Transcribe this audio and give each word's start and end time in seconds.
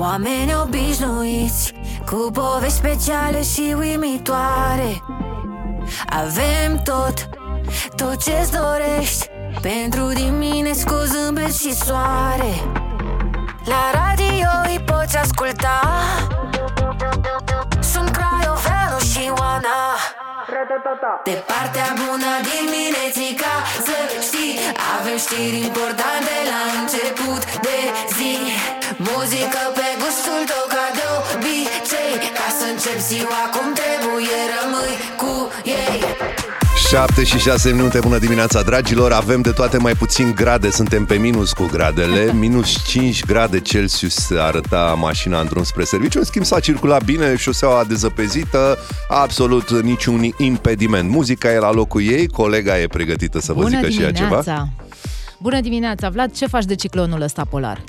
Oameni 0.00 0.54
obișnuiți 0.62 1.74
Cu 2.06 2.30
povești 2.32 2.76
speciale 2.76 3.42
și 3.42 3.74
uimitoare. 3.78 5.02
Avem 6.08 6.82
tot, 6.84 7.28
tot 7.96 8.22
ce-ți 8.22 8.52
dorești. 8.52 9.30
Pentru 9.60 10.08
dimineți 10.08 10.84
cu 10.86 10.94
zâmbet 11.04 11.54
și 11.54 11.74
soare. 11.74 12.52
La 13.64 13.90
radio 13.92 14.48
îi 14.64 14.80
poți 14.86 15.16
asculta. 15.16 15.80
Sunt 17.80 18.10
Craioveanu 18.10 18.98
și 18.98 19.32
Oana. 19.38 19.78
De 21.24 21.44
partea 21.46 21.88
bună 22.02 22.32
dimineții 22.50 23.34
ca 23.42 23.54
să 23.86 23.96
știi 24.26 24.58
Avem 24.98 25.18
știri 25.24 25.58
importante 25.68 26.34
la 26.52 26.60
început 26.80 27.42
de 27.66 27.78
zi 28.16 28.32
Muzică 28.98 29.62
pe 29.74 29.88
gustul 30.02 30.40
tău 30.50 30.64
ca 30.74 30.86
de 30.98 31.04
obicei 31.34 32.12
Ca 32.38 32.48
să 32.58 32.64
încep 32.72 32.98
ziua 33.10 33.42
cum 33.54 33.66
trebuie 33.80 34.38
rămâi 34.56 34.94
cu 35.20 35.32
ei. 35.64 36.00
7 36.88 37.24
și 37.24 37.38
6 37.38 37.70
minute, 37.72 37.98
bună 37.98 38.18
dimineața 38.18 38.62
dragilor. 38.62 39.12
Avem 39.12 39.40
de 39.40 39.50
toate 39.50 39.76
mai 39.78 39.92
puțin 39.92 40.32
grade, 40.34 40.70
suntem 40.70 41.04
pe 41.04 41.14
minus 41.14 41.52
cu 41.52 41.68
gradele. 41.72 42.32
Minus 42.42 42.86
5 42.86 43.24
grade 43.24 43.60
Celsius 43.60 44.30
arăta 44.30 44.96
mașina 44.98 45.40
în 45.40 45.46
drum 45.46 45.62
spre 45.62 45.84
serviciu. 45.84 46.18
În 46.18 46.24
schimb 46.24 46.44
s-a 46.44 46.60
circulat 46.60 47.04
bine, 47.04 47.36
șoseaua 47.36 47.84
dezăpezită 47.84 48.78
Absolut 49.08 49.70
niciun 49.82 50.30
impediment. 50.36 51.10
Muzica 51.10 51.52
e 51.52 51.58
la 51.58 51.72
locul 51.72 52.02
ei, 52.02 52.28
colega 52.28 52.78
e 52.80 52.86
pregătită 52.86 53.40
să 53.40 53.52
vă 53.52 53.62
Bună 53.62 53.76
zică 53.76 53.88
și 53.88 54.02
ea 54.02 54.12
ceva. 54.12 54.40
dimineața! 54.40 54.68
Bună 55.40 55.60
dimineața, 55.60 56.08
Vlad, 56.08 56.32
ce 56.32 56.46
faci 56.46 56.64
de 56.64 56.74
ciclonul 56.74 57.20
ăsta 57.20 57.46
polar? 57.50 57.84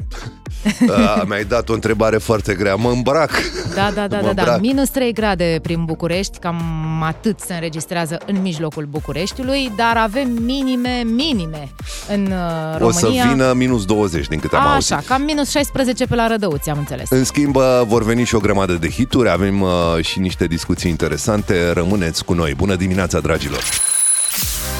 A, 1.17 1.23
Mi-ai 1.27 1.44
dat 1.44 1.70
o 1.70 1.73
întrebare 1.73 2.17
foarte 2.17 2.53
grea, 2.53 2.75
mă 2.75 2.89
îmbrac 2.89 3.31
Da, 3.75 3.91
da, 3.95 4.08
da, 4.08 4.16
Mă 4.17 4.22
da, 4.22 4.33
da. 4.33 4.41
îmbrac. 4.41 4.59
Minus 4.59 4.89
3 4.89 5.14
grade 5.14 5.59
prin 5.61 5.86
București, 5.86 6.38
cam 6.38 6.61
atât 7.03 7.39
se 7.39 7.53
înregistrează 7.53 8.17
în 8.25 8.41
mijlocul 8.41 8.86
Bucureștiului, 8.86 9.72
dar 9.75 9.97
avem 9.97 10.30
minime, 10.31 11.03
minime 11.06 11.72
în 12.09 12.22
uh, 12.25 12.78
România. 12.78 12.88
O 12.88 12.91
să 12.91 13.28
vină 13.31 13.53
minus 13.53 13.86
20 13.86 14.28
din 14.28 14.39
câte 14.39 14.56
am 14.56 14.67
auzit 14.67 14.91
Așa, 14.91 15.03
cam 15.08 15.22
minus 15.22 15.50
16 15.50 16.06
pe 16.06 16.16
la 16.16 16.28
Rădăuți, 16.28 16.69
am 16.69 16.78
înțeles. 16.78 17.09
În 17.09 17.23
schimb, 17.23 17.56
uh, 17.56 17.63
vor 17.86 18.03
veni 18.03 18.23
și 18.25 18.36
o 18.36 18.39
grămadă 18.39 18.73
de 18.73 18.89
hituri, 18.89 19.30
avem 19.30 19.61
uh, 19.61 19.69
și 20.02 20.19
niște 20.19 20.45
discuții 20.47 20.89
interesante. 20.89 21.72
Rămâneți 21.72 22.25
cu 22.25 22.34
noi. 22.34 22.53
Bună 22.53 22.75
dimineața, 22.75 23.19
dragilor! 23.19 23.63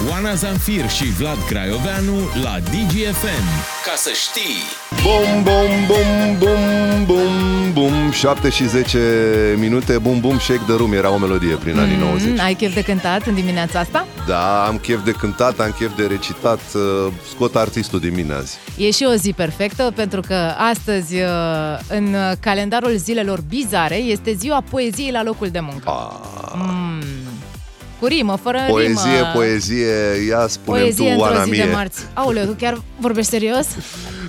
Oana 0.09 0.33
Zanfir 0.33 0.89
și 0.89 1.03
Vlad 1.03 1.38
Craioveanu 1.47 2.16
la 2.44 2.59
DGFM. 2.59 3.45
Ca 3.86 3.94
să 3.95 4.09
știi! 4.14 4.61
Bum, 5.03 5.44
bum, 5.44 5.86
bum, 5.88 6.38
bum, 6.38 7.05
bum, 7.05 7.72
bum 7.73 8.11
7 8.11 8.50
și 8.50 8.67
10 8.67 9.55
minute, 9.58 9.97
bum, 9.97 10.20
bum, 10.20 10.39
shake 10.39 10.61
the 10.67 10.75
room 10.75 10.94
Era 10.94 11.09
o 11.14 11.17
melodie 11.17 11.55
prin 11.55 11.80
anii 11.80 11.95
90 11.97 12.30
Mm, 12.30 12.39
ai 12.44 12.53
chef 12.53 12.73
de 12.73 12.81
cântat 12.81 13.25
în 13.27 13.33
dimineața 13.33 13.80
asta? 13.80 14.08
Da, 14.27 14.66
am 14.66 14.77
chef 14.77 15.03
de 15.03 15.11
cântat, 15.11 15.59
am 15.59 15.75
chef 15.80 15.95
de 15.97 16.05
recitat 16.05 16.59
uh, 16.75 17.11
Scot 17.30 17.55
artistul 17.55 18.00
din 18.00 18.14
mine 18.14 18.33
azi 18.33 18.58
E 18.77 18.92
și 18.92 19.05
o 19.09 19.14
zi 19.14 19.33
perfectă 19.33 19.92
pentru 19.95 20.22
că 20.22 20.53
astăzi, 20.70 21.16
uh, 21.16 21.27
în 21.88 22.16
calendarul 22.39 22.95
zilelor 22.97 23.39
bizare, 23.50 23.95
este 23.95 24.33
ziua 24.33 24.64
poeziei 24.70 25.11
la 25.11 25.23
locul 25.23 25.47
de 25.47 25.59
muncă. 25.59 25.83
Ah, 25.89 26.27
Mm. 26.55 27.03
Cu 28.00 28.05
rimă, 28.05 28.36
fără 28.44 28.59
Poezie, 28.69 29.16
rimă. 29.16 29.31
poezie, 29.33 29.88
ia 30.28 30.47
spune 30.47 30.80
Poezie 30.80 31.14
tu, 31.14 31.19
Oana 31.19 31.33
într-o 31.36 31.53
zi 31.53 31.59
mie 31.59 31.66
de 31.69 31.73
marți. 31.73 32.02
Aoleu, 32.14 32.45
tu 32.45 32.52
chiar 32.59 32.81
vorbești 33.00 33.31
serios? 33.31 33.66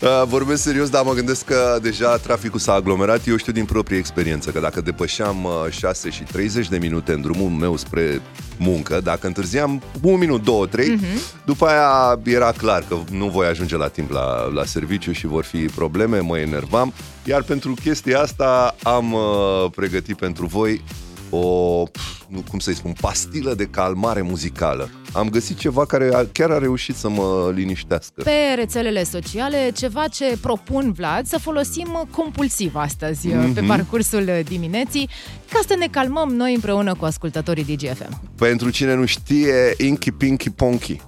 Uh, 0.03 0.23
Vorbesc 0.27 0.63
serios, 0.63 0.89
dar 0.89 1.03
mă 1.05 1.13
gândesc 1.13 1.45
că 1.45 1.79
deja 1.83 2.17
traficul 2.17 2.59
s-a 2.59 2.73
aglomerat. 2.73 3.27
Eu 3.27 3.37
știu 3.37 3.53
din 3.53 3.65
proprie 3.65 3.99
experiență 3.99 4.51
că 4.51 4.61
dacă 4.61 4.81
depășeam 4.81 5.45
uh, 5.45 5.71
6 5.71 6.11
și 6.11 6.23
30 6.23 6.69
de 6.69 6.79
minute 6.79 7.13
în 7.13 7.21
drumul 7.21 7.49
meu 7.49 7.77
spre 7.77 8.21
muncă, 8.57 9.01
dacă 9.05 9.27
întârziam 9.27 9.83
un 10.03 10.19
minut, 10.19 10.43
două, 10.45 10.67
trei, 10.67 10.89
Mhm. 10.89 11.05
după 11.45 11.67
aia 11.67 12.19
era 12.25 12.53
clar 12.57 12.85
că 12.89 12.97
nu 13.11 13.29
voi 13.29 13.47
ajunge 13.47 13.77
la 13.77 13.89
timp 13.89 14.11
la, 14.11 14.51
la 14.55 14.65
serviciu 14.65 15.13
și 15.13 15.27
vor 15.27 15.45
fi 15.45 15.59
probleme, 15.59 16.19
mă 16.19 16.39
enervam. 16.39 16.93
Iar 17.25 17.43
pentru 17.43 17.75
chestia 17.85 18.21
asta 18.21 18.75
am 18.83 19.13
uh, 19.13 19.71
pregătit 19.75 20.17
pentru 20.17 20.47
voi 20.47 20.83
o, 21.31 21.83
pf, 21.93 22.03
nu 22.29 22.43
cum 22.51 22.59
să-i 22.59 22.75
spun, 22.75 22.93
pastilă 23.01 23.55
de 23.55 23.65
calmare 23.65 24.23
muzicală. 24.23 24.91
Am 25.13 25.29
găsit 25.29 25.59
ceva 25.59 25.87
care 25.87 26.11
a, 26.15 26.25
chiar 26.33 26.51
a 26.51 26.59
reușit 26.59 26.97
să 26.97 27.09
mă 27.09 27.53
liniștească. 27.55 28.23
Pe 28.23 28.31
rețelele 28.57 29.05
sociale, 29.05 29.71
ceva 29.77 30.07
ce 30.09 30.37
propun 30.41 30.93
Vlad 30.93 31.27
să 31.27 31.39
folosim 31.39 32.09
compulsiv 32.11 32.75
astăzi 32.75 33.27
Mhm. 33.29 33.53
pe 33.53 33.61
parcursul 33.61 34.31
dimineții, 34.49 35.09
ca 35.53 35.61
să 35.69 35.75
ne 35.79 35.87
calmăm 35.91 36.29
noi 36.35 36.55
împreună 36.55 36.95
cu 36.95 37.05
ascultătorii 37.05 37.65
DGFM. 37.65 38.21
Pentru 38.37 38.71
cine 38.71 38.95
nu 38.95 39.05
știe, 39.07 39.75
Inky 39.79 40.11
Pinky 40.11 40.51
Ponky. 40.51 41.01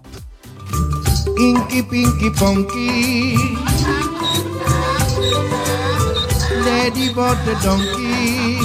Inky 1.49 1.83
Pinky 1.83 2.31
Ponky. 2.39 3.37
Daddy 6.65 7.11
bought 7.15 7.39
the 7.45 7.55
donkey. 7.69 8.62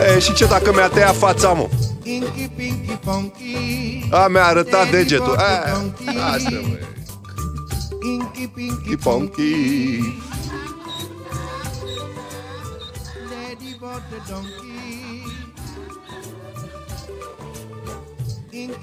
E, 0.00 0.18
și 0.18 0.32
ce 0.34 0.46
dacă 0.46 0.72
mi-a 0.72 0.88
tăiat 0.88 1.16
fața, 1.16 1.52
mă? 1.52 1.68
Inky 2.02 2.48
Pinky 2.56 2.98
Ponky. 3.04 4.08
A, 4.10 4.26
mi-a 4.26 4.44
arătat 4.44 4.72
Daddy 4.84 4.90
degetul. 4.90 5.24
bought 5.26 5.38
the 5.38 5.70
A, 5.70 5.72
donkey. 5.74 6.22
asta, 6.34 6.50
mă. 6.50 6.76
Inky 8.08 8.46
Pinky 8.54 8.72
Pinky 8.82 8.96
Ponky. 8.96 9.54
Daddy 13.30 13.76
bought 13.80 14.02
the 14.10 14.32
donkey. 14.32 14.69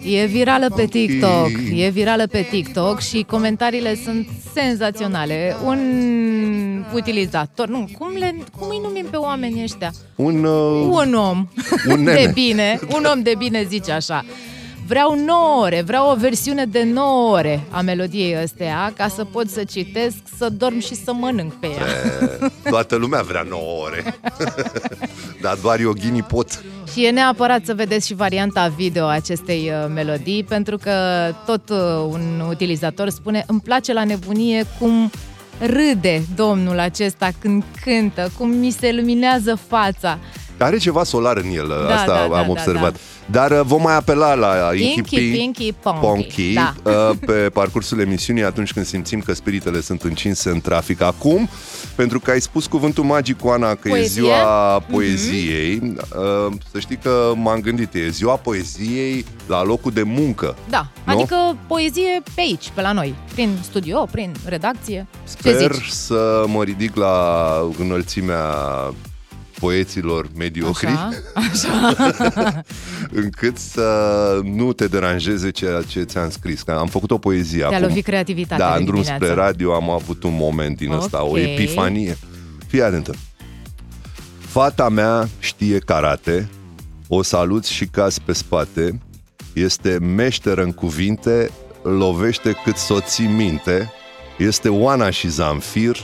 E 0.03 0.25
virală 0.25 0.67
pe 0.75 0.85
TikTok, 0.85 1.49
e 1.75 1.89
virală 1.89 2.27
pe 2.27 2.47
TikTok 2.49 2.99
și 2.99 3.25
comentariile 3.27 3.95
sunt 4.03 4.27
senzaționale. 4.53 5.55
Un 5.65 5.79
utilizator, 6.93 7.67
nu, 7.67 7.87
cum, 7.99 8.09
le, 8.17 8.35
cum 8.59 8.67
îi 8.69 8.79
numim 8.83 9.05
pe 9.09 9.15
oamenii 9.17 9.63
ăștia? 9.63 9.91
Un, 10.15 10.43
uh, 10.43 10.87
Un 10.91 11.13
om 11.13 11.47
Un 11.87 12.03
nene. 12.03 12.21
de 12.25 12.31
bine, 12.33 12.79
un 12.95 13.03
om 13.13 13.21
de 13.21 13.33
bine 13.37 13.63
zice 13.69 13.91
așa. 13.91 14.25
Vreau 14.87 15.15
9 15.25 15.61
ore, 15.63 15.81
vreau 15.81 16.09
o 16.11 16.15
versiune 16.15 16.65
de 16.65 16.83
9 16.83 17.31
ore 17.31 17.63
a 17.69 17.81
melodiei 17.81 18.35
ăsteia 18.43 18.93
ca 18.97 19.07
să 19.07 19.23
pot 19.23 19.49
să 19.49 19.63
citesc, 19.63 20.15
să 20.37 20.49
dorm 20.49 20.79
și 20.79 20.95
să 20.95 21.13
mănânc 21.13 21.53
pe 21.53 21.67
ea. 21.67 21.85
toată 22.69 22.95
lumea 22.95 23.21
vrea 23.21 23.45
9 23.49 23.61
ore. 23.83 24.19
Dar 25.41 25.57
doar 25.61 25.79
yoghinii 25.79 26.21
pot. 26.23 26.63
Și 26.97 27.05
e 27.05 27.09
neapărat 27.09 27.65
să 27.65 27.73
vedeți 27.73 28.07
și 28.07 28.13
varianta 28.13 28.67
video 28.75 29.05
a 29.05 29.11
acestei 29.11 29.71
uh, 29.71 29.91
melodii, 29.93 30.43
pentru 30.43 30.77
că 30.77 30.91
tot 31.45 31.69
uh, 31.69 31.77
un 32.09 32.41
utilizator 32.49 33.09
spune 33.09 33.43
îmi 33.47 33.59
place 33.59 33.93
la 33.93 34.03
nebunie 34.03 34.63
cum 34.79 35.11
râde 35.59 36.21
domnul 36.35 36.79
acesta 36.79 37.29
când 37.39 37.63
cântă, 37.83 38.31
cum 38.37 38.49
mi 38.49 38.71
se 38.71 38.91
luminează 38.93 39.55
fața. 39.67 40.19
Are 40.59 40.77
ceva 40.77 41.03
solar 41.03 41.37
în 41.37 41.49
el, 41.55 41.67
Da, 41.87 41.95
asta 41.95 42.05
da, 42.13 42.21
am 42.23 42.29
da, 42.29 42.41
da, 42.41 42.45
observat. 42.49 42.95
Dar 43.31 43.51
uh, 43.51 43.59
vom 43.63 43.81
mai 43.81 43.95
apela 43.95 44.33
la 44.33 44.69
Inky, 44.73 44.93
Inky, 44.97 45.15
Pin- 45.15 45.31
Pinky, 45.33 45.73
Ponky. 45.81 45.99
Ponky 46.01 46.53
Da. 46.53 46.73
uh, 46.83 47.11
pe 47.25 47.33
parcursul 47.33 47.99
emisiunii 47.99 48.43
atunci 48.43 48.73
când 48.73 48.85
simțim 48.85 49.19
că 49.21 49.33
spiritele 49.33 49.81
sunt 49.81 50.01
încinse 50.01 50.49
în 50.49 50.61
trafic. 50.61 51.01
Acum, 51.01 51.49
pentru 51.95 52.19
că 52.19 52.31
ai 52.31 52.41
spus 52.41 52.67
cuvântul 52.67 53.03
magic, 53.03 53.45
Oana, 53.45 53.69
că 53.75 53.87
Poezie? 53.89 54.03
e 54.03 54.07
ziua 54.25 54.79
poeziei, 54.91 55.81
uh, 56.17 56.53
să 56.71 56.79
știi 56.79 56.97
că 56.97 57.31
m-am 57.35 57.59
gândit, 57.59 57.93
e 57.93 58.09
ziua 58.09 58.35
poeziei 58.35 59.25
la 59.47 59.63
locul 59.63 59.91
de 59.91 60.03
muncă. 60.03 60.55
Da, 60.69 60.87
Nu? 61.05 61.13
adică 61.13 61.35
poezie 61.67 62.21
pe 62.35 62.41
aici, 62.41 62.69
pe 62.73 62.81
la 62.81 62.91
noi, 62.91 63.15
prin 63.33 63.57
studio, 63.61 64.07
prin 64.11 64.35
redacție. 64.45 65.07
Ce 65.11 65.29
Sper 65.37 65.71
zici? 65.73 65.87
să 65.87 66.43
mă 66.47 66.63
ridic 66.63 66.95
la 66.95 67.43
înălțimea 67.79 68.43
poeților 69.59 70.27
mediocri, 70.37 70.87
Așa, 70.87 71.09
așa. 71.33 72.61
încât 73.21 73.57
să 73.57 73.89
nu 74.43 74.73
te 74.73 74.87
deranjeze 74.87 75.49
ceea 75.49 75.81
ce 75.81 76.01
ți-am 76.01 76.29
scris. 76.29 76.61
Că 76.61 76.71
am 76.71 76.87
făcut 76.87 77.11
o 77.11 77.17
poezie 77.17 77.59
Te-a 77.59 77.67
acum. 77.67 77.87
lovit 77.87 78.03
creativitatea 78.03 78.65
Da, 78.67 78.71
de 78.73 78.79
în 78.79 78.85
drum 78.85 79.01
dimineață. 79.01 79.25
spre 79.25 79.41
radio 79.43 79.73
am 79.73 79.89
avut 79.89 80.23
un 80.23 80.33
moment 80.35 80.77
din 80.77 80.91
ăsta, 80.91 81.23
o 81.23 81.29
Ok. 81.29 81.37
epifanie. 81.37 82.17
Fii 82.67 82.81
atentă. 82.81 83.13
Fata 84.39 84.89
mea 84.89 85.27
știe 85.39 85.77
karate, 85.79 86.49
o 87.07 87.21
salut 87.23 87.65
și 87.65 87.85
caz 87.85 88.17
pe 88.17 88.33
spate, 88.33 88.99
este 89.53 89.97
meșteră 89.99 90.63
în 90.63 90.71
cuvinte, 90.71 91.49
lovește 91.83 92.51
cât 92.63 92.75
să 92.77 92.93
ții 92.99 93.27
minte, 93.27 93.91
este 94.37 94.69
Oana 94.69 95.09
și 95.09 95.27
Zamfir, 95.27 95.97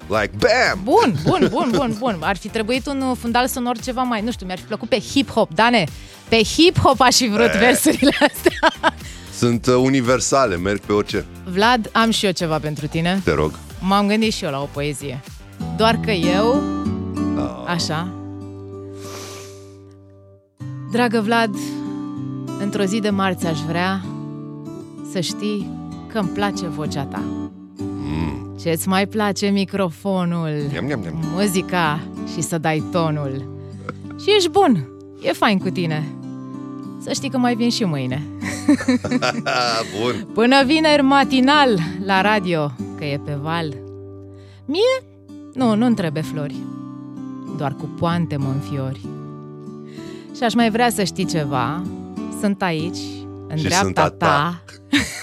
Like 0.09 0.31
bam! 0.39 0.81
Bun, 0.83 1.15
bun, 1.25 1.49
bun, 1.51 1.71
bun, 1.75 1.97
bun. 1.99 2.19
Ar 2.21 2.37
fi 2.37 2.49
trebuit 2.49 2.87
un 2.87 3.01
uh, 3.01 3.17
fundal 3.21 3.47
sonor 3.47 3.79
ceva 3.79 4.03
mai, 4.03 4.21
nu 4.21 4.31
știu, 4.31 4.47
mi-ar 4.47 4.59
fi 4.59 4.65
plăcut 4.65 4.89
pe 4.89 4.99
hip-hop, 4.99 5.49
Dane. 5.55 5.85
Pe 6.29 6.37
hip-hop 6.37 6.97
aș 6.99 7.17
fi 7.17 7.29
vrut 7.29 7.51
versurile 7.51 8.11
astea. 8.11 8.93
Sunt 9.33 9.67
uh, 9.67 9.75
universale, 9.75 10.57
merg 10.57 10.81
pe 10.81 10.93
orice. 10.93 11.25
Vlad, 11.45 11.91
am 11.93 12.11
și 12.11 12.27
eu 12.27 12.33
ceva 12.33 12.59
pentru 12.59 12.87
tine. 12.87 13.21
Te 13.25 13.33
rog. 13.33 13.53
M-am 13.81 14.07
gândit 14.07 14.33
și 14.33 14.45
eu 14.45 14.51
la 14.51 14.61
o 14.61 14.69
poezie. 14.73 15.21
Doar 15.77 15.99
că 16.05 16.11
eu... 16.11 16.63
Așa. 17.67 18.13
Dragă 20.93 21.21
Vlad, 21.21 21.51
într-o 22.63 22.83
zi 22.85 23.01
de 23.01 23.11
marți 23.11 23.47
aș 23.47 23.61
vrea 23.61 24.01
să 25.13 25.21
știi 25.21 25.71
că 26.13 26.19
îmi 26.19 26.29
place 26.29 26.67
vocea 26.67 27.03
ta. 27.05 27.23
Ce-ți 28.61 28.89
mai 28.89 29.07
place 29.07 29.47
microfonul, 29.47 30.51
Niam, 30.71 30.85
niam, 30.85 31.01
niam. 31.01 31.15
muzica 31.35 32.01
și 32.35 32.41
să 32.41 32.59
dai 32.59 32.83
tonul. 32.93 33.49
Și 34.21 34.31
ești 34.37 34.51
bun, 34.51 34.89
e 35.23 35.33
fain 35.33 35.59
cu 35.59 35.69
tine. 35.71 36.05
Să 37.01 37.13
știi 37.13 37.31
că 37.31 37.39
mai 37.39 37.55
vin 37.55 37.71
și 37.71 37.85
mâine. 37.85 38.23
Ah, 39.45 39.81
bun. 40.01 40.27
Până 40.35 40.57
vineri 40.65 41.03
matinal 41.03 41.79
la 42.05 42.21
radio, 42.21 42.73
că 42.97 43.05
e 43.05 43.21
pe 43.25 43.39
val. 43.43 43.75
Mie? 44.65 45.03
Nu, 45.55 45.75
nu-mi 45.75 45.95
trebuie 45.95 46.23
flori. 46.23 46.57
Doar 47.57 47.73
cu 47.75 47.89
poante 47.99 48.37
mă 48.37 48.49
înfiori. 48.55 49.01
Și 50.37 50.43
aș 50.43 50.55
mai 50.55 50.71
vrea 50.71 50.91
să 50.91 51.05
știi 51.05 51.25
ceva. 51.25 51.83
Sunt 52.41 52.63
aici, 52.63 52.99
în 53.49 53.57
Și 53.57 53.65
dreapta 53.65 53.85
sunt 53.85 53.99
a 53.99 54.09
ta. 54.09 54.63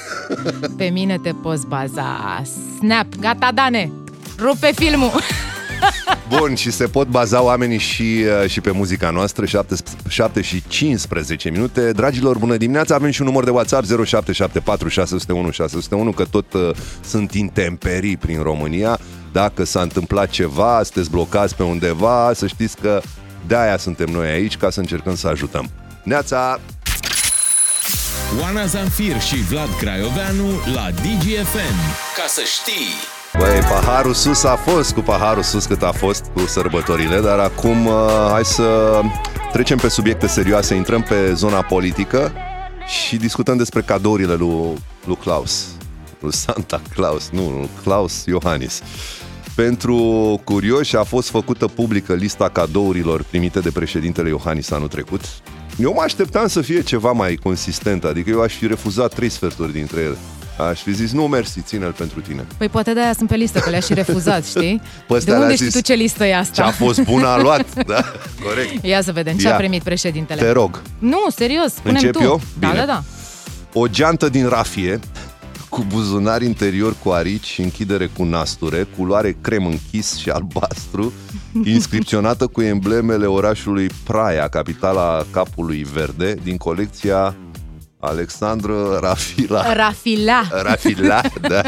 Pe 0.78 0.86
mine 0.86 1.18
te 1.24 1.32
poți 1.42 1.68
baza. 1.68 2.42
Snap, 2.78 3.16
gata, 3.20 3.52
Dane! 3.54 3.92
Rupe 4.38 4.72
filmul! 4.76 5.12
Bun, 6.38 6.56
și 6.56 6.72
se 6.72 6.86
pot 6.86 7.08
baza 7.08 7.44
oamenii 7.44 7.78
și, 7.78 8.24
uh, 8.42 8.50
și 8.50 8.62
pe 8.62 8.72
muzica 8.72 9.10
noastră, 9.10 9.46
7, 9.46 9.76
7 10.08 10.42
și 10.42 10.64
15 10.68 11.50
minute. 11.50 11.92
Dragilor, 11.92 12.38
bună 12.38 12.58
dimineața, 12.58 12.96
avem 12.96 13.10
și 13.10 13.22
un 13.22 13.28
număr 13.28 13.44
de 13.44 13.50
WhatsApp 13.50 13.86
0774 13.86 14.88
601 14.88 15.52
601, 15.52 16.12
că 16.12 16.26
tot 16.26 16.54
uh, 16.54 16.70
sunt 17.04 17.34
intemperii 17.34 18.18
prin 18.18 18.42
România. 18.42 19.00
Dacă 19.32 19.64
s-a 19.64 19.82
întâmplat 19.82 20.30
ceva, 20.30 20.84
sunteți 20.84 21.10
blocați 21.10 21.56
pe 21.56 21.64
undeva, 21.64 22.32
să 22.34 22.48
știți 22.48 22.78
că 22.78 23.02
de-aia 23.48 23.78
suntem 23.78 24.08
noi 24.08 24.28
aici, 24.28 24.58
ca 24.58 24.70
să 24.70 24.80
încercăm 24.80 25.16
să 25.16 25.28
ajutăm. 25.28 25.70
Neața, 26.04 26.60
Oana 28.42 28.66
Zanfir 28.66 29.22
și 29.22 29.36
Vlad 29.36 29.70
Craioveanu 29.80 30.50
la 30.74 30.92
DGFM. 30.92 31.78
Ca 32.16 32.26
să 32.28 32.42
știi! 32.46 32.94
Băi, 33.38 33.60
paharul 33.60 34.14
sus 34.14 34.44
a 34.44 34.56
fost 34.56 34.94
cu 34.94 35.02
paharul 35.02 35.44
sus 35.44 35.66
cât 35.66 35.84
a 35.84 35.92
fost 35.92 36.26
cu 36.34 36.40
sărbătorile, 36.40 37.20
dar 37.20 37.40
acum 37.40 37.86
uh, 37.86 37.94
hai 38.32 38.46
să 38.46 39.00
trecem 39.52 39.78
pe 39.78 39.88
subiecte 39.88 40.28
serioase, 40.28 40.76
intrăm 40.76 41.02
pe 41.02 41.34
zona 41.34 41.62
politică 41.62 42.32
și 42.86 43.16
discutăm 43.16 43.58
despre 43.58 43.82
cadourile 43.82 44.34
lui, 44.34 44.74
lui 45.06 45.16
Claus, 45.16 45.66
lui 46.20 46.34
Santa 46.34 46.82
Claus, 46.94 47.30
nu, 47.32 47.50
lui 47.50 47.70
Claus 47.84 48.24
Iohannis. 48.26 48.82
Pentru 49.56 49.98
curioși 50.44 50.96
a 50.96 51.04
fost 51.04 51.30
făcută 51.30 51.68
publică 51.68 52.14
lista 52.14 52.50
cadourilor 52.50 53.24
primite 53.30 53.60
de 53.60 53.72
președintele 53.72 54.30
Iohannis 54.30 54.72
anul 54.72 54.88
trecut. 54.88 55.22
Eu 55.80 55.94
mă 55.94 56.02
așteptam 56.02 56.48
să 56.48 56.62
fie 56.62 56.82
ceva 56.82 57.12
mai 57.12 57.36
consistent, 57.44 58.04
adică 58.04 58.30
eu 58.30 58.42
aș 58.42 58.54
fi 58.54 58.68
refuzat 58.68 59.14
trei 59.14 59.30
sferturi 59.30 59.72
dintre 59.72 60.02
ele. 60.02 60.18
Aș 60.70 60.82
fi 60.82 60.94
zis, 60.94 61.12
nu, 61.12 61.28
mersi, 61.28 61.62
ține-l 61.62 61.92
pentru 61.92 62.20
tine. 62.22 62.46
Păi 62.58 62.70
poate 62.70 62.94
de-aia 62.94 63.14
sunt 63.14 63.30
pe 63.30 63.36
listă, 63.36 63.60
că 63.60 63.70
le-aș 63.70 63.86
și 63.86 63.94
refuzat, 63.94 64.46
știi? 64.56 64.82
Pe 65.08 65.14
ăstea 65.14 65.34
de 65.34 65.40
unde 65.40 65.46
le-a 65.46 65.56
știi 65.56 65.66
zis, 65.70 65.76
tu 65.76 65.82
ce 65.82 65.94
listă 65.94 66.24
e 66.26 66.28
Ce 66.30 66.34
asta? 66.36 66.64
a 66.66 66.72
fost 66.72 67.00
bun 67.02 67.24
a 67.24 67.38
luat, 67.42 67.66
da, 67.88 68.02
corect. 68.44 68.84
Ia 68.86 69.02
să 69.02 69.12
vedem, 69.12 69.38
ce 69.38 69.48
Ia. 69.48 69.54
a 69.54 69.58
primit 69.58 69.84
președintele? 69.84 70.42
Te 70.42 70.52
rog, 70.52 70.82
Nu, 71.00 71.20
serios, 71.36 71.74
spune 71.74 71.94
Încep 71.94 72.12
tu. 72.12 72.22
eu? 72.22 72.42
Da, 72.60 72.68
Bine. 72.68 72.80
da, 72.80 72.86
da. 72.86 73.04
o 73.74 73.88
geantă 73.88 74.30
din 74.30 74.48
rafie, 74.48 75.00
cu 75.76 75.86
buzunar 75.88 76.42
interior 76.42 76.96
cu 77.04 77.10
arici 77.10 77.46
și 77.46 77.62
închidere 77.62 78.06
cu 78.18 78.24
nasture, 78.24 78.88
culoare 78.98 79.38
crem 79.42 79.66
închis 79.66 80.16
și 80.16 80.30
albastru, 80.30 81.14
inscripționată 81.76 82.48
cu 82.48 82.62
emblemele 82.62 83.26
orașului 83.26 83.88
Praia, 84.04 84.48
capitala 84.48 85.26
capului 85.32 85.84
verde, 85.94 86.36
din 86.44 86.58
colecția 86.58 87.36
Alexandru 88.06 89.00
Rafila. 89.00 89.74
Rafila, 89.74 90.48
Rafila, 90.52 91.22
da. 91.42 91.62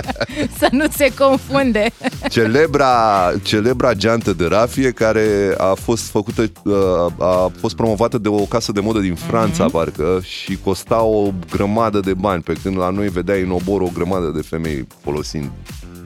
să 0.58 0.68
nu 0.70 0.84
se 0.96 1.14
confunde. 1.18 1.90
Celebra, 2.28 3.32
celebra 3.42 3.92
geantă 3.92 4.32
de 4.32 4.46
rafie 4.46 4.90
care 4.90 5.54
a 5.58 5.74
fost 5.74 6.10
făcută, 6.10 6.52
uh, 6.64 6.74
a 7.18 7.52
fost 7.60 7.76
promovată 7.76 8.18
de 8.18 8.28
o 8.28 8.44
casă 8.44 8.72
de 8.72 8.80
modă 8.80 8.98
din 8.98 9.14
Franța, 9.14 9.66
mm-hmm. 9.66 9.72
parcă, 9.72 10.20
și 10.22 10.58
costa 10.64 11.02
o 11.02 11.30
grămadă 11.50 12.00
de 12.00 12.14
bani, 12.14 12.42
pe 12.42 12.52
când 12.62 12.78
la 12.78 12.90
noi 12.90 13.08
vedeai 13.08 13.42
în 13.42 13.50
obor 13.50 13.80
o 13.80 13.90
grămadă 13.94 14.32
de 14.34 14.42
femei 14.42 14.86
folosind 15.02 15.50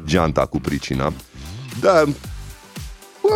geanta 0.04 0.46
cu 0.46 0.60
pricina. 0.60 1.12
Da, 1.80 2.00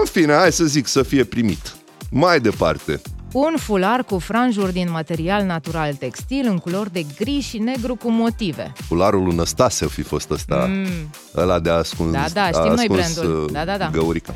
în 0.01 0.05
fine, 0.05 0.35
hai 0.35 0.53
să 0.53 0.65
zic, 0.65 0.87
să 0.87 1.03
fie 1.03 1.25
primit. 1.25 1.75
Mai 2.11 2.41
departe, 2.41 3.01
Un 3.33 3.55
fular 3.59 4.05
cu 4.05 4.19
franjuri 4.19 4.73
din 4.73 4.91
material 4.91 5.45
natural 5.45 5.95
textil 5.95 6.47
în 6.49 6.59
culori 6.59 6.93
de 6.93 7.05
gri 7.19 7.41
și 7.41 7.59
negru 7.59 7.95
cu 7.95 8.11
motive. 8.11 8.73
cularul 8.89 9.25
lui 9.25 9.35
Năstase 9.35 9.85
o 9.85 9.89
fi 9.89 10.03
fost 10.03 10.31
ăsta, 10.31 10.67
mm. 10.71 10.87
ăla 11.37 11.59
de 11.59 11.71
ascuns, 11.71 12.13
Da, 12.13 12.25
da, 12.33 12.47
știm 12.47 12.61
a 12.71 12.75
noi 12.75 12.87
ascuns, 12.89 13.15
brandul. 13.15 13.45
uh, 13.45 13.51
Da, 13.53 13.65
da, 13.65 13.77
da. 13.77 13.91
Găurica. 13.93 14.35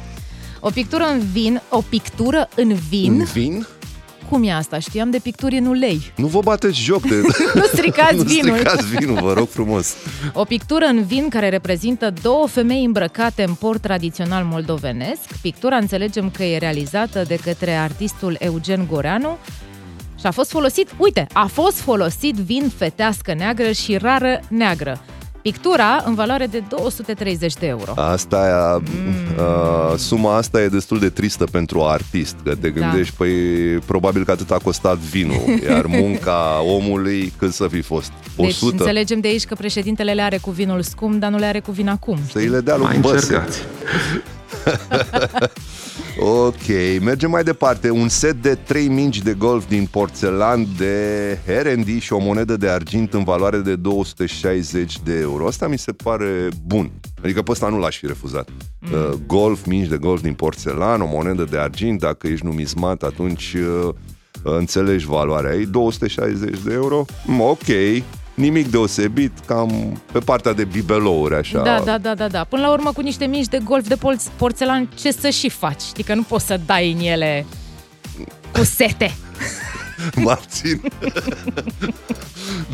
O 0.61 0.71
pictură 0.71 1.05
în 1.05 1.19
vin, 1.33 1.63
o 1.69 1.81
pictură 1.89 2.49
în 2.55 2.75
vin. 2.89 3.13
În 3.13 3.25
vin? 3.25 3.67
Cum 4.29 4.45
e 4.45 4.53
asta? 4.53 4.79
Știam 4.79 5.11
de 5.11 5.19
picturi 5.19 5.57
în 5.57 5.67
ulei. 5.67 6.13
Nu 6.17 6.27
vă 6.27 6.41
bateți 6.41 6.81
joc 6.81 7.03
de... 7.03 7.21
Nu 7.55 7.63
stricați 7.63 8.15
nu 8.15 8.23
vinul. 8.23 8.57
stricați 8.57 8.87
vinul, 8.97 9.21
vă 9.21 9.33
rog 9.33 9.49
frumos. 9.49 9.95
O 10.33 10.45
pictură 10.45 10.85
în 10.85 11.05
vin 11.05 11.29
care 11.29 11.49
reprezintă 11.49 12.13
două 12.23 12.47
femei 12.47 12.85
îmbrăcate 12.85 13.43
în 13.43 13.55
port 13.55 13.81
tradițional 13.81 14.45
moldovenesc. 14.45 15.21
Pictura 15.43 15.77
înțelegem 15.77 16.31
că 16.31 16.43
e 16.43 16.59
realizată 16.59 17.23
de 17.27 17.39
către 17.45 17.73
artistul 17.73 18.37
Eugen 18.39 18.87
Goreanu 18.91 19.39
și 20.21 20.27
a 20.27 20.31
fost 20.31 20.51
folosit, 20.51 20.89
uite, 20.99 21.27
a 21.33 21.47
fost 21.47 21.77
folosit 21.77 22.35
vin 22.35 22.73
fetească 22.77 23.35
neagră 23.35 23.73
și 23.73 23.97
rară 23.97 24.41
neagră. 24.49 25.01
Pictura 25.53 26.03
în 26.07 26.15
valoare 26.15 26.47
de 26.47 26.63
230 26.69 27.55
de 27.55 27.67
euro. 27.67 27.93
Asta, 27.95 28.81
mm. 28.83 29.15
uh, 29.39 29.99
suma 29.99 30.37
asta 30.37 30.63
e 30.63 30.69
destul 30.69 30.99
de 30.99 31.09
tristă 31.09 31.45
pentru 31.45 31.85
artist, 31.85 32.37
că 32.45 32.55
te 32.55 32.71
gândești, 32.71 33.15
da. 33.19 33.25
păi 33.25 33.33
probabil 33.79 34.25
că 34.25 34.31
atât 34.31 34.51
a 34.51 34.59
costat 34.63 34.97
vinul, 34.97 35.43
iar 35.69 35.87
munca 36.01 36.63
omului 36.63 37.33
cât 37.39 37.53
să 37.53 37.69
fi 37.69 37.81
fost? 37.81 38.13
Deci 38.37 38.47
100? 38.47 38.77
înțelegem 38.77 39.21
de 39.21 39.29
aici 39.29 39.45
că 39.45 39.55
președintele 39.55 40.13
le 40.13 40.23
are 40.23 40.37
cu 40.37 40.51
vinul 40.51 40.83
scump, 40.83 41.21
dar 41.21 41.31
nu 41.31 41.39
le 41.39 41.47
are 41.47 41.61
cu 41.61 41.71
vin 41.71 41.89
acum. 41.89 42.19
Să 42.31 42.39
îi 42.39 42.49
le 42.49 42.61
dea 42.61 42.77
lui 42.77 42.99
Băse. 43.01 43.45
Ok, 46.19 46.67
mergem 47.01 47.31
mai 47.31 47.43
departe. 47.43 47.91
Un 47.91 48.09
set 48.09 48.43
de 48.43 48.55
3 48.55 48.89
mingi 48.89 49.23
de 49.23 49.33
golf 49.33 49.69
din 49.69 49.87
porțelan 49.91 50.67
de 50.77 51.39
Herendi 51.47 51.99
și 51.99 52.13
o 52.13 52.19
monedă 52.19 52.57
de 52.57 52.69
argint 52.69 53.15
în 53.15 53.25
valoare 53.25 53.59
de 53.59 53.77
260 53.77 54.99
de 55.05 55.19
euro. 55.19 55.47
Asta 55.47 55.69
mi 55.69 55.79
se 55.79 55.93
pare 55.93 56.49
bun. 56.67 56.91
Adică 57.23 57.43
pe 57.43 57.51
ăsta 57.51 57.69
nu 57.69 57.79
l-aș 57.79 57.99
fi 57.99 58.07
refuzat. 58.07 58.49
Mm. 58.81 58.93
Uh, 58.93 59.19
golf, 59.27 59.65
mingi 59.65 59.89
de 59.89 59.97
golf 59.97 60.21
din 60.21 60.35
porțelan, 60.35 61.01
o 61.01 61.07
monedă 61.07 61.45
de 61.45 61.59
argint, 61.59 62.01
dacă 62.01 62.27
ești 62.27 62.45
numizmat, 62.45 63.03
atunci 63.03 63.55
uh, 63.55 63.95
înțelegi 64.43 65.07
valoarea 65.07 65.55
ei. 65.55 65.67
260 65.67 66.59
de 66.65 66.73
euro? 66.73 67.05
Mm, 67.27 67.41
ok, 67.41 67.67
nimic 68.37 68.71
deosebit, 68.71 69.33
cam 69.47 70.01
pe 70.13 70.19
partea 70.19 70.53
de 70.53 70.65
bibelouri, 70.65 71.35
așa. 71.35 71.63
Da, 71.63 71.81
da, 71.85 71.99
da, 71.99 72.15
da, 72.15 72.29
da. 72.29 72.45
Până 72.45 72.63
la 72.63 72.73
urmă, 72.73 72.93
cu 72.93 73.01
niște 73.01 73.25
mici 73.27 73.47
de 73.47 73.59
golf 73.65 73.89
de 73.89 73.97
polț- 73.97 74.31
porțelan, 74.37 74.89
ce 74.95 75.13
să 75.13 75.29
și 75.29 75.49
faci? 75.49 75.81
Știi 75.81 76.05
că 76.05 76.15
nu 76.15 76.23
poți 76.23 76.47
să 76.47 76.61
dai 76.67 76.93
în 76.93 76.99
ele 76.99 77.47
cu 78.53 78.65
sete. 78.65 79.15
Mă 80.23 80.31
abțin. 80.31 80.81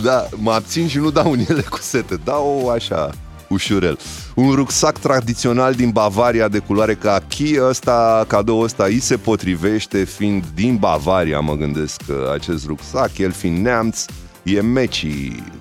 da, 0.02 0.28
mă 0.36 0.52
abțin 0.52 0.88
și 0.88 0.98
nu 0.98 1.10
dau 1.10 1.32
în 1.32 1.44
ele 1.48 1.60
cu 1.60 1.78
sete. 1.80 2.20
Dau 2.24 2.68
așa, 2.68 3.10
ușurel. 3.48 3.98
Un 4.34 4.50
rucsac 4.50 4.98
tradițional 4.98 5.74
din 5.74 5.90
Bavaria 5.90 6.48
de 6.48 6.58
culoare 6.58 6.94
kaki, 6.94 7.54
ăsta, 7.60 8.24
cadou 8.28 8.60
ăsta 8.60 8.84
îi 8.84 9.00
se 9.00 9.16
potrivește 9.16 10.04
fiind 10.04 10.44
din 10.54 10.76
Bavaria, 10.76 11.40
mă 11.40 11.54
gândesc, 11.54 12.00
acest 12.34 12.66
rucsac, 12.66 13.18
el 13.18 13.32
fiind 13.32 13.58
neamț, 13.58 14.04
e 14.42 14.60
meci 14.60 15.06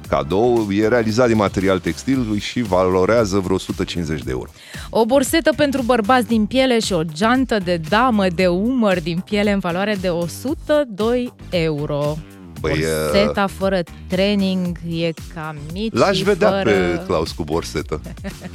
cadou, 0.07 0.67
e 0.71 0.87
realizat 0.87 1.27
din 1.27 1.37
material 1.37 1.79
textil 1.79 2.37
și 2.39 2.61
valorează 2.61 3.39
vreo 3.39 3.55
150 3.55 4.23
de 4.23 4.31
euro. 4.31 4.49
O 4.89 5.05
borsetă 5.05 5.53
pentru 5.55 5.81
bărbați 5.81 6.27
din 6.27 6.45
piele 6.45 6.79
și 6.79 6.93
o 6.93 7.03
geantă 7.03 7.57
de 7.63 7.81
damă 7.89 8.27
de 8.35 8.47
umăr 8.47 9.01
din 9.01 9.19
piele 9.19 9.51
în 9.51 9.59
valoare 9.59 9.97
de 10.01 10.09
102 10.09 11.33
euro. 11.49 12.17
Băi, 12.61 12.71
e- 12.71 12.85
Borseta 13.11 13.47
fără 13.47 13.79
training 14.07 14.77
e 14.89 15.11
ca 15.33 15.55
mici 15.73 15.93
L-aș 15.93 16.21
vedea 16.21 16.49
fără... 16.49 16.63
pe 16.63 17.01
Claus 17.07 17.31
cu 17.31 17.43
borsetă. 17.43 18.01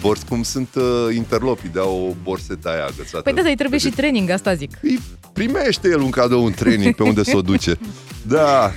Bors, 0.01 0.23
cum 0.23 0.43
sunt 0.43 0.69
uh, 0.75 1.15
interlopii, 1.15 1.69
dea 1.69 1.87
o 1.87 2.09
borsetă 2.23 2.69
aia 2.69 2.85
agățată. 2.85 3.21
Păi 3.23 3.33
da, 3.33 3.49
îi 3.49 3.57
trebuie 3.57 3.79
și 3.81 3.89
training, 3.89 4.31
asta 4.31 4.55
zic. 4.55 4.79
Îi 4.83 5.01
primește 5.33 5.89
el 5.89 6.01
un 6.01 6.11
cadou, 6.11 6.45
un 6.45 6.53
training 6.53 6.95
pe 6.95 7.03
unde 7.03 7.23
să 7.23 7.37
o 7.37 7.43
duce. 7.43 7.79
Da, 8.29 8.73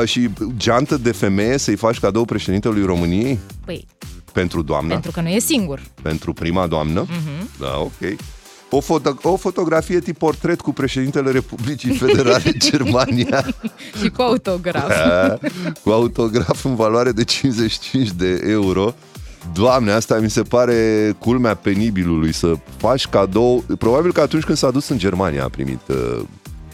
uh, 0.00 0.08
și 0.08 0.28
geantă 0.56 0.96
de 0.96 1.12
femeie 1.12 1.58
să-i 1.58 1.76
faci 1.76 1.98
cadou 1.98 2.24
președintelui 2.24 2.84
României 2.84 3.38
Păi, 3.64 3.86
pentru 4.32 4.62
doamnă, 4.62 4.92
pentru, 4.92 5.10
pentru 5.10 5.20
că 5.20 5.28
nu 5.28 5.34
e 5.34 5.38
singur. 5.38 5.80
pentru 6.02 6.32
prima 6.32 6.66
doamnă. 6.66 7.00
Mhm. 7.08 7.48
Da, 7.58 7.78
ok. 7.78 8.16
O, 8.70 8.80
foto- 8.80 9.22
o 9.22 9.36
fotografie 9.36 10.00
tip 10.00 10.18
portret 10.18 10.60
cu 10.60 10.72
președintele 10.72 11.30
Republicii 11.30 11.96
Federale 11.96 12.52
Germania 12.70 13.44
și 14.02 14.08
cu 14.08 14.22
autograf. 14.22 14.88
Da, 14.88 15.38
cu 15.82 15.90
autograf 15.90 16.64
în 16.64 16.74
valoare 16.74 17.12
de 17.12 17.24
55 17.24 18.10
de 18.10 18.40
euro. 18.46 18.94
Doamne, 19.54 19.92
asta 19.92 20.18
mi 20.18 20.30
se 20.30 20.42
pare 20.42 21.12
culmea 21.18 21.54
penibilului, 21.54 22.32
să 22.32 22.54
faci 22.76 23.06
cadou. 23.06 23.64
Probabil 23.78 24.12
că 24.12 24.20
atunci 24.20 24.44
când 24.44 24.58
s-a 24.58 24.70
dus 24.70 24.88
în 24.88 24.98
Germania 24.98 25.44
a 25.44 25.48
primit 25.48 25.80
uh, 25.88 26.20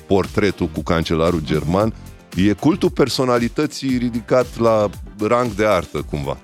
portretul 0.07 0.67
cu 0.67 0.83
cancelarul 0.83 1.41
german. 1.45 1.95
E 2.37 2.53
cultul 2.53 2.91
personalității 2.91 3.97
ridicat 3.97 4.47
la 4.59 4.91
rang 5.19 5.51
de 5.51 5.67
artă, 5.67 6.05
cumva. 6.11 6.39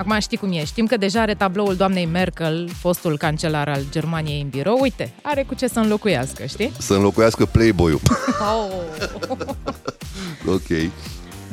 Acum 0.00 0.18
știi 0.20 0.36
cum 0.36 0.52
e. 0.52 0.64
Știm 0.64 0.86
că 0.86 0.96
deja 0.96 1.20
are 1.20 1.34
tabloul 1.34 1.76
doamnei 1.76 2.06
Merkel, 2.06 2.70
fostul 2.78 3.16
cancelar 3.18 3.68
al 3.68 3.82
Germaniei 3.90 4.40
în 4.40 4.48
birou. 4.48 4.78
Uite, 4.80 5.12
are 5.22 5.42
cu 5.42 5.54
ce 5.54 5.66
să 5.66 5.78
înlocuiască, 5.78 6.44
știi? 6.46 6.72
Să 6.78 6.94
înlocuiască 6.94 7.44
Playboy-ul. 7.46 8.00
Oh. 8.40 8.72
ok. 10.54 10.90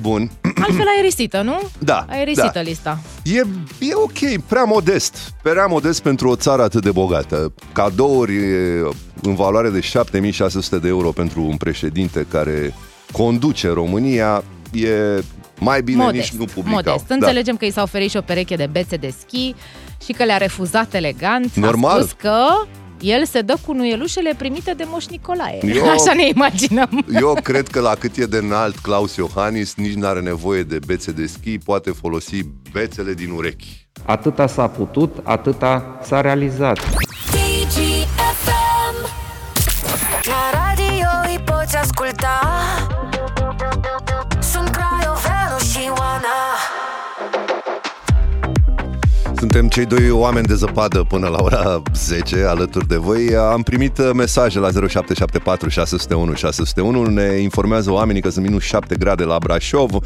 Bun. 0.02 0.32
Altfel 0.42 0.86
aerisită, 0.96 1.42
nu? 1.42 1.60
Da, 1.80 2.06
Aerisită 2.10 2.52
da. 2.54 2.62
lista. 2.62 3.00
E, 3.24 3.40
e 3.80 3.94
ok, 3.94 4.42
prea 4.48 4.64
modest. 4.64 5.34
Prea 5.42 5.66
modest 5.66 6.02
pentru 6.02 6.30
o 6.30 6.36
țară 6.36 6.62
atât 6.62 6.84
de 6.84 6.92
bogată. 6.92 7.54
Cadouri 7.74 8.36
e, 8.36 8.88
în 9.22 9.36
valoare 9.36 9.70
de 9.70 9.80
7600 9.80 10.78
de 10.78 10.88
euro 10.88 11.10
pentru 11.10 11.42
un 11.42 11.58
președinte 11.58 12.26
care 12.32 12.74
conduce 13.12 13.70
România 13.70 14.44
e 14.72 15.24
mai 15.60 15.82
bine 15.82 16.04
modest, 16.04 16.32
nici 16.32 16.40
nu 16.40 16.46
publicau. 16.46 16.74
modest. 16.74 17.08
Da. 17.08 17.14
Înțelegem 17.16 17.58
că 17.58 17.66
i 17.66 17.72
s-a 17.72 17.82
oferit 17.82 18.10
și 18.10 18.18
o 18.18 18.22
pereche 18.22 18.56
de 18.56 18.68
bețe 18.72 18.96
de 18.96 19.14
schi 19.20 19.56
și 20.06 20.12
că 20.12 20.24
le-a 20.24 20.38
refuzat 20.38 20.94
elegant. 20.94 21.54
Normal. 21.56 21.98
A 21.98 22.02
spus 22.02 22.12
că 22.12 22.46
el 23.00 23.26
se 23.26 23.42
dă 23.42 23.56
cu 23.66 23.74
nuielușele 23.74 24.34
primite 24.38 24.74
de 24.74 24.84
Moș 24.88 25.06
Nicolae. 25.06 25.60
Eu- 25.76 25.90
Așa 26.00 26.14
ne 26.16 26.28
imaginăm. 26.28 27.06
Eu 27.22 27.38
cred 27.44 27.68
că 27.68 27.80
la 27.80 27.96
cât 28.00 28.18
e 28.18 28.26
de 28.26 28.38
înalt 28.38 28.78
Claus 28.78 29.16
Iohannis, 29.16 29.76
nici 29.76 29.94
n-are 29.94 30.20
nevoie 30.20 30.64
de 30.64 30.80
bețe 30.86 31.12
de 31.12 31.26
schi, 31.26 31.58
poate 31.58 31.92
folosi 31.92 32.40
bețele 32.72 33.14
din 33.14 33.30
urechi. 33.32 33.88
Atâta 34.06 34.48
s-a 34.48 34.68
putut, 34.68 35.16
atâta 35.24 36.00
s-a 36.04 36.22
realizat. 36.22 36.78
DGFM 37.32 38.96
La 40.24 40.50
radio 40.54 41.08
îi 41.32 41.40
poți 41.46 41.78
asculta 41.78 42.40
Suntem 49.58 49.86
cei 49.86 49.98
doi 49.98 50.10
oameni 50.10 50.46
de 50.46 50.54
zăpadă 50.54 51.04
până 51.04 51.28
la 51.28 51.38
ora 51.42 51.82
10 51.94 52.44
alături 52.48 52.88
de 52.88 52.96
voi. 52.96 53.36
Am 53.36 53.62
primit 53.62 53.98
uh, 53.98 54.10
mesaje 54.14 54.60
la 54.60 54.70
0774 54.72 55.70
601 55.70 56.34
601. 56.34 57.04
Ne 57.04 57.24
informează 57.24 57.92
oamenii 57.92 58.22
că 58.22 58.30
sunt 58.30 58.46
minus 58.46 58.64
7 58.64 58.96
grade 58.96 59.24
la 59.24 59.38
Brașov, 59.40 59.94
uh, 59.94 60.02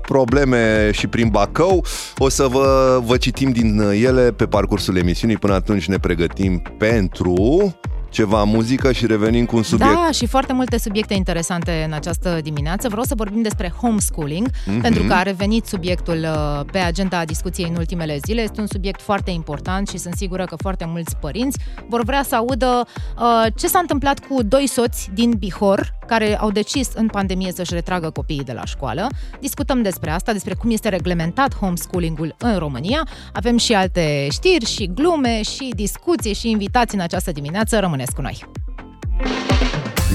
probleme 0.00 0.90
și 0.92 1.06
prin 1.06 1.28
Bacău. 1.28 1.84
O 2.18 2.28
să 2.28 2.46
vă, 2.46 3.00
vă 3.04 3.16
citim 3.16 3.50
din 3.50 3.80
ele 3.80 4.32
pe 4.32 4.46
parcursul 4.46 4.96
emisiunii. 4.96 5.36
Până 5.36 5.54
atunci 5.54 5.88
ne 5.88 5.98
pregătim 5.98 6.62
pentru 6.78 7.74
ceva 8.14 8.44
muzică 8.44 8.92
și 8.92 9.06
revenim 9.06 9.44
cu 9.46 9.56
un 9.56 9.62
subiect. 9.62 9.92
Da, 9.94 10.08
și 10.12 10.26
foarte 10.26 10.52
multe 10.52 10.78
subiecte 10.78 11.14
interesante 11.14 11.82
în 11.86 11.92
această 11.92 12.38
dimineață. 12.42 12.88
Vreau 12.88 13.04
să 13.04 13.14
vorbim 13.16 13.42
despre 13.42 13.72
homeschooling, 13.80 14.46
Mhm. 14.66 14.78
mm-hmm. 14.78 14.82
pentru 14.82 15.02
că 15.02 15.12
a 15.12 15.22
revenit 15.22 15.66
subiectul 15.66 16.18
uh, 16.18 16.60
pe 16.72 16.78
agenda 16.78 17.24
discuției 17.24 17.68
în 17.70 17.76
ultimele 17.76 18.18
zile. 18.26 18.42
Este 18.42 18.60
un 18.60 18.66
subiect 18.66 19.00
foarte 19.00 19.30
important 19.30 19.88
și 19.88 19.98
sunt 19.98 20.14
sigură 20.14 20.44
că 20.44 20.56
foarte 20.56 20.84
mulți 20.88 21.16
părinți 21.16 21.58
vor 21.88 22.02
vrea 22.04 22.22
să 22.22 22.34
audă 22.34 22.84
uh, 23.18 23.46
ce 23.56 23.66
s-a 23.66 23.78
întâmplat 23.78 24.18
cu 24.18 24.42
doi 24.42 24.66
soți 24.68 25.10
din 25.14 25.30
Bihor 25.38 25.94
care 26.06 26.38
au 26.38 26.50
decis 26.50 26.88
în 26.94 27.06
pandemie 27.06 27.52
să-și 27.52 27.74
retragă 27.74 28.10
copiii 28.10 28.44
de 28.44 28.52
la 28.52 28.64
școală. 28.64 29.06
Discutăm 29.40 29.82
despre 29.82 30.10
asta, 30.10 30.32
despre 30.32 30.54
cum 30.54 30.70
este 30.70 30.88
reglementat 30.88 31.54
homeschooling-ul 31.56 32.34
în 32.38 32.56
România. 32.58 33.06
Avem 33.32 33.56
și 33.56 33.72
alte 33.74 34.26
știri 34.30 34.64
și 34.64 34.90
glume 34.94 35.42
și 35.42 35.72
discuții 35.74 36.34
și 36.34 36.50
invitații 36.50 36.98
în 36.98 37.02
această 37.04 37.32
dimineață. 37.32 37.78
Rămâneți 38.04 38.14
cu 38.14 38.20
noi! 38.20 38.44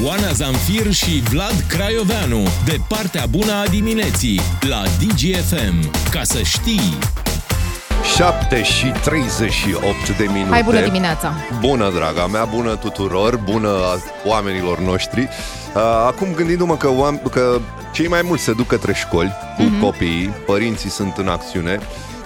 Oana 0.06 0.32
Zamfir 0.32 0.92
și 0.92 1.22
Vlad 1.30 1.64
Craioveanu, 1.68 2.44
de 2.66 2.78
partea 2.88 3.26
bună 3.30 3.52
a 3.54 3.68
dimineții, 3.70 4.42
la 4.62 4.82
DGFM. 5.00 5.92
Ca 6.12 6.24
să 6.24 6.42
știi... 6.42 6.98
7 8.16 8.64
și 8.64 8.86
38 9.04 10.18
de 10.18 10.24
minute. 10.32 10.50
Hai, 10.52 10.64
bună 10.64 10.82
dimineața! 10.82 11.34
Bună, 11.60 11.92
draga 11.96 12.28
mea, 12.28 12.46
bună 12.46 12.76
tuturor, 12.76 13.38
bună 13.38 13.70
oamenilor 14.26 14.80
noștri. 14.80 15.22
Uh, 15.22 15.82
Acum 16.08 16.28
gândindu-mă 16.36 16.78
că, 16.78 16.88
oam- 16.88 17.32
că 17.32 17.60
cei 17.94 18.08
mai 18.08 18.22
mulți 18.24 18.44
se 18.44 18.54
duc 18.54 18.68
către 18.68 18.94
școli 18.94 19.32
cu 19.58 19.62
Mhm. 19.64 19.78
mm-hmm. 19.78 19.82
copiii, 19.82 20.34
părinții 20.46 20.90
sunt 20.90 21.18
în 21.18 21.28
acțiune, 21.28 21.80
uh, 21.82 21.86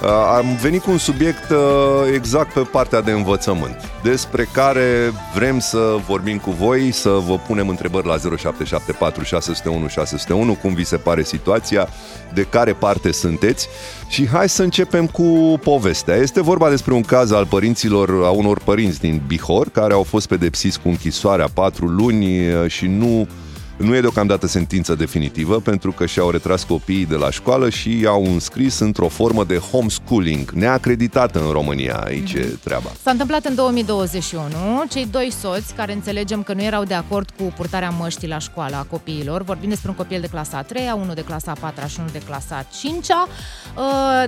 am 0.10 0.58
venit 0.62 0.82
cu 0.82 0.92
un 0.92 0.98
subiect 0.98 1.50
uh, 1.50 1.58
exact 2.14 2.54
pe 2.54 2.60
partea 2.60 3.02
de 3.02 3.12
învățământ, 3.12 3.76
despre 4.04 4.48
care 4.54 5.12
vrem 5.36 5.60
să 5.60 5.96
vorbim 6.08 6.38
cu 6.38 6.52
voi, 6.52 6.92
să 6.92 7.10
vă 7.10 7.38
punem 7.48 7.68
întrebări 7.68 8.08
la 8.08 8.18
0774 8.18 9.24
601 9.24 9.88
601, 9.88 10.54
cum 10.54 10.74
vi 10.74 10.84
se 10.84 10.98
pare 10.98 11.24
situația, 11.24 11.88
de 12.34 12.44
care 12.44 12.74
parte 12.74 13.12
sunteți 13.12 13.68
și 14.08 14.28
hai 14.28 14.50
să 14.50 14.64
începem 14.64 15.08
cu 15.08 15.60
povestea. 15.64 16.16
Este 16.16 16.42
vorba 16.42 16.70
despre 16.70 16.94
un 16.94 17.02
caz 17.02 17.32
al 17.32 17.46
părinților, 17.46 18.10
a 18.24 18.30
unor 18.30 18.60
părinți 18.64 19.00
din 19.00 19.22
Bihor, 19.28 19.70
care 19.70 19.94
au 19.94 20.04
fost 20.04 20.28
pedepsiți 20.28 20.80
cu 20.80 20.88
închisoarea 20.88 21.48
4 21.54 21.86
luni 21.86 22.54
uh, 22.54 22.72
și 22.72 22.88
nu 22.88 23.28
nu 23.84 23.96
e 23.96 24.02
deocamdată 24.02 24.48
sentință 24.48 24.96
definitivă 24.96 25.60
pentru 25.60 25.92
că 25.92 26.06
și-au 26.06 26.30
retras 26.30 26.64
copiii 26.64 27.06
de 27.06 27.16
la 27.16 27.32
școală 27.32 27.70
și 27.70 28.00
i-au 28.00 28.24
înscris 28.26 28.80
într-o 28.80 29.08
formă 29.08 29.44
de 29.44 29.58
homeschooling 29.58 30.52
neacreditată 30.52 31.40
în 31.46 31.52
România. 31.52 31.96
Aici 31.96 32.34
e 32.34 32.58
treaba. 32.64 32.92
S-a 33.04 33.12
întâmplat 33.12 33.46
în 33.46 33.56
2021. 33.56 34.44
Cei 34.90 35.08
doi 35.12 35.32
soți, 35.42 35.74
care 35.74 35.94
înțelegem 35.94 36.44
că 36.44 36.54
nu 36.54 36.64
erau 36.64 36.84
de 36.84 36.94
acord 36.94 37.30
cu 37.38 37.44
purtarea 37.44 37.90
măștii 37.90 38.28
la 38.28 38.38
școală 38.38 38.76
a 38.76 38.86
copiilor, 38.90 39.44
vorbim 39.44 39.70
despre 39.70 39.90
un 39.90 39.96
copil 39.96 40.22
de 40.22 40.28
clasa 40.28 40.58
a 40.58 40.62
3 40.62 40.92
unul 40.96 41.14
de 41.14 41.24
clasa 41.24 41.52
a 41.52 41.58
4 41.60 41.88
și 41.88 41.96
unul 41.98 42.12
de 42.12 42.22
clasa 42.26 42.56
a 42.56 42.66
5 42.80 43.08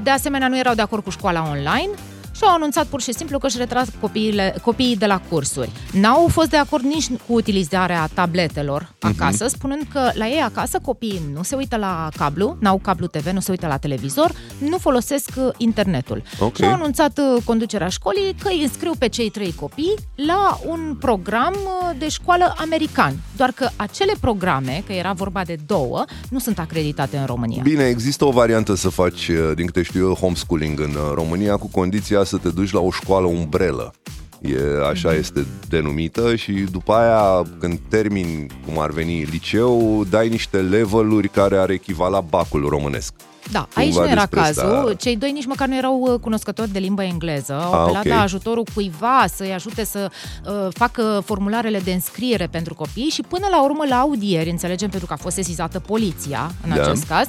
de 0.04 0.10
asemenea 0.10 0.48
nu 0.48 0.58
erau 0.58 0.74
de 0.74 0.82
acord 0.82 1.04
cu 1.04 1.10
școala 1.10 1.48
online 1.50 1.90
și 2.36 2.44
au 2.44 2.54
anunțat 2.54 2.86
pur 2.86 3.02
și 3.02 3.14
simplu 3.14 3.38
că 3.38 3.46
își 3.46 3.58
retras 3.58 3.88
copiile, 4.00 4.56
copiii 4.62 4.98
de 4.98 5.06
la 5.06 5.22
cursuri. 5.30 5.72
N-au 5.92 6.28
fost 6.28 6.50
de 6.50 6.58
acord 6.58 6.84
nici 6.84 7.08
cu 7.28 7.34
utilizarea 7.34 8.10
tabletelor 8.14 8.94
acasă, 9.00 9.48
spunând 9.48 9.82
că 9.94 10.10
la 10.14 10.28
ei 10.28 10.42
acasă 10.42 10.80
copiii 10.82 11.22
nu 11.34 11.44
se 11.44 11.56
uită 11.56 11.78
la 11.78 12.10
cablu, 12.18 12.58
n-au 12.60 12.78
cablu 12.78 13.08
TV, 13.08 13.28
nu 13.28 13.40
se 13.40 13.52
uită 13.52 13.68
la 13.68 13.78
televizor, 13.78 14.32
nu 14.58 14.78
folosesc 14.78 15.30
uh, 15.38 15.50
internetul. 15.58 16.24
Ok. 16.40 16.56
Și 16.56 16.64
au 16.64 16.74
anunțat 16.74 17.18
uh, 17.18 17.42
conducerea 17.44 17.88
școlii 17.88 18.36
că 18.42 18.48
îi 18.48 18.62
înscriu 18.62 18.92
pe 19.00 19.08
cei 19.08 19.30
trei 19.30 19.54
copii 19.54 19.94
la 20.16 20.60
un 20.66 20.96
program 21.00 21.54
uh, 21.54 21.96
de 21.98 22.10
școală 22.10 22.54
american. 22.58 23.14
Doar 23.36 23.52
că 23.52 23.70
acele 23.76 24.14
programe, 24.20 24.84
că 24.86 24.94
era 24.94 25.12
vorba 25.12 25.42
de 25.44 25.58
două, 25.66 26.06
nu 26.30 26.40
sunt 26.40 26.60
acreditate 26.60 27.18
în 27.18 27.26
România. 27.26 27.62
Bine, 27.64 27.84
există 27.84 28.26
o 28.26 28.32
variantă 28.32 28.76
să 28.76 28.90
faci, 28.90 29.28
uh, 29.28 29.52
din 29.56 29.66
câte 29.66 29.82
știu 29.82 30.08
eu, 30.08 30.14
homeschooling 30.14 30.80
în 30.80 30.90
uh, 30.90 31.12
România 31.14 31.58
cu 31.58 31.68
condiția 31.68 32.24
să 32.26 32.38
te 32.38 32.50
duci 32.50 32.72
la 32.72 32.80
o 32.80 32.92
școală 32.92 33.26
umbrelă. 33.28 33.94
E, 34.42 34.58
așa 34.90 35.10
Mhm. 35.10 35.18
este 35.20 35.46
denumită 35.70 36.36
și 36.36 36.52
după 36.52 36.94
aia 36.94 37.42
când 37.60 37.80
termini, 37.90 38.46
cum 38.66 38.80
ar 38.80 38.90
veni, 38.92 39.24
liceu, 39.24 40.04
dai 40.10 40.30
niște 40.30 40.58
leveluri 40.58 41.30
care 41.30 41.58
ar 41.58 41.70
echivala 41.70 42.20
bacul 42.22 42.68
românesc. 42.70 43.14
Da, 43.52 43.68
aici 43.74 43.88
Cumva 43.88 44.04
nu 44.06 44.10
era 44.12 44.20
despre 44.20 44.40
asta. 44.40 44.62
cazul. 44.62 44.94
Cei 44.94 45.16
doi 45.18 45.32
nici 45.32 45.46
măcar 45.46 45.68
nu 45.68 45.76
erau 45.78 46.00
uh, 46.00 46.20
cunoscători 46.20 46.70
de 46.72 46.80
limba 46.80 47.04
engleză. 47.04 47.54
Au 47.54 47.74
Ah, 47.74 47.80
apelat 47.80 48.06
ok. 48.06 48.12
la 48.12 48.22
ajutorul 48.22 48.66
cuiva 48.74 49.26
să-i 49.36 49.54
ajute 49.54 49.84
să 49.84 50.12
uh, 50.46 50.68
facă 50.74 51.22
formularele 51.26 51.80
de 51.80 51.92
înscriere 51.94 52.48
pentru 52.48 52.74
copii 52.74 53.10
și 53.10 53.22
până 53.22 53.48
la 53.52 53.64
urmă 53.64 53.84
la 53.90 53.96
audieri, 53.96 54.50
înțelegem 54.50 54.90
pentru 54.90 55.08
că 55.08 55.14
a 55.14 55.22
fost 55.22 55.36
sesizată 55.36 55.80
poliția 55.80 56.52
în 56.64 56.76
Da. 56.76 56.82
acest 56.84 57.04
caz, 57.08 57.28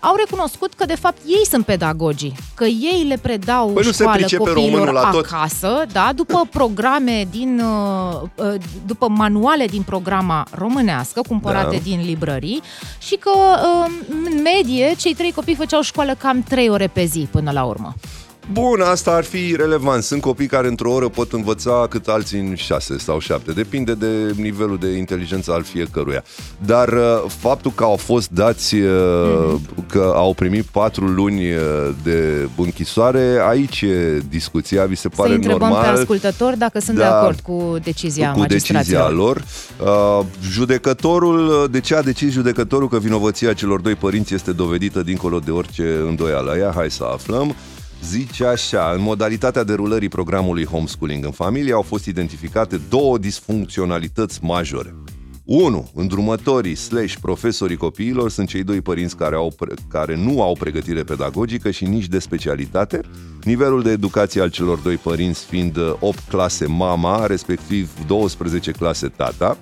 au 0.00 0.14
recunoscut 0.16 0.72
că 0.74 0.84
de 0.84 0.94
fapt 0.94 1.18
ei 1.26 1.46
sunt 1.50 1.64
pedagogii, 1.64 2.34
că 2.54 2.64
ei 2.64 3.04
le 3.08 3.18
predau 3.22 3.68
Păi 3.68 3.82
nu 3.84 3.90
se 3.90 4.02
școală 4.02 4.18
pricepe 4.18 4.42
copiilor 4.50 4.70
românul 4.70 4.94
la 4.94 5.10
tot. 5.10 5.26
acasă, 5.32 5.84
da, 5.92 6.10
după 6.14 6.48
programe 6.50 7.26
din 7.30 7.60
uh, 7.60 8.20
uh, 8.34 8.54
după 8.86 9.08
manuale 9.08 9.66
din 9.66 9.82
programa 9.82 10.46
românească 10.50 11.20
cumpărate 11.28 11.76
Da. 11.76 11.82
din 11.82 12.00
librării 12.04 12.62
și 12.98 13.16
că 13.16 13.30
uh, 13.34 13.90
în 14.08 14.42
medie 14.42 14.94
cei 14.98 15.14
trei 15.14 15.32
copii 15.32 15.54
făceau 15.54 15.80
școală 15.82 16.14
cam 16.18 16.42
trei 16.42 16.68
ore 16.68 16.86
pe 16.86 17.04
zi 17.04 17.28
până 17.30 17.50
la 17.50 17.64
urmă. 17.64 17.94
Bun, 18.52 18.80
asta 18.80 19.10
ar 19.10 19.24
fi 19.24 19.54
relevant. 19.56 20.02
Sunt 20.02 20.20
copii 20.20 20.46
care 20.46 20.68
într-o 20.68 20.92
oră 20.92 21.08
pot 21.08 21.32
învăța 21.32 21.86
cât 21.90 22.06
alții 22.08 22.38
în 22.38 22.54
șase 22.54 22.98
sau 22.98 23.18
șapte. 23.18 23.52
Depinde 23.52 23.94
de 23.94 24.32
nivelul 24.36 24.78
de 24.78 24.88
inteligență 24.88 25.52
al 25.52 25.62
fiecăruia. 25.62 26.24
Dar 26.66 26.88
uh, 26.88 27.22
faptul 27.38 27.72
că 27.74 27.84
au 27.84 27.96
fost 27.96 28.30
dați, 28.30 28.74
uh, 28.74 29.54
că 29.86 30.12
au 30.14 30.34
primit 30.34 30.64
patru 30.64 31.06
luni 31.06 31.52
uh, 31.52 31.60
de 32.02 32.48
închisoare, 32.56 33.38
aici 33.48 33.80
e 33.80 34.22
discuția. 34.28 34.84
Vi 34.84 34.94
se 34.94 35.00
Să 35.00 35.08
pare 35.22 35.34
întrebăm 35.34 35.68
normal? 35.68 35.94
pe 35.94 36.00
ascultători 36.00 36.58
dacă 36.58 36.80
sunt 36.80 36.96
Da. 36.96 37.02
de 37.02 37.08
acord 37.08 37.40
cu 37.40 37.76
decizia 37.82 38.30
cu 38.32 38.44
decizia 38.46 38.74
magistraților. 38.74 39.12
lor. 39.12 39.44
Uh, 40.20 40.26
judecătorul, 40.50 41.68
de 41.70 41.80
ce 41.80 41.94
a 41.94 42.02
decis 42.02 42.32
judecătorul 42.32 42.88
că 42.88 42.98
vinovăția 42.98 43.52
celor 43.52 43.80
doi 43.80 43.94
părinți 43.94 44.34
este 44.34 44.52
dovedită 44.52 45.02
dincolo 45.02 45.38
de 45.38 45.50
orice 45.50 46.02
îndoială? 46.08 46.56
Ea, 46.58 46.72
hai 46.74 46.90
să 46.90 47.04
aflăm. 47.12 47.54
Zice 48.02 48.44
așa, 48.44 48.92
în 48.94 49.02
modalitatea 49.02 49.62
derulării 49.62 50.08
programului 50.08 50.64
homeschooling 50.64 51.24
în 51.24 51.30
familie 51.30 51.72
au 51.72 51.82
fost 51.82 52.06
identificate 52.06 52.80
două 52.88 53.18
disfuncționalități 53.18 54.38
majore. 54.42 54.94
1. 55.44 55.90
Îndrumătorii 55.94 56.74
slash 56.74 57.14
profesorii 57.20 57.76
copiilor 57.76 58.30
sunt 58.30 58.48
cei 58.48 58.62
doi 58.62 58.80
părinți 58.80 59.16
care, 59.16 59.34
au, 59.34 59.52
pre- 59.56 59.74
care 59.88 60.16
nu 60.16 60.42
au 60.42 60.56
pregătire 60.58 61.02
pedagogică 61.02 61.70
și 61.70 61.84
nici 61.84 62.06
de 62.06 62.18
specialitate. 62.18 63.00
Nivelul 63.42 63.82
de 63.82 63.90
educație 63.90 64.40
al 64.40 64.50
celor 64.50 64.78
doi 64.78 64.96
părinți 64.96 65.44
fiind 65.44 65.76
uh, 65.76 65.94
8 66.00 66.18
clase 66.28 66.66
mama, 66.66 67.26
respectiv 67.26 67.90
12 68.06 68.70
clase 68.70 69.08
tata. 69.08 69.58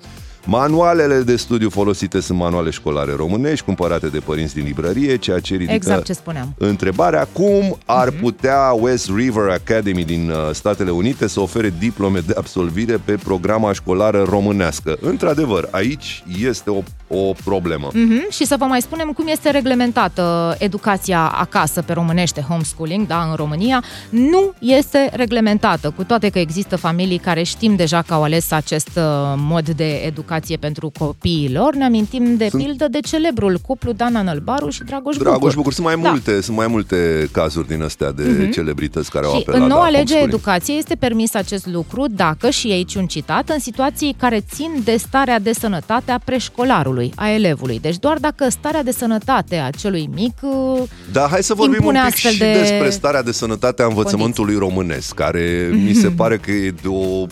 Manualele 0.48 1.20
de 1.20 1.36
studiu 1.36 1.70
folosite 1.70 2.20
sunt 2.20 2.38
manuale 2.38 2.70
școlare 2.70 3.12
românești, 3.16 3.64
cumpărate 3.64 4.06
de 4.06 4.18
părinți 4.18 4.54
din 4.54 4.64
librărie, 4.64 5.16
ceea 5.16 5.40
ce 5.40 5.52
ridică 5.52 5.72
Exact 5.72 6.04
ce 6.04 6.12
spuneam. 6.12 6.54
întrebarea 6.58 7.28
cum 7.32 7.78
ar 7.86 8.10
putea 8.10 8.72
West 8.78 9.10
River 9.14 9.48
Academy 9.48 10.04
din 10.04 10.30
uh, 10.30 10.36
Statele 10.52 10.90
Unite 10.90 11.26
să 11.26 11.40
ofere 11.40 11.74
diplome 11.78 12.20
de 12.20 12.34
absolvire 12.36 13.00
pe 13.04 13.12
programa 13.12 13.72
școlară 13.72 14.22
românească. 14.22 14.96
Într-adevăr, 15.00 15.68
aici 15.70 16.24
este 16.40 16.70
o, 16.70 16.82
o 17.08 17.32
problemă. 17.44 17.88
Mhm, 17.92 18.26
Și 18.30 18.44
să 18.46 18.56
vă 18.58 18.64
mai 18.64 18.80
spunem 18.80 19.08
cum 19.16 19.26
este 19.28 19.50
reglementată 19.50 20.54
educația 20.58 21.20
acasă 21.28 21.82
pe 21.82 21.92
românește, 21.92 22.40
homeschooling, 22.40 23.06
da, 23.06 23.26
în 23.30 23.34
România, 23.34 23.82
nu 24.10 24.52
este 24.58 25.10
reglementată, 25.12 25.90
cu 25.96 26.04
toate 26.04 26.28
că 26.28 26.38
există 26.38 26.76
familii 26.76 27.18
care 27.18 27.42
știm 27.42 27.76
deja 27.76 28.02
că 28.02 28.14
au 28.14 28.22
ales 28.22 28.50
acest 28.50 28.88
uh, 28.96 29.02
mod 29.36 29.68
de 29.68 29.94
educație 29.94 30.56
pentru 30.56 30.92
copiii 30.98 31.52
lor. 31.52 31.74
Ne 31.74 31.84
amintim 31.84 32.36
de 32.36 32.48
Sunt- 32.48 32.62
pildă 32.62 32.88
de 32.90 32.98
celebrul 33.00 33.58
cuplu 33.66 33.92
Dana 33.92 34.22
Nălbaru 34.22 34.70
și 34.70 34.82
Dragoș, 34.84 35.16
Dragoș 35.16 35.54
Bucur, 35.54 35.72
sunt 35.72 35.86
mai 35.86 35.94
Da. 35.94 36.00
Mhm. 36.00 36.10
multe, 36.10 36.40
sunt 36.40 36.56
mai 36.56 36.66
multe 36.66 37.28
cazuri 37.32 37.66
din 37.68 37.82
astea 37.82 38.12
de 38.12 38.50
celebrități 38.52 39.10
care 39.10 39.26
au 39.26 39.32
Și 39.32 39.38
apelat 39.40 39.60
în 39.60 39.66
noua 39.66 39.82
la 39.82 39.88
lege 39.88 39.96
homeschooling. 39.98 40.32
educației 40.34 40.78
este 40.78 40.94
permis 40.94 41.34
acest 41.34 41.66
lucru 41.66 42.04
dacă, 42.10 42.50
și 42.50 42.70
aici 42.70 42.94
un 42.94 43.06
citat, 43.06 43.48
în 43.48 43.58
situații 43.58 44.14
care 44.18 44.40
țin 44.54 44.70
de 44.84 44.96
starea 44.96 45.38
de 45.38 45.52
sănătate 45.52 46.10
a 46.10 46.18
preșcolarului, 46.24 46.94
a 47.14 47.28
elevului. 47.28 47.78
Deci 47.80 47.96
doar 47.98 48.18
dacă 48.18 48.48
starea 48.48 48.82
de 48.82 48.92
sănătate 48.92 49.56
a 49.56 49.70
celui 49.70 50.10
mic 50.14 50.38
uh, 50.42 50.82
Da, 51.12 51.26
hai 51.30 51.42
să 51.42 51.54
vorbim 51.54 51.72
un 51.72 51.78
impune 51.78 51.98
pic 51.98 52.08
astfel 52.14 52.32
și 52.32 52.38
de 52.38 52.52
despre 52.58 52.90
starea 52.90 53.22
de 53.22 53.32
sănătate 53.32 53.82
a 53.82 53.86
învățământului 53.86 54.56
românesc, 54.56 55.14
care 55.14 55.70
mi 55.86 55.94
se 55.94 56.08
pare 56.10 56.36
că 56.36 56.50
e 56.50 56.74
de 56.82 56.88
o 56.88 57.26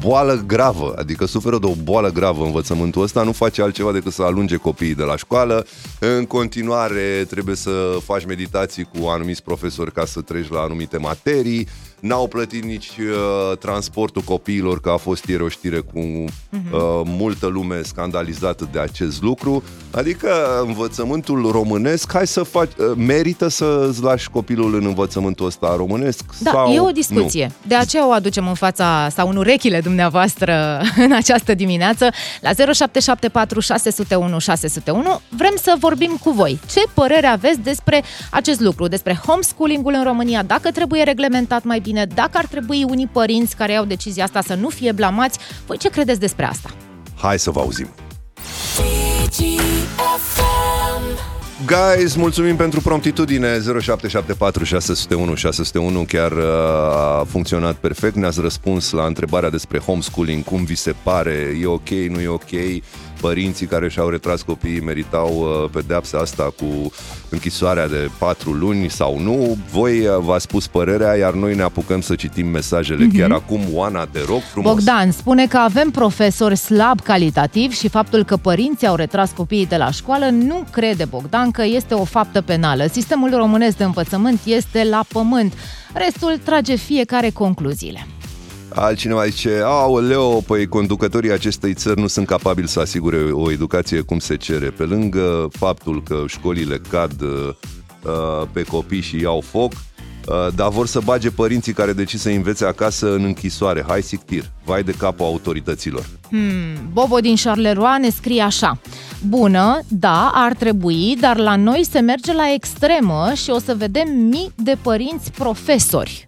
boală 0.00 0.44
gravă, 0.46 0.94
adică 0.98 1.26
suferă 1.26 1.58
de 1.58 1.66
o 1.66 1.74
boală 1.82 2.10
gravă 2.10 2.44
învățământul 2.44 3.02
ăsta, 3.02 3.22
nu 3.22 3.32
face 3.32 3.62
altceva 3.62 3.92
decât 3.92 4.12
să 4.12 4.22
alunge 4.22 4.56
copiii 4.56 4.94
de 4.94 5.02
la 5.02 5.16
școală. 5.16 5.66
În 5.98 6.24
continuare 6.24 7.26
trebuie 7.28 7.56
să 7.56 7.96
faci 8.04 8.24
meditații 8.24 8.88
cu 8.98 9.06
anumiți 9.06 9.42
profesori 9.42 9.92
ca 9.92 10.04
să 10.04 10.20
treci 10.20 10.50
la 10.50 10.60
anumite 10.60 10.96
materii. 10.96 11.68
N-au 12.06 12.26
plătit 12.26 12.64
nici 12.64 12.88
uh, 12.98 13.56
transportul 13.58 14.22
copiilor, 14.22 14.80
că 14.80 14.90
a 14.90 14.96
fost 14.96 15.24
ieri 15.24 15.42
o 15.42 15.48
știre 15.48 15.78
cu 15.78 15.98
uh, 15.98 16.24
multă 17.04 17.46
lume 17.46 17.82
scandalizată 17.82 18.68
de 18.72 18.78
acest 18.78 19.22
lucru. 19.22 19.62
Adică 19.90 20.28
învățământul 20.66 21.50
românesc, 21.50 22.12
hai 22.12 22.26
să 22.26 22.42
faci, 22.42 22.70
uh, 22.78 22.92
merită 22.96 23.48
să 23.48 23.86
îți 23.88 24.02
lași 24.02 24.30
copilul 24.30 24.74
în 24.74 24.84
învățământul 24.84 25.46
ăsta 25.46 25.74
românesc? 25.76 26.24
Da, 26.38 26.50
sau 26.50 26.72
e 26.72 26.80
o 26.80 26.84
nu? 26.84 26.92
discuție. 26.92 27.50
De 27.66 27.74
aceea 27.74 28.08
o 28.08 28.10
aducem 28.10 28.48
în 28.48 28.54
fața 28.54 29.08
sau 29.08 29.28
în 29.28 29.36
urechile 29.36 29.80
dumneavoastră 29.80 30.80
în 31.04 31.12
această 31.12 31.54
dimineață 31.54 32.10
la 32.40 32.50
0774 32.72 33.60
601 33.60 34.38
601. 34.38 35.20
Vrem 35.28 35.54
să 35.62 35.74
vorbim 35.78 36.18
cu 36.22 36.30
voi. 36.30 36.58
Ce 36.70 36.80
părere 36.94 37.26
aveți 37.26 37.60
despre 37.60 38.02
acest 38.30 38.60
lucru, 38.60 38.86
despre 38.86 39.20
homeschooling-ul 39.26 39.94
în 39.94 40.04
România, 40.04 40.42
dacă 40.42 40.70
trebuie 40.70 41.02
reglementat 41.02 41.64
mai 41.64 41.80
bine, 41.80 41.95
dacă 42.04 42.30
ar 42.32 42.46
trebui 42.46 42.84
unii 42.88 43.08
părinți 43.12 43.56
care 43.56 43.72
iau 43.72 43.84
decizia 43.84 44.24
asta 44.24 44.40
să 44.40 44.54
nu 44.54 44.68
fie 44.68 44.92
blamați? 44.92 45.38
Voi 45.66 45.78
ce 45.78 45.88
credeți 45.88 46.20
despre 46.20 46.44
asta? 46.44 46.70
Hai 47.16 47.38
să 47.38 47.50
vă 47.50 47.60
auzim. 47.60 47.88
DGFM. 49.26 50.56
Guys, 51.66 52.14
mulțumim 52.14 52.56
pentru 52.56 52.80
promptitudine 52.80 53.48
0774 53.48 54.64
601 54.64 55.34
601 55.34 56.04
chiar 56.04 56.32
uh, 56.32 56.44
a 56.92 57.26
funcționat 57.28 57.74
perfect 57.74 58.14
Ne-ați 58.14 58.40
răspuns 58.40 58.90
la 58.90 59.04
întrebarea 59.04 59.50
despre 59.50 59.78
homeschooling 59.78 60.44
Cum 60.44 60.64
vi 60.64 60.74
se 60.74 60.94
pare? 61.02 61.56
E 61.60 61.66
ok? 61.66 61.88
Nu 61.88 62.20
e 62.20 62.28
ok? 62.28 62.50
Părinții 63.26 63.66
care 63.66 63.88
și-au 63.88 64.08
retras 64.08 64.42
copiii 64.42 64.80
meritau 64.80 65.30
uh, 65.38 65.70
pedeapsa 65.72 66.18
asta 66.18 66.42
cu 66.42 66.92
închisoarea 67.28 67.88
de 67.88 68.10
4 68.18 68.50
luni 68.50 68.90
sau 68.90 69.18
nu? 69.18 69.56
Voi 69.70 70.06
uh, 70.06 70.16
v-ați 70.18 70.42
spus 70.42 70.66
părerea, 70.66 71.14
iar 71.16 71.32
noi 71.32 71.54
ne 71.54 71.62
apucăm 71.62 72.00
să 72.00 72.14
citim 72.14 72.46
mesajele 72.46 73.06
chiar 73.16 73.30
acum 73.30 73.60
Oana, 73.72 74.06
te 74.06 74.18
rog 74.26 74.40
frumos 74.40 74.72
Bogdan 74.72 75.10
spune 75.10 75.46
că 75.46 75.56
avem 75.56 75.90
profesori 75.90 76.56
slab 76.56 77.00
calitativ 77.00 77.72
și 77.72 77.88
faptul 77.88 78.24
că 78.24 78.36
părinții 78.36 78.86
au 78.86 78.94
retras 78.94 79.30
copiii 79.30 79.66
de 79.66 79.76
la 79.76 79.90
școală 79.90 80.28
nu 80.28 80.64
crede 80.70 81.04
Bogdan 81.04 81.50
că 81.50 81.64
este 81.64 81.94
o 81.94 82.04
faptă 82.04 82.40
penală. 82.40 82.86
Sistemul 82.86 83.30
românesc 83.36 83.76
de 83.76 83.84
învățământ 83.84 84.40
este 84.44 84.84
la 84.84 85.04
pământ. 85.08 85.52
Restul 85.92 86.40
trage 86.44 86.74
fiecare 86.74 87.30
concluziile. 87.30 88.06
Altcineva 88.78 89.26
zice, 89.26 89.60
aoleo, 89.64 90.40
păi 90.40 90.66
conducătorii 90.66 91.32
acestei 91.32 91.74
țări 91.74 92.00
nu 92.00 92.06
sunt 92.06 92.26
capabili 92.26 92.68
să 92.68 92.80
asigure 92.80 93.16
o 93.16 93.50
educație 93.50 94.00
cum 94.00 94.18
se 94.18 94.36
cere. 94.36 94.66
Pe 94.66 94.82
lângă 94.82 95.48
faptul 95.50 96.02
că 96.02 96.24
școlile 96.26 96.80
cad 96.90 97.20
uh, 97.20 97.48
uh, 98.04 98.48
pe 98.52 98.62
copii 98.62 99.00
și 99.00 99.20
iau 99.20 99.40
foc, 99.40 99.72
uh, 99.72 100.46
dar 100.54 100.68
vor 100.68 100.86
să 100.86 101.00
bage 101.04 101.30
părinții 101.30 101.72
care 101.72 101.92
decid 101.92 102.18
să 102.18 102.28
învețe 102.28 102.64
acasă 102.64 103.14
în 103.14 103.24
închisoare. 103.24 103.84
Hai 103.88 104.02
sictir, 104.02 104.44
vai 104.64 104.82
de 104.82 104.92
capul 104.92 105.26
autorităților. 105.26 106.06
Bobo 106.92 107.18
din 107.18 107.34
Charleroi 107.42 107.98
ne 108.00 108.10
scrie 108.10 108.42
așa. 108.42 108.78
Bună, 109.28 109.80
da, 109.88 110.30
ar 110.34 110.54
trebui, 110.54 111.16
dar 111.20 111.36
la 111.36 111.56
noi 111.56 111.86
se 111.90 112.00
merge 112.00 112.32
la 112.32 112.52
extremă 112.52 113.32
și 113.34 113.50
o 113.50 113.58
să 113.58 113.74
vedem 113.78 114.08
mii 114.08 114.52
de 114.54 114.76
părinți 114.82 115.30
profesori. 115.30 116.24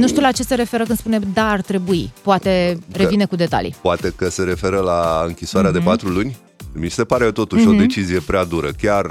Nu 0.00 0.06
știu 0.08 0.20
la 0.20 0.32
ce 0.32 0.42
se 0.42 0.54
referă 0.54 0.84
când 0.84 0.98
spune 0.98 1.18
da, 1.34 1.48
ar 1.50 1.60
trebui. 1.60 2.10
Poate 2.22 2.78
revine 2.92 3.24
cu 3.24 3.36
detalii. 3.36 3.74
Poate 3.82 4.12
că 4.16 4.28
se 4.30 4.42
referă 4.42 4.78
la 4.78 5.24
închisoarea 5.26 5.70
Mhm. 5.70 5.78
de 5.78 5.84
patru 5.84 6.08
luni? 6.08 6.36
Mi 6.74 6.88
se 6.88 7.04
pare 7.04 7.30
totuși 7.30 7.66
o 7.68 7.72
decizie 7.72 8.20
prea 8.20 8.44
dură, 8.44 8.70
chiar 8.82 9.06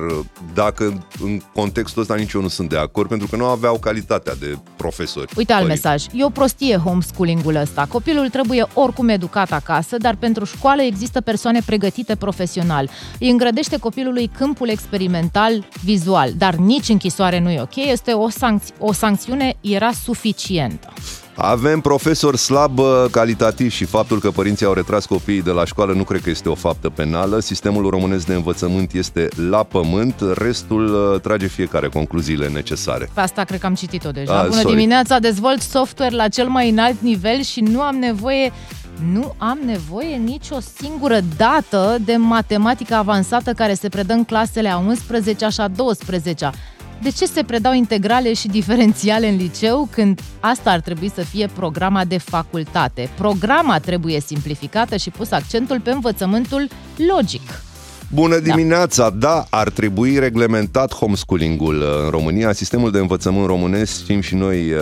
dacă 0.54 1.08
în 1.20 1.42
contextul 1.54 2.02
ăsta 2.02 2.16
nici 2.16 2.32
eu 2.32 2.42
nu 2.42 2.48
sunt 2.48 2.70
de 2.70 2.78
acord, 2.78 3.10
pentru 3.10 3.28
că 3.28 3.36
nu 3.36 3.46
aveau 3.46 3.78
calitatea 3.78 4.36
de 4.40 4.58
profesori. 4.76 5.32
Uite 5.38 5.54
alt 5.54 5.62
părinți. 5.62 5.86
mesaj. 5.86 6.06
E 6.14 6.24
o 6.26 6.30
prostie 6.30 6.76
homeschooling-ul 6.78 7.56
ăsta. 7.56 7.86
Copilul 7.90 8.30
trebuie 8.30 8.68
oricum 8.74 9.10
educat 9.10 9.52
acasă, 9.52 9.98
dar 9.98 10.16
pentru 10.16 10.46
școală 10.46 10.82
există 10.82 11.22
persoane 11.22 11.60
pregătite 11.66 12.16
profesional. 12.16 12.90
Îi 13.20 13.30
îngrădește 13.30 13.78
copilului 13.78 14.28
câmpul 14.38 14.70
experimental 14.70 15.68
vizual, 15.84 16.32
dar 16.38 16.56
nici 16.56 16.90
închisoare 16.90 17.40
nu 17.40 17.50
e 17.50 17.62
ok. 17.62 17.76
Este 17.76 18.12
o, 18.12 18.30
sancți- 18.30 18.74
o 18.80 18.94
sancțiune 18.94 19.58
era 19.62 19.92
suficientă. 20.04 20.94
Avem 21.36 21.80
profesori 21.80 22.38
slab 22.38 22.80
uh, 22.80 23.06
calitativ 23.12 23.72
și 23.72 23.86
faptul 23.86 24.20
că 24.20 24.32
părinții 24.32 24.66
au 24.66 24.74
retras 24.74 25.06
copiii 25.06 25.42
de 25.42 25.52
la 25.52 25.66
școală 25.66 25.94
nu 25.94 26.04
cred 26.04 26.22
că 26.22 26.30
este 26.30 26.50
o 26.50 26.56
faptă 26.56 26.90
penală. 26.90 27.40
Sistemul 27.40 27.90
românesc 27.90 28.26
de 28.26 28.34
învățământ 28.34 28.94
este 28.94 29.28
la 29.50 29.64
pământ, 29.64 30.16
restul 30.38 31.14
uh, 31.14 31.22
trage 31.22 31.48
fiecare 31.48 31.88
concluziile 31.88 32.48
necesare. 32.48 33.10
Pe 33.14 33.20
asta 33.20 33.44
cred 33.44 33.60
că 33.60 33.66
am 33.66 33.74
citit-o 33.74 34.12
deja. 34.12 34.38
Ah, 34.40 34.48
Bună 34.48 34.62
sorry. 34.62 34.76
dimineața, 34.76 35.20
dezvolt 35.20 35.62
software 35.62 36.16
la 36.16 36.28
cel 36.28 36.48
mai 36.48 36.70
înalt 36.70 37.02
nivel 37.02 37.42
și 37.42 37.62
nu 37.62 37.82
am 37.82 37.96
nevoie 37.96 38.52
Nu 39.14 39.36
am 39.38 39.60
nevoie 39.66 40.16
nicio 40.16 40.58
singură 40.78 41.20
dată 41.38 41.98
de 42.06 42.16
matematică 42.16 42.94
avansată 42.94 43.54
care 43.54 43.74
se 43.74 43.90
predă 43.90 44.14
în 44.14 44.24
clasele 44.24 44.70
a 44.70 44.78
11 44.78 45.48
și 45.48 45.60
a 45.60 45.68
12 45.68 46.52
de 47.02 47.10
ce 47.10 47.26
se 47.26 47.44
predau 47.44 47.74
integrale 47.74 48.34
și 48.34 48.48
diferențiale 48.48 49.28
în 49.28 49.36
liceu 49.36 49.88
când 49.92 50.22
asta 50.40 50.72
ar 50.72 50.80
trebui 50.80 51.12
să 51.16 51.22
fie 51.22 51.50
programa 51.54 52.06
de 52.06 52.18
facultate? 52.18 53.10
Programa 53.18 53.80
trebuie 53.80 54.20
simplificată 54.20 54.98
și 54.98 55.10
pus 55.10 55.32
accentul 55.32 55.80
pe 55.80 55.92
învățământul 55.92 56.68
logic. 57.16 57.64
Bună 58.14 58.38
dimineața! 58.38 59.10
Da. 59.10 59.18
da, 59.18 59.46
ar 59.50 59.70
trebui 59.70 60.20
reglementat 60.20 60.94
homeschooling-ul 60.94 62.02
în 62.04 62.10
România. 62.10 62.54
Sistemul 62.54 62.92
de 62.92 63.00
învățământ 63.00 63.46
românesc 63.46 64.02
știm 64.02 64.22
și 64.22 64.36
noi 64.36 64.72
uh, 64.72 64.82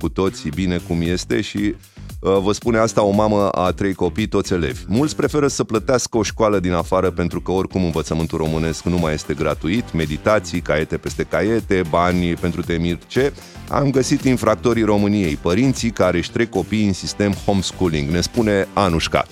cu 0.00 0.08
toții 0.08 0.50
bine 0.50 0.80
cum 0.88 1.00
este 1.00 1.40
și 1.40 1.58
Uh, 1.58 1.89
vă 2.20 2.52
spune 2.52 2.78
asta 2.78 3.02
o 3.02 3.10
mamă 3.10 3.48
a 3.48 3.70
trei 3.70 3.94
copii, 3.94 4.26
toți 4.26 4.52
elevi. 4.52 4.80
Mulți 4.86 5.16
preferă 5.16 5.48
să 5.48 5.64
plătească 5.64 6.18
o 6.18 6.22
școală 6.22 6.58
din 6.58 6.72
afară 6.72 7.10
pentru 7.10 7.40
că 7.40 7.50
oricum 7.50 7.84
învățământul 7.84 8.38
românesc 8.38 8.84
nu 8.84 8.98
mai 8.98 9.12
este 9.14 9.34
gratuit, 9.34 9.92
meditații, 9.92 10.60
caiete 10.60 10.96
peste 10.96 11.22
caiete, 11.22 11.82
bani 11.88 12.34
pentru 12.34 12.62
temir 12.62 12.98
ce. 13.06 13.32
Am 13.68 13.90
găsit 13.90 14.24
infractorii 14.24 14.82
României, 14.82 15.36
părinții 15.36 15.90
care 15.90 16.18
își 16.18 16.30
trec 16.30 16.50
copiii 16.50 16.86
în 16.86 16.92
sistem 16.92 17.32
homeschooling, 17.32 18.10
ne 18.10 18.20
spune 18.20 18.68
Anușca. 18.72 19.26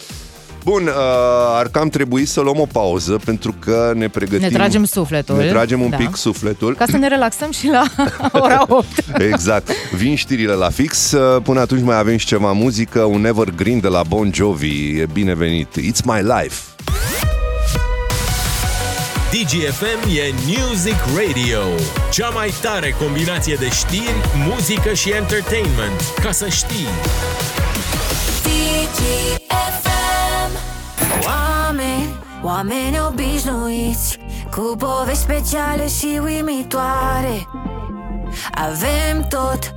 Bun, 0.69 0.87
uh, 0.87 0.93
ar 1.59 1.69
cam 1.69 1.89
trebui 1.89 2.25
să 2.25 2.41
luăm 2.41 2.61
o 2.61 2.67
pauză 2.73 3.21
pentru 3.25 3.55
că 3.59 3.93
ne 3.95 4.09
pregătim... 4.09 4.41
Ne 4.41 4.49
tragem 4.49 4.85
sufletul. 4.85 5.37
Ne 5.37 5.49
tragem 5.49 5.81
un 5.81 5.91
da. 5.91 5.97
pic 5.97 6.17
sufletul. 6.17 6.75
Ca 6.75 6.85
să 6.91 6.97
ne 6.97 7.09
relaxăm 7.09 7.51
și 7.51 7.67
la 7.67 7.83
ora 8.45 8.65
8. 8.69 8.87
exact. 9.19 9.71
Vin 9.95 10.15
știrile 10.15 10.53
la 10.53 10.71
fix. 10.71 11.13
Uh, 11.13 11.43
până 11.43 11.61
atunci 11.61 11.83
mai 11.83 11.99
avem 11.99 12.17
și 12.17 12.27
ceva 12.27 12.53
muzică, 12.53 13.01
un 13.01 13.25
evergreen 13.25 13.81
de 13.81 13.89
la 13.89 14.03
Bon 14.03 14.31
Jovi. 14.35 14.99
E 14.99 15.07
binevenit. 15.13 15.69
It's 15.69 16.05
my 16.05 16.21
life. 16.21 16.63
DGFM 19.31 20.09
e 20.17 20.35
Music 20.47 20.97
Radio, 21.17 21.61
cea 22.13 22.29
mai 22.29 22.53
tare 22.63 22.95
combinație 23.01 23.57
de 23.59 23.69
știri, 23.69 24.21
muzică 24.49 24.93
și 24.93 25.11
entertainment. 25.11 26.01
Ca 26.23 26.31
să 26.31 26.49
știi! 26.49 26.89
DGFM 28.43 29.48
Oameni, 32.43 32.99
oameni 32.99 33.01
obișnuiți 33.09 34.19
Cu 34.51 34.77
povești 34.79 35.23
speciale 35.23 35.89
și 35.89 36.21
uimitoare. 36.25 37.49
Avem 38.55 39.27
tot, 39.29 39.75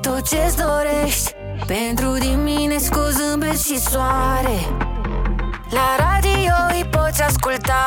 tot 0.00 0.28
ce-ți 0.28 0.56
dorești. 0.56 1.34
Pentru 1.66 2.12
dimineți 2.18 2.90
cu 2.90 2.98
zâmbet 3.10 3.60
și 3.60 3.80
soare. 3.80 4.58
La 5.70 5.88
radio 5.98 6.76
îi 6.76 6.84
poți 6.84 7.22
asculta. 7.22 7.84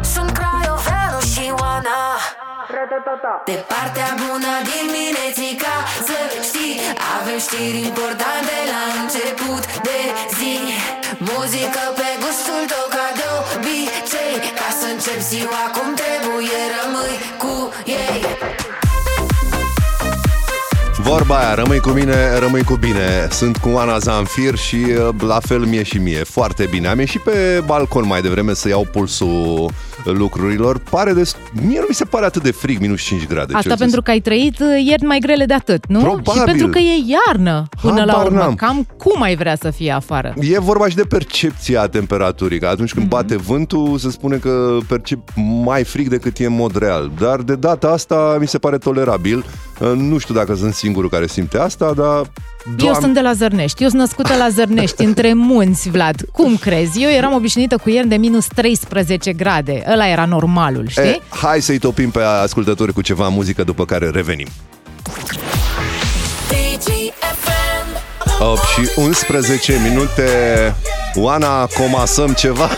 Sunt 0.00 0.30
Craioveanu 0.30 1.20
și 1.20 1.52
Oana. 1.60 2.02
De 3.44 3.64
partea 3.68 4.14
bună 4.16 4.52
dimineții 4.72 5.56
ca 5.56 5.76
să 6.08 6.18
știi 6.42 6.80
Avem 7.20 7.38
știri 7.38 7.86
importante 7.86 8.54
la 8.72 8.82
început 9.02 9.80
de 9.82 9.98
zi 10.38 10.54
Muzică 11.30 11.84
pe 11.98 12.08
gustul 12.22 12.62
tău 12.72 12.86
ca 12.94 13.06
de 13.18 13.26
obicei 13.54 14.34
Ca 14.58 14.68
să 14.80 14.86
încep 14.94 15.20
ziua 15.30 15.62
cum 15.76 15.88
trebuie 16.00 16.62
rămâi 16.76 17.16
cu 17.42 17.52
ei 17.84 18.20
Vorba 20.98 21.38
aia, 21.38 21.54
rămâi 21.54 21.80
cu 21.80 21.90
mine, 21.90 22.38
rămâi 22.38 22.64
cu 22.64 22.74
bine. 22.74 23.28
Sunt 23.30 23.56
cu 23.56 23.68
Ana 23.68 23.98
Zanfir 23.98 24.56
și 24.56 24.76
uh, 24.76 25.08
la 25.20 25.40
fel 25.40 25.58
mie 25.58 25.82
și 25.82 25.98
mie. 25.98 26.22
Foarte 26.22 26.66
bine. 26.70 26.88
Am 26.88 26.98
ieșit 26.98 27.20
pe 27.20 27.62
balcon 27.66 28.06
mai 28.06 28.22
devreme 28.22 28.54
să 28.54 28.68
iau 28.68 28.86
pulsul 28.92 29.70
lucrurilor. 30.04 30.78
Pare 30.90 31.12
de... 31.12 31.30
Mie 31.66 31.78
nu 31.78 31.84
mi 31.88 31.94
se 31.94 32.04
pare 32.04 32.24
atât 32.24 32.42
de 32.42 32.50
frig, 32.50 32.80
minus 32.80 33.02
5 33.02 33.26
grade. 33.26 33.40
Asta 33.40 33.58
Celsius. 33.58 33.78
pentru 33.78 34.02
că 34.02 34.10
ai 34.10 34.20
trăit 34.20 34.60
uh, 34.60 34.84
ieri 34.84 35.02
mai 35.02 35.18
grele 35.18 35.44
de 35.44 35.54
atât, 35.54 35.86
nu? 35.86 36.00
Probabil. 36.00 36.32
Și 36.32 36.44
pentru 36.44 36.68
că 36.68 36.78
e 36.78 37.16
iarnă 37.26 37.68
până 37.80 37.98
Habar 37.98 38.14
la 38.14 38.22
urmă. 38.22 38.38
n-am. 38.38 38.54
Cam 38.54 38.86
cum 38.98 39.22
ai 39.22 39.36
vrea 39.36 39.56
să 39.56 39.70
fie 39.70 39.92
afară? 39.92 40.34
E 40.40 40.58
vorba 40.58 40.88
și 40.88 40.96
de 40.96 41.02
percepția 41.02 41.86
temperaturii, 41.86 42.58
că 42.58 42.66
atunci 42.66 42.94
când 42.94 43.08
bate 43.08 43.36
vântul 43.36 43.98
se 43.98 44.10
spune 44.10 44.36
că 44.36 44.78
percep 44.88 45.18
mai 45.64 45.84
frig 45.84 46.08
decât 46.08 46.38
e 46.38 46.46
în 46.46 46.54
mod 46.54 46.76
real. 46.76 47.10
Dar 47.18 47.40
de 47.40 47.54
data 47.54 47.88
asta 47.88 48.36
mi 48.40 48.48
se 48.48 48.58
pare 48.58 48.78
tolerabil. 48.78 49.44
Nu 49.96 50.18
știu 50.18 50.34
dacă 50.34 50.54
sunt 50.54 50.74
singurul 50.74 51.10
care 51.10 51.26
simte 51.26 51.58
asta, 51.58 51.92
dar... 51.96 52.22
Eu 52.78 52.94
sunt 52.94 53.14
de 53.14 53.20
la 53.20 53.32
Zărnești, 53.32 53.82
eu 53.82 53.88
sunt 53.88 54.00
născută 54.00 54.36
la 54.36 54.48
Zărnești, 54.48 55.04
între 55.04 55.32
munți, 55.32 55.90
Vlad. 55.90 56.16
Cum 56.32 56.56
crezi? 56.56 57.02
Eu 57.02 57.10
eram 57.10 57.32
obișnuită 57.32 57.76
cu 57.76 57.90
ieri 57.90 58.08
de 58.08 58.16
minus 58.16 58.46
13 58.46 59.32
grade. 59.32 59.82
Ăla 59.92 60.08
era 60.08 60.24
normalul, 60.24 60.88
știi? 60.88 61.02
E, 61.02 61.20
hai 61.28 61.62
să-i 61.62 61.78
topim 61.78 62.10
pe 62.10 62.20
ascultători 62.22 62.92
cu 62.92 63.00
ceva 63.02 63.28
muzică, 63.28 63.64
după 63.64 63.84
care 63.84 64.10
revenim. 64.10 64.46
DGFM 66.48 67.88
8 68.38 68.60
și 68.60 68.90
11 68.96 69.80
minute. 69.88 70.28
Oana, 71.14 71.66
comasăm 71.66 72.32
ceva? 72.32 72.68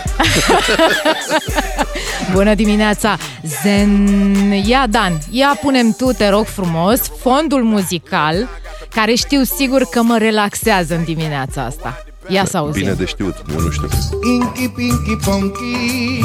Bună 2.33 2.55
dimineața! 2.55 3.16
Zen... 3.62 4.53
Ia, 4.66 4.87
Dan, 4.90 5.18
ia 5.31 5.59
punem 5.62 5.92
tu, 5.92 6.12
te 6.12 6.29
rog 6.29 6.44
frumos, 6.44 7.01
fondul 7.20 7.62
muzical, 7.62 8.49
care 8.96 9.14
știu 9.14 9.42
sigur 9.42 9.82
că 9.82 10.02
mă 10.02 10.18
relaxează 10.18 10.94
în 10.94 11.04
dimineața 11.04 11.64
asta. 11.64 12.04
Ia 12.28 12.44
să 12.44 12.56
auzim. 12.56 12.82
Bine 12.82 12.92
de 12.92 13.04
știut, 13.04 13.35
eu 13.52 13.61
nu 13.61 13.70
știu. 13.70 13.88
Inky 14.35 14.68
Pinky 14.68 15.16
Funky. 15.20 16.20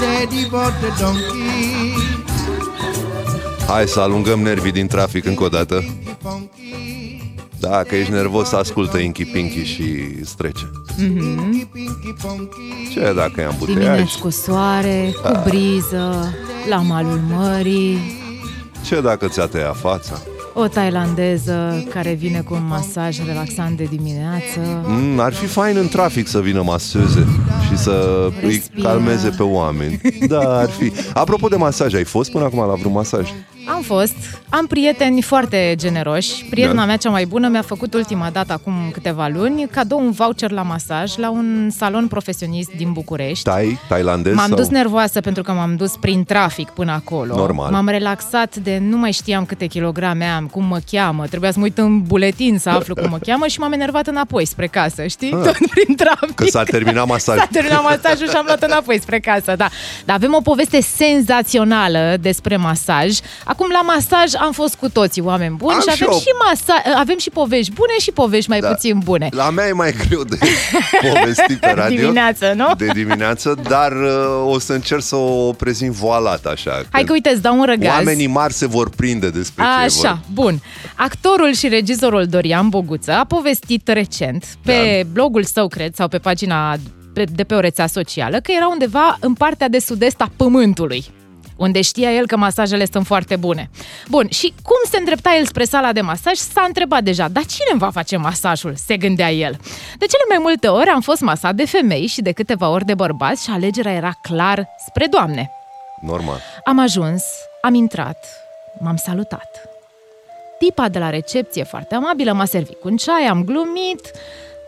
Daddy 0.00 0.46
bought 0.50 0.74
the 0.80 1.02
donkey. 1.02 1.94
Hai 3.66 3.86
să 3.86 4.00
alungăm 4.00 4.40
nervii 4.40 4.72
din 4.72 4.86
trafic 4.86 5.24
încă 5.24 5.44
o 5.44 5.48
dată. 5.48 5.74
Pinky 5.74 6.16
Funky. 6.22 7.22
Dacă 7.60 7.94
ești 7.94 8.12
nervos, 8.12 8.52
ascultă 8.52 8.98
Inky 8.98 9.24
Pinky 9.24 9.64
și 9.64 9.82
îți 10.20 10.36
trece. 10.36 10.70
Pinky 10.96 11.68
Pinky 11.72 12.14
Funky. 12.18 12.92
Ce 12.92 13.12
dacă 13.16 13.40
e 13.40 13.44
ambuteiaj? 13.44 13.84
Dimineți 13.84 14.18
cu 14.18 14.30
soare, 14.30 15.14
cu 15.22 15.42
briză, 15.44 16.34
la 16.68 16.76
malul 16.76 17.20
mării, 17.36 17.98
Ce 18.86 19.00
dacă 19.00 19.26
ți-a 19.28 19.46
tăiat 19.46 19.76
fața? 19.76 20.18
o 20.58 20.68
tailandeză 20.68 21.84
care 21.90 22.12
vine 22.12 22.40
cu 22.40 22.54
un 22.54 22.66
masaj 22.66 23.18
relaxant 23.26 23.76
de 23.76 23.84
dimineață. 23.84 24.60
Mm, 24.86 25.18
ar 25.20 25.32
fi 25.32 25.46
fain 25.46 25.76
în 25.76 25.88
trafic 25.88 26.26
să 26.26 26.40
vină 26.40 26.62
maseze 26.62 27.26
și 27.68 27.76
să 27.76 28.26
îi 28.42 28.48
Respiră. 28.48 28.88
calmeze 28.88 29.28
pe 29.28 29.42
oameni. 29.42 30.00
Da, 30.28 30.58
ar 30.58 30.68
fi. 30.70 30.92
Apropo 31.14 31.48
de 31.48 31.56
masaj, 31.56 31.94
ai 31.94 32.04
fost 32.04 32.30
până 32.30 32.44
acum 32.44 32.58
la 32.58 32.74
vreun 32.74 32.92
masaj? 32.92 33.30
Am 33.68 33.82
fost, 33.82 34.14
am 34.48 34.66
prieteni 34.66 35.22
foarte 35.22 35.74
generoși. 35.76 36.44
Prietena 36.50 36.80
Da. 36.80 36.84
mea 36.84 36.96
cea 36.96 37.10
mai 37.10 37.24
bună 37.24 37.48
mi-a 37.48 37.62
făcut 37.62 37.94
ultima 37.94 38.30
dată, 38.32 38.52
acum 38.52 38.72
câteva 38.92 39.28
luni, 39.28 39.66
cadou 39.70 39.98
un 39.98 40.10
voucher 40.10 40.50
la 40.50 40.62
masaj 40.62 41.16
la 41.16 41.30
un 41.30 41.70
salon 41.76 42.06
profesionist 42.06 42.70
din 42.76 42.92
București. 42.92 43.44
Tai, 43.44 43.78
tailandez 43.88 44.34
M-am 44.34 44.48
sau... 44.48 44.56
dus 44.56 44.68
nervoasă 44.68 45.20
pentru 45.20 45.42
că 45.42 45.52
m-am 45.52 45.76
dus 45.76 45.96
prin 46.00 46.24
trafic 46.24 46.68
până 46.68 46.92
acolo. 46.92 47.34
Normal. 47.36 47.70
M-am 47.72 47.88
relaxat 47.88 48.56
de 48.56 48.78
nu 48.82 48.96
mai 48.96 49.12
știam 49.12 49.44
câte 49.44 49.66
kilograme 49.66 50.24
am, 50.24 50.46
cum 50.46 50.64
mă 50.64 50.78
cheamă. 50.90 51.26
Trebuia 51.26 51.50
să 51.50 51.58
mă 51.58 51.64
uit 51.64 51.78
în 51.78 52.02
buletin 52.02 52.58
să 52.58 52.68
aflu 52.68 52.94
cum 52.94 53.08
mă 53.10 53.18
cheamă 53.18 53.46
și 53.46 53.58
m-am 53.60 53.72
enervat 53.72 54.06
înapoi 54.06 54.44
spre 54.46 54.66
casă, 54.66 55.06
știi? 55.06 55.32
Ah. 55.32 55.42
Tot 55.44 55.68
prin 55.70 55.96
trafic. 55.96 56.34
Că 56.34 56.44
s-a 56.44 56.62
terminat 56.62 57.06
masajul. 57.06 57.40
S-a 57.42 57.48
terminat 57.52 57.82
masajul 57.82 58.28
și 58.28 58.36
am 58.36 58.44
luat 58.46 58.62
înapoi 58.62 59.00
spre 59.00 59.18
casă, 59.18 59.54
da. 59.56 59.68
Dar 60.04 60.16
avem 60.16 60.34
o 60.34 60.40
poveste 60.40 60.80
senzațională 60.80 62.16
despre 62.20 62.56
masaj. 62.56 63.18
Acum, 63.44 63.55
la 63.72 63.80
masaj 63.82 64.34
am 64.34 64.52
fost 64.52 64.74
cu 64.74 64.88
toții 64.88 65.22
oameni 65.22 65.56
buni 65.56 65.72
Am 65.74 65.80
și 65.80 65.86
și 65.86 65.92
avem 66.02 66.08
eu. 66.12 66.18
și, 66.18 66.26
masa- 66.44 66.98
avem 66.98 67.18
și 67.18 67.30
povești 67.30 67.72
bune 67.72 67.92
și 68.00 68.10
povești 68.12 68.50
mai 68.50 68.60
Da. 68.60 68.68
puțin 68.68 68.98
bune. 69.04 69.28
La 69.30 69.50
mea 69.50 69.66
e 69.66 69.72
mai 69.72 69.94
greu 70.08 70.22
de 70.22 70.38
povestit 71.12 71.58
pe 71.60 71.72
radio. 71.80 72.00
Dimineață, 72.00 72.52
nu? 72.56 72.74
De 72.76 72.86
dimineață, 72.86 73.58
dar 73.68 73.92
uh, 73.92 74.52
o 74.52 74.58
să 74.58 74.72
încerc 74.72 75.02
să 75.02 75.16
o 75.16 75.52
prezint 75.52 75.92
voalat 75.92 76.44
așa. 76.44 76.82
Hai 76.90 77.04
că 77.04 77.12
uite, 77.12 77.28
îți 77.28 77.42
dau 77.42 77.58
un 77.58 77.64
răgaz. 77.64 77.94
Oamenii 77.96 78.26
mari 78.26 78.52
se 78.52 78.66
vor 78.66 78.90
prinde 78.90 79.30
despre 79.30 79.64
ce 79.64 79.68
e 79.70 79.72
Așa, 79.84 79.88
vorba. 80.00 80.20
bun. 80.32 80.60
Actorul 80.96 81.52
și 81.54 81.68
regizorul 81.68 82.26
Dorian 82.26 82.68
Boguță 82.68 83.12
a 83.12 83.24
povestit 83.24 83.88
recent 83.88 84.44
pe 84.64 85.00
Da. 85.02 85.08
blogul 85.12 85.44
său, 85.44 85.68
cred, 85.68 85.94
sau 85.94 86.08
pe 86.08 86.18
pagina 86.18 86.76
pe- 87.14 87.24
de 87.34 87.44
pe 87.44 87.54
o 87.54 87.60
rețea 87.60 87.86
socială, 87.86 88.36
că 88.36 88.52
era 88.56 88.66
undeva 88.68 89.16
în 89.20 89.32
partea 89.34 89.68
de 89.68 89.78
sud-est 89.78 90.20
a 90.20 90.30
Pământului 90.36 91.04
unde 91.56 91.80
știa 91.80 92.12
el 92.12 92.26
că 92.26 92.36
masajele 92.36 92.86
sunt 92.92 93.06
foarte 93.06 93.36
bune. 93.36 93.70
Bun, 94.08 94.28
și 94.28 94.54
cum 94.62 94.76
se 94.90 94.98
îndrepta 94.98 95.34
el 95.38 95.46
spre 95.46 95.64
sala 95.64 95.92
de 95.92 96.00
masaj, 96.00 96.34
s-a 96.34 96.64
întrebat 96.66 97.02
deja, 97.02 97.28
dar 97.28 97.44
cine 97.44 97.68
îmi 97.70 97.80
va 97.80 97.90
face 97.90 98.16
masajul? 98.16 98.74
Se 98.86 98.96
gândea 98.96 99.32
el. 99.32 99.52
De 99.98 100.06
cele 100.06 100.24
mai 100.28 100.38
multe 100.40 100.68
ori 100.68 100.88
am 100.88 101.00
fost 101.00 101.20
masat 101.20 101.54
de 101.54 101.66
femei 101.66 102.06
și 102.06 102.22
de 102.22 102.32
câteva 102.32 102.68
ori 102.68 102.84
de 102.84 102.94
bărbați 102.94 103.44
și 103.44 103.50
alegerea 103.50 103.92
era 103.92 104.12
clar 104.22 104.68
spre 104.86 105.06
doamne. 105.06 105.50
Normal. 106.00 106.40
Am 106.64 106.78
ajuns, 106.78 107.22
am 107.60 107.74
intrat, 107.74 108.26
m-am 108.80 108.96
salutat. 108.96 109.68
Tipa 110.58 110.88
de 110.88 110.98
la 110.98 111.10
recepție, 111.10 111.64
foarte 111.64 111.94
amabilă, 111.94 112.32
m-a 112.32 112.44
servit 112.44 112.80
cu 112.80 112.88
un 112.88 112.96
ceai, 112.96 113.22
am 113.22 113.44
glumit. 113.44 114.10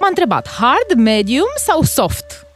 M-a 0.00 0.08
întrebat, 0.08 0.48
hard, 0.48 0.92
medium 0.96 1.48
sau 1.56 1.82
soft? 1.82 2.47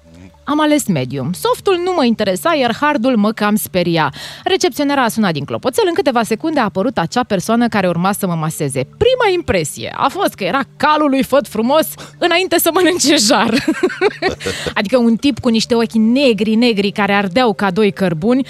Am 0.44 0.60
ales 0.60 0.86
medium. 0.86 1.32
Softul 1.32 1.80
nu 1.84 1.92
mă 1.96 2.04
interesa, 2.04 2.54
iar 2.54 2.76
hardul 2.80 3.16
mă 3.16 3.32
cam 3.32 3.56
speria. 3.56 4.12
Recepționera 4.44 5.02
a 5.02 5.08
sunat 5.08 5.32
din 5.32 5.44
clopoțel, 5.44 5.84
în 5.86 5.94
câteva 5.94 6.22
secunde 6.22 6.60
a 6.60 6.64
apărut 6.64 6.98
acea 6.98 7.22
persoană 7.22 7.68
care 7.68 7.88
urma 7.88 8.12
să 8.12 8.26
mă 8.26 8.34
maseze. 8.34 8.84
Prima 8.84 9.34
impresie 9.34 9.92
a 9.96 10.08
fost 10.08 10.34
că 10.34 10.44
era 10.44 10.60
calul 10.76 11.10
lui 11.10 11.22
făt 11.22 11.48
frumos 11.48 11.88
înainte 12.18 12.58
să 12.58 12.70
mănânce 12.72 13.16
jar. 13.16 13.54
adică 14.74 14.96
un 14.96 15.16
tip 15.16 15.38
cu 15.38 15.48
niște 15.48 15.74
ochi 15.74 15.92
negri, 15.92 16.54
negri, 16.54 16.90
care 16.90 17.12
ardeau 17.12 17.52
ca 17.52 17.70
doi 17.70 17.92
cărbuni, 17.92 18.46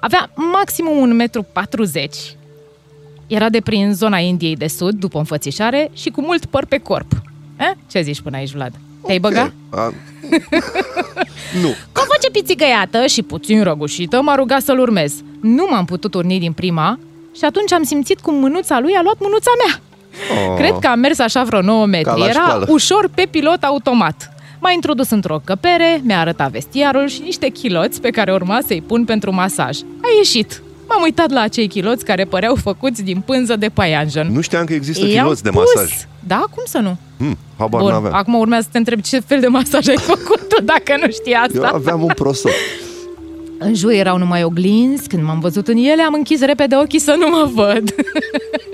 avea 0.00 0.30
maximum 0.52 1.18
1,40 1.28 1.34
m. 1.36 2.10
Era 3.26 3.48
de 3.48 3.60
prin 3.60 3.94
zona 3.94 4.18
Indiei 4.18 4.56
de 4.56 4.66
Sud, 4.66 4.94
după 4.94 5.18
înfățișare, 5.18 5.90
și 5.92 6.10
cu 6.10 6.20
mult 6.20 6.46
păr 6.46 6.64
pe 6.64 6.78
corp. 6.78 7.12
Eh? 7.56 7.70
Ce 7.90 8.00
zici 8.00 8.20
până 8.20 8.36
aici, 8.36 8.52
Vlad? 8.52 8.72
Te-ai 9.06 9.18
băgat? 9.18 9.52
A... 9.70 9.80
nu. 11.62 11.68
Cu 11.92 12.00
o 12.00 12.04
voce 12.06 12.30
pițigăiată 12.32 13.06
și 13.06 13.22
puțin 13.22 13.62
răgușită, 13.62 14.20
m-a 14.22 14.34
rugat 14.34 14.62
să-l 14.62 14.78
urmez. 14.78 15.12
Nu 15.40 15.66
m-am 15.70 15.84
putut 15.84 16.14
urni 16.14 16.38
din 16.38 16.52
prima 16.52 16.98
și 17.36 17.44
atunci 17.44 17.72
am 17.72 17.82
simțit 17.82 18.20
cum 18.20 18.34
mânuța 18.34 18.80
lui 18.80 18.92
a 18.94 19.02
luat 19.02 19.16
mânuța 19.20 19.50
mea. 19.66 19.80
Oh. 20.30 20.56
Cred 20.56 20.74
că 20.80 20.86
am 20.86 20.98
mers 20.98 21.18
așa 21.18 21.42
vreo 21.42 21.60
9 21.62 21.80
Ca 21.80 21.86
metri. 21.86 22.18
la 22.18 22.24
Era 22.28 22.40
școală. 22.40 22.66
ușor 22.68 23.08
pe 23.14 23.26
pilot 23.30 23.62
automat. 23.62 24.30
M-a 24.60 24.70
introdus 24.70 25.10
într-o 25.10 25.40
căpere, 25.44 26.00
mi-a 26.04 26.20
arătat 26.20 26.50
vestiarul 26.50 27.08
și 27.08 27.20
niște 27.20 27.48
chiloți 27.48 28.00
pe 28.00 28.10
care 28.10 28.32
urma 28.32 28.58
să-i 28.66 28.82
pun 28.86 29.04
pentru 29.04 29.32
masaj. 29.34 29.78
A 30.02 30.06
ieșit. 30.18 30.62
M-am 30.88 31.02
uitat 31.02 31.30
la 31.30 31.40
acei 31.40 31.66
chiloți 31.68 32.04
care 32.04 32.24
păreau 32.24 32.54
făcuți 32.54 33.02
din 33.02 33.20
pânză 33.20 33.56
de 33.56 33.68
paianjen. 33.68 34.32
Nu 34.32 34.40
știam 34.40 34.64
că 34.64 34.72
există 34.72 35.06
I-am 35.06 35.24
chiloți 35.24 35.42
de 35.42 35.50
pus. 35.50 35.62
masaj. 35.74 35.92
Da, 36.26 36.36
cum 36.54 36.62
să 36.66 36.78
nu? 36.78 36.96
Hmm, 37.18 37.38
habar 37.58 37.80
Bun, 37.80 37.90
n-aveam. 37.90 38.14
acum 38.14 38.34
urmează 38.34 38.62
să 38.64 38.68
te 38.72 38.78
întreb 38.78 39.00
ce 39.00 39.18
fel 39.20 39.40
de 39.40 39.46
masaj 39.46 39.88
ai 39.88 39.96
făcut 39.98 40.48
tu, 40.48 40.62
dacă 40.72 40.96
nu 41.00 41.10
știi 41.10 41.32
asta. 41.34 41.56
Eu 41.56 41.64
aveam 41.74 42.02
un 42.02 42.12
prosop. 42.14 42.50
În 43.58 43.74
jur 43.74 43.90
erau 43.90 44.18
numai 44.18 44.42
oglinzi, 44.44 45.08
când 45.08 45.22
m-am 45.22 45.40
văzut 45.40 45.68
în 45.68 45.76
ele, 45.76 46.02
am 46.02 46.14
închis 46.14 46.40
repede 46.40 46.76
ochii 46.76 46.98
să 46.98 47.14
nu 47.18 47.28
mă 47.28 47.50
văd. 47.54 47.94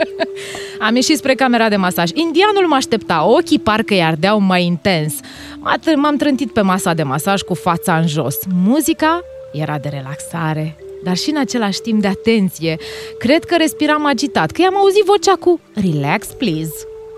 am 0.86 0.94
ieșit 0.94 1.16
spre 1.16 1.34
camera 1.34 1.68
de 1.68 1.76
masaj. 1.76 2.10
Indianul 2.14 2.66
mă 2.68 2.74
aștepta, 2.74 3.24
ochii 3.26 3.58
parcă 3.58 3.94
îi 3.94 4.02
ardeau 4.02 4.40
mai 4.40 4.64
intens. 4.64 5.14
M-a 5.58 5.76
tr- 5.78 5.96
M-am 5.96 6.16
trântit 6.16 6.52
pe 6.52 6.60
masa 6.60 6.94
de 6.94 7.02
masaj 7.02 7.40
cu 7.40 7.54
fața 7.54 7.96
în 7.96 8.06
jos. 8.06 8.36
Muzica 8.64 9.20
era 9.52 9.78
de 9.78 9.88
relaxare, 9.88 10.76
dar 11.04 11.16
și 11.16 11.30
în 11.30 11.36
același 11.36 11.80
timp 11.80 12.00
de 12.00 12.06
atenție. 12.08 12.76
Cred 13.18 13.44
că 13.44 13.56
respiram 13.56 14.06
agitat, 14.06 14.50
că 14.50 14.62
i-am 14.62 14.76
auzit 14.76 15.04
vocea 15.04 15.34
cu 15.34 15.60
Relax, 15.74 16.26
please. 16.26 16.72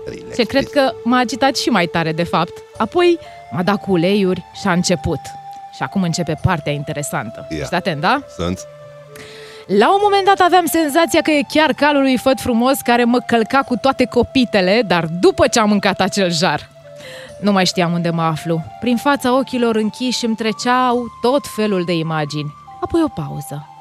Relax, 0.05 0.35
Ce 0.35 0.43
cred 0.43 0.67
că 0.69 0.93
m-a 1.03 1.17
agitat 1.17 1.55
și 1.55 1.69
mai 1.69 1.85
tare, 1.85 2.11
de 2.11 2.23
fapt. 2.23 2.53
Apoi 2.77 3.19
m-a 3.51 3.63
dat 3.63 3.81
cu 3.81 3.91
uleiuri 3.91 4.43
și 4.61 4.67
a 4.67 4.71
început. 4.71 5.19
Și 5.75 5.83
acum 5.83 6.01
începe 6.03 6.39
partea 6.41 6.71
interesantă. 6.71 7.47
Ia. 7.49 7.57
Ești 7.57 7.73
atent, 7.73 8.01
da? 8.01 8.21
Sunt. 8.37 8.59
La 9.65 9.93
un 9.93 9.99
moment 10.01 10.25
dat 10.25 10.39
aveam 10.39 10.65
senzația 10.65 11.21
că 11.21 11.31
e 11.31 11.41
chiar 11.53 11.73
calul 11.73 12.01
lui 12.01 12.17
făt 12.17 12.39
frumos 12.39 12.79
care 12.79 13.03
mă 13.03 13.19
călca 13.27 13.59
cu 13.59 13.75
toate 13.77 14.05
copitele, 14.05 14.81
dar 14.87 15.05
după 15.19 15.47
ce 15.47 15.59
am 15.59 15.69
mâncat 15.69 15.99
acel 16.01 16.31
jar. 16.31 16.69
Nu 17.41 17.51
mai 17.51 17.65
știam 17.65 17.93
unde 17.93 18.09
mă 18.09 18.21
aflu. 18.21 18.61
Prin 18.79 18.97
fața 18.97 19.37
ochilor 19.37 19.75
închiși 19.75 20.25
îmi 20.25 20.35
treceau 20.35 21.05
tot 21.21 21.41
felul 21.55 21.83
de 21.85 21.93
imagini. 21.93 22.53
Apoi 22.81 23.01
o 23.03 23.21
pauză. 23.21 23.74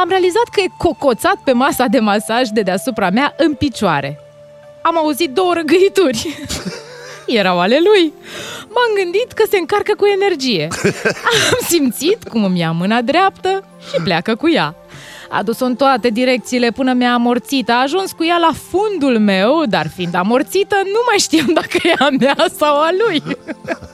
Am 0.00 0.08
realizat 0.08 0.48
că 0.52 0.60
e 0.60 0.72
cocoțat 0.76 1.36
pe 1.44 1.52
masa 1.52 1.86
de 1.86 1.98
masaj 1.98 2.48
de 2.48 2.60
deasupra 2.60 3.10
mea 3.10 3.34
în 3.36 3.54
picioare. 3.54 4.20
Am 4.82 4.96
auzit 4.96 5.30
două 5.30 5.52
răgăituri. 5.54 6.44
Erau 7.38 7.60
ale 7.60 7.78
lui. 7.84 8.12
M-am 8.62 9.02
gândit 9.02 9.32
că 9.32 9.44
se 9.50 9.58
încarcă 9.58 9.94
cu 9.96 10.06
energie. 10.06 10.68
Am 11.50 11.58
simțit 11.60 12.28
cum 12.28 12.44
îmi 12.44 12.58
ia 12.58 12.70
mâna 12.70 13.02
dreaptă 13.02 13.64
și 13.90 14.00
pleacă 14.02 14.34
cu 14.34 14.50
ea. 14.50 14.74
A 15.28 15.42
dus-o 15.42 15.64
în 15.64 15.76
toate 15.76 16.08
direcțiile 16.08 16.70
până 16.70 16.92
mi-a 16.92 17.12
amorțit. 17.12 17.70
A 17.70 17.80
ajuns 17.82 18.12
cu 18.12 18.24
ea 18.24 18.36
la 18.36 18.50
fundul 18.70 19.18
meu, 19.18 19.64
dar 19.68 19.88
fiind 19.88 20.14
amorțită, 20.14 20.76
nu 20.84 21.00
mai 21.06 21.18
știam 21.18 21.50
dacă 21.54 21.78
e 21.82 21.94
a 21.98 22.08
mea 22.20 22.46
sau 22.58 22.76
a 22.76 22.88
lui. 23.06 23.22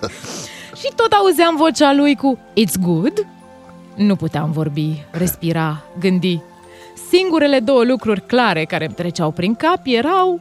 și 0.80 0.88
tot 0.96 1.12
auzeam 1.12 1.56
vocea 1.56 1.92
lui 1.92 2.16
cu 2.16 2.38
It's 2.52 2.82
good? 2.82 3.26
Nu 3.96 4.16
puteam 4.16 4.50
vorbi, 4.50 5.04
respira, 5.10 5.82
gândi. 6.00 6.40
Singurele 7.10 7.58
două 7.58 7.84
lucruri 7.84 8.26
clare 8.26 8.64
care 8.64 8.84
îmi 8.84 8.94
treceau 8.94 9.30
prin 9.30 9.54
cap 9.54 9.80
erau 9.84 10.40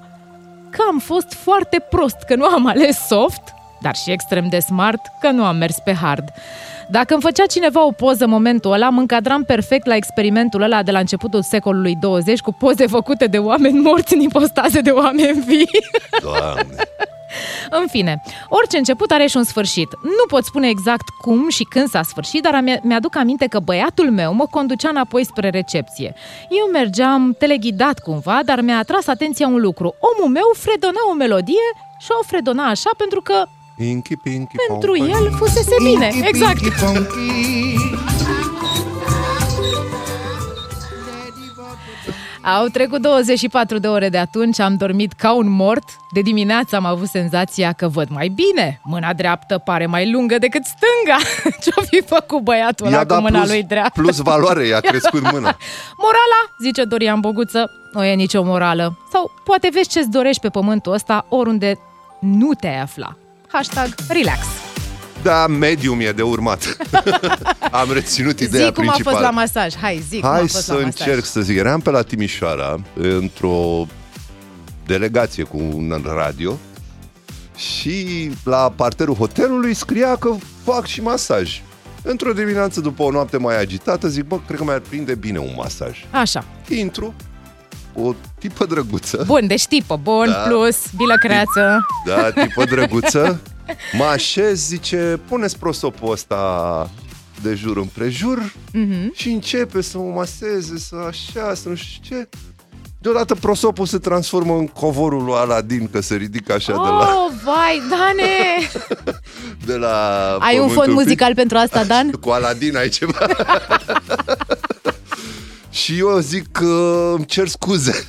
că 0.69 0.81
am 0.87 0.99
fost 0.99 1.33
foarte 1.33 1.85
prost 1.89 2.17
că 2.27 2.35
nu 2.35 2.45
am 2.45 2.67
ales 2.67 3.05
soft, 3.07 3.53
dar 3.81 3.95
și 3.95 4.11
extrem 4.11 4.47
de 4.49 4.59
smart 4.59 5.01
că 5.21 5.29
nu 5.29 5.43
am 5.43 5.55
mers 5.55 5.77
pe 5.83 5.93
hard. 5.93 6.29
Dacă 6.89 7.13
îmi 7.13 7.21
făcea 7.21 7.45
cineva 7.45 7.85
o 7.85 7.91
poză 7.91 8.23
în 8.23 8.29
momentul 8.29 8.71
ăla, 8.71 8.89
mă 8.89 8.99
încadram 8.99 9.43
perfect 9.43 9.85
la 9.85 9.95
experimentul 9.95 10.61
ăla 10.61 10.83
de 10.83 10.91
la 10.91 10.99
începutul 10.99 11.41
secolului 11.41 11.95
20 11.95 12.39
cu 12.39 12.53
poze 12.53 12.87
făcute 12.87 13.25
de 13.25 13.37
oameni 13.37 13.79
morți 13.79 14.13
în 14.13 14.19
ipostaze 14.19 14.81
de 14.81 14.89
oameni 14.89 15.43
vii. 15.45 15.69
Doamne. 16.21 16.75
În 17.81 17.87
fine, 17.87 18.21
orice 18.49 18.77
început 18.77 19.11
are 19.11 19.25
și 19.27 19.37
un 19.37 19.43
sfârșit. 19.43 19.87
Nu 20.01 20.25
pot 20.27 20.45
spune 20.45 20.67
exact 20.69 21.09
cum 21.21 21.49
și 21.49 21.63
când 21.63 21.89
s-a 21.89 22.01
sfârșit, 22.03 22.41
dar 22.43 22.61
mi- 22.63 22.79
mi-aduc 22.83 23.15
aminte 23.15 23.45
că 23.47 23.59
băiatul 23.59 24.11
meu 24.11 24.33
mă 24.33 24.45
conducea 24.45 24.89
înapoi 24.89 25.25
spre 25.25 25.49
recepție. 25.49 26.13
Eu 26.49 26.71
mergeam 26.71 27.35
teleghidat 27.39 27.99
cumva, 27.99 28.39
dar 28.45 28.61
mi-a 28.61 28.77
atras 28.77 29.07
atenția 29.07 29.47
un 29.47 29.61
lucru. 29.61 29.95
Omul 29.99 30.31
meu 30.31 30.51
fredona 30.57 30.99
o 31.11 31.13
melodie 31.13 31.67
și 31.99 32.07
o 32.19 32.23
fredona 32.25 32.63
așa 32.69 32.89
pentru 32.97 33.21
că 33.21 33.45
Pinky, 33.77 34.15
pinky, 34.15 34.55
pentru 34.67 34.91
pom, 34.91 35.07
pom. 35.07 35.15
el 35.15 35.31
fusese 35.37 35.75
bine. 35.83 36.07
Pinky, 36.11 36.27
Exact. 36.27 36.59
pinky, 36.59 36.75
funky. 36.75 38.14
Au 42.47 42.67
trecut 42.67 43.01
24 43.01 43.77
de 43.77 43.87
ore 43.87 44.09
de 44.09 44.17
atunci, 44.17 44.59
am 44.59 44.75
dormit 44.75 45.13
ca 45.13 45.33
un 45.33 45.49
mort. 45.49 45.83
De 46.13 46.21
dimineață 46.21 46.75
am 46.75 46.85
avut 46.85 47.07
senzația 47.07 47.71
că 47.71 47.87
văd 47.87 48.07
mai 48.09 48.27
bine. 48.27 48.79
Mâna 48.83 49.13
dreaptă 49.13 49.57
pare 49.57 49.85
mai 49.85 50.11
lungă 50.11 50.37
decât 50.37 50.63
stânga. 50.65 51.17
Ce-o 51.63 51.81
fi 51.81 52.01
făcut 52.01 52.41
băiatul 52.41 52.85
ăla 52.85 52.95
I-a 52.95 53.01
cu 53.01 53.07
dat 53.07 53.21
mâna 53.21 53.37
plus, 53.39 53.49
lui 53.49 53.63
dreaptă? 53.63 54.01
plus 54.01 54.17
valoare, 54.17 54.67
i-a 54.67 54.79
crescut 54.91 55.21
mâna. 55.21 55.57
Morala, 55.97 56.41
zice 56.61 56.83
Dorian 56.83 57.19
Boguță, 57.19 57.71
nu 57.93 58.03
e 58.03 58.13
nicio 58.13 58.43
morală. 58.43 58.97
Sau 59.11 59.31
poate 59.45 59.69
vezi 59.73 59.89
ce-ți 59.89 60.09
dorești 60.09 60.41
pe 60.41 60.49
pământul 60.49 60.93
ăsta 60.93 61.25
oriunde 61.29 61.79
nu 62.19 62.53
te-ai 62.53 62.81
afla. 62.81 63.17
Hashtag 63.51 63.87
relax. 64.07 64.39
Da, 65.25 65.47
medium 65.47 65.99
e 65.99 66.11
de 66.11 66.21
urmat. 66.21 66.77
Am 67.71 67.91
reținut 67.93 68.39
ideea 68.39 68.65
Zic 68.65 68.73
cum 68.73 68.83
a 68.83 68.91
principală. 68.91 69.17
fost 69.17 69.29
la 69.29 69.39
masaj. 69.41 69.75
Hai, 69.75 70.03
zic 70.09 70.19
cum 70.19 70.29
a 70.29 70.31
Hai 70.33 70.41
fost 70.41 70.53
să 70.63 70.73
la 70.73 70.79
masaj. 70.79 70.99
încerc 70.99 71.25
să 71.25 71.41
zic. 71.41 71.57
Eram 71.57 71.79
pe 71.79 71.89
la 71.89 72.01
Timișoara, 72.01 72.79
într-o 72.93 73.85
delegație 74.85 75.43
cu 75.43 75.57
un 75.57 76.01
radio 76.15 76.57
și 77.55 78.29
la 78.43 78.73
parterul 78.75 79.15
hotelului 79.15 79.73
scria 79.73 80.15
că 80.15 80.29
fac 80.63 80.85
și 80.85 81.01
masaj. 81.01 81.61
Într-o 82.01 82.33
dimineață 82.33 82.79
după 82.81 83.03
o 83.03 83.11
noapte 83.11 83.37
mai 83.37 83.59
agitată 83.59 84.07
zic, 84.07 84.23
bă, 84.23 84.39
cred 84.47 84.57
că 84.57 84.63
mi-ar 84.63 84.79
prinde 84.79 85.15
bine 85.15 85.37
un 85.39 85.53
masaj. 85.57 86.05
Așa. 86.11 86.45
Intru, 86.67 87.13
o 87.93 88.13
tipă 88.39 88.65
drăguță, 88.65 89.23
Bun, 89.27 89.47
deci 89.47 89.65
tipă, 89.67 89.99
bun, 90.03 90.25
Da. 90.29 90.33
plus, 90.33 90.77
bilă 90.97 91.15
creață. 91.19 91.85
da, 92.05 92.31
tipă 92.31 92.63
drăguță, 92.65 93.39
mă 93.93 94.03
așez, 94.03 94.65
zice, 94.67 95.19
puneți 95.27 95.57
prosopul 95.59 96.11
ăsta 96.11 96.89
de 97.41 97.53
jur 97.53 97.77
împrejur 97.77 98.53
Mhm. 98.73 99.11
și 99.15 99.29
începe 99.29 99.81
să 99.81 99.97
mă 99.97 100.11
maseze, 100.15 100.77
să 100.77 100.95
așa, 101.07 101.53
să 101.53 101.69
nu 101.69 101.75
știu 101.75 102.01
ce. 102.17 102.29
Deodată 102.99 103.35
prosopul 103.35 103.85
se 103.85 103.97
transformă 103.97 104.53
în 104.57 104.67
covorul 104.67 105.23
lui 105.23 105.33
Aladin, 105.33 105.89
că 105.91 106.01
se 106.01 106.15
ridică 106.15 106.53
așa 106.53 106.71
de 106.71 106.77
la, 106.77 107.15
Oh, 107.15 107.31
vai, 107.43 107.81
Dane! 107.89 108.69
de 109.65 109.75
la 109.75 110.19
Ai 110.39 110.53
un 110.59 110.67
pământul 110.67 110.73
fond 110.75 110.87
pic. 110.87 110.95
muzical 110.95 111.33
pentru 111.35 111.57
asta, 111.57 111.83
Dan? 111.83 112.11
Cu 112.21 112.29
Aladin 112.29 112.77
ai 112.77 112.89
ceva. 112.89 113.17
și 115.69 115.97
eu 115.97 116.17
zic 116.19 116.51
că 116.51 117.11
îmi 117.15 117.25
cer 117.25 117.47
scuze. 117.47 118.05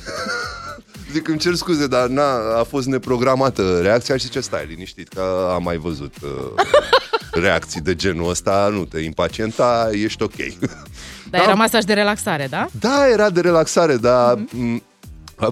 Zic 1.11 1.23
că 1.23 1.31
îmi 1.31 1.39
cer 1.39 1.53
scuze, 1.53 1.87
dar 1.87 2.07
na, 2.07 2.59
a 2.59 2.63
fost 2.63 2.87
neprogramată 2.87 3.79
reacția 3.81 4.17
și 4.17 4.29
ce 4.29 4.39
stai 4.39 4.65
liniștit, 4.67 5.07
că 5.07 5.51
am 5.53 5.63
mai 5.63 5.77
văzut 5.77 6.13
uh, 6.23 6.29
reacții 7.43 7.81
de 7.81 7.95
genul 7.95 8.29
ăsta, 8.29 8.69
nu 8.71 8.85
te 8.85 8.99
impacienta, 8.99 9.89
ești 9.91 10.23
ok. 10.23 10.35
Dar 11.29 11.41
era 11.41 11.53
masaj 11.53 11.83
de 11.83 11.93
relaxare, 11.93 12.47
da? 12.49 12.67
Da, 12.79 13.09
era 13.09 13.29
de 13.29 13.41
relaxare, 13.41 13.97
dar 13.97 14.37
mm 14.51 14.81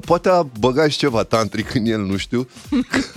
poate 0.05 0.29
a 0.29 0.43
băgat 0.59 0.89
și 0.89 0.97
ceva 0.97 1.23
tantric 1.23 1.73
în 1.73 1.85
el, 1.85 2.01
nu 2.01 2.17
știu. 2.17 2.47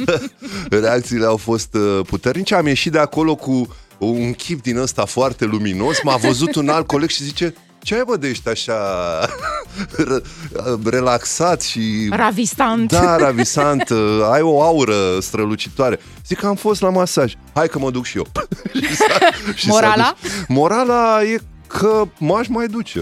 Reacțiile 0.80 1.26
au 1.26 1.36
fost 1.36 1.74
uh, 1.74 2.00
puternice. 2.06 2.54
Am 2.54 2.66
ieșit 2.66 2.92
de 2.92 2.98
acolo 2.98 3.34
cu 3.34 3.76
un 3.98 4.32
chip 4.32 4.62
din 4.62 4.76
ăsta 4.76 5.04
foarte 5.04 5.44
luminos. 5.44 6.02
M-a 6.02 6.16
văzut 6.16 6.54
un 6.54 6.68
alt 6.68 6.86
coleg 6.86 7.08
și 7.08 7.22
zice, 7.22 7.54
ce 7.82 7.94
ai 7.94 8.02
bă 8.06 8.16
de 8.16 8.28
ești 8.28 8.48
așa 8.48 8.74
re- 9.96 10.22
relaxat 10.84 11.60
și... 11.62 12.08
Ravistant. 12.10 12.92
Da, 12.92 13.16
ravisant, 13.16 13.90
ai 14.30 14.40
o 14.40 14.62
aură 14.62 14.94
strălucitoare. 15.20 16.00
Zic 16.26 16.38
că 16.38 16.46
am 16.46 16.54
fost 16.54 16.80
la 16.80 16.90
masaj. 16.90 17.34
Hai 17.54 17.68
că 17.68 17.78
mă 17.78 17.90
duc 17.90 18.04
și 18.04 18.16
eu. 18.16 18.26
și 18.88 18.96
s-a, 18.96 19.04
și 19.54 19.64
s-a 19.64 19.72
Morala? 19.72 20.14
dus. 20.22 20.30
Morala 20.48 21.22
e 21.22 21.38
că 21.66 22.02
m-aș 22.18 22.46
mai 22.48 22.66
duce 22.66 23.00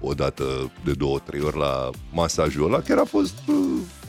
o 0.00 0.12
dată 0.12 0.44
de 0.84 0.92
două, 0.92 1.18
trei 1.26 1.40
ori 1.40 1.58
la 1.58 1.90
masajul 2.12 2.64
ăla. 2.66 2.80
Chiar 2.80 2.98
a 2.98 3.04
fost 3.10 3.34
uh, 3.46 3.54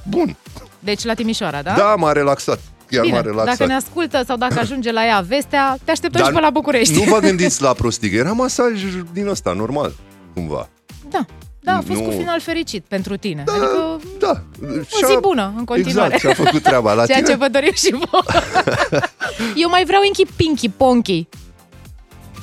bun. 0.10 0.38
Deci 0.80 1.04
la 1.04 1.14
Timișoara, 1.14 1.62
da? 1.62 1.74
Da, 1.74 1.96
m-a 1.96 2.12
relaxat. 2.12 2.60
Chiar 2.90 3.02
m-a 3.04 3.06
Bine, 3.10 3.22
relaxat. 3.22 3.58
dacă 3.58 3.66
ne 3.70 3.76
ascultă 3.76 4.24
sau 4.28 4.38
dacă 4.38 4.60
ajunge 4.60 4.92
la 4.92 5.06
ea 5.06 5.26
vestea, 5.28 5.78
te 5.84 5.92
așteptăm 5.92 6.22
Dar 6.22 6.30
și 6.30 6.36
pe 6.36 6.42
la 6.44 6.50
București. 6.50 6.94
Nu 6.94 7.04
vă 7.12 7.20
gândiți 7.28 7.62
la 7.62 7.74
prostigă. 7.74 8.18
Era 8.18 8.32
masaj 8.32 8.84
din 9.14 9.28
ăsta, 9.28 9.54
normal, 9.54 9.94
cumva. 10.34 10.70
Da, 11.10 11.26
da, 11.60 11.72
a 11.74 11.82
fost 11.88 12.00
Nu. 12.00 12.06
cu 12.06 12.12
final 12.18 12.40
fericit 12.40 12.84
pentru 12.88 13.18
tine. 13.18 13.44
Da, 13.46 13.52
Adică 13.54 14.00
da. 14.20 14.42
o 15.04 15.08
zi 15.08 15.18
bună 15.22 15.54
în 15.58 15.64
continuare. 15.66 16.14
Exact, 16.16 16.36
și-a 16.36 16.44
făcut 16.46 16.62
treaba. 16.64 16.94
La 16.94 17.06
Ceea 17.06 17.18
tine? 17.18 17.30
ce 17.30 17.36
vă 17.36 17.48
dorim 17.52 17.74
și 17.74 17.92
vouă. 17.92 18.24
Eu 19.64 19.70
mai 19.70 19.84
vreau 19.86 20.02
Inky 20.04 20.26
Pinky 20.36 20.70
Ponky. 20.70 21.28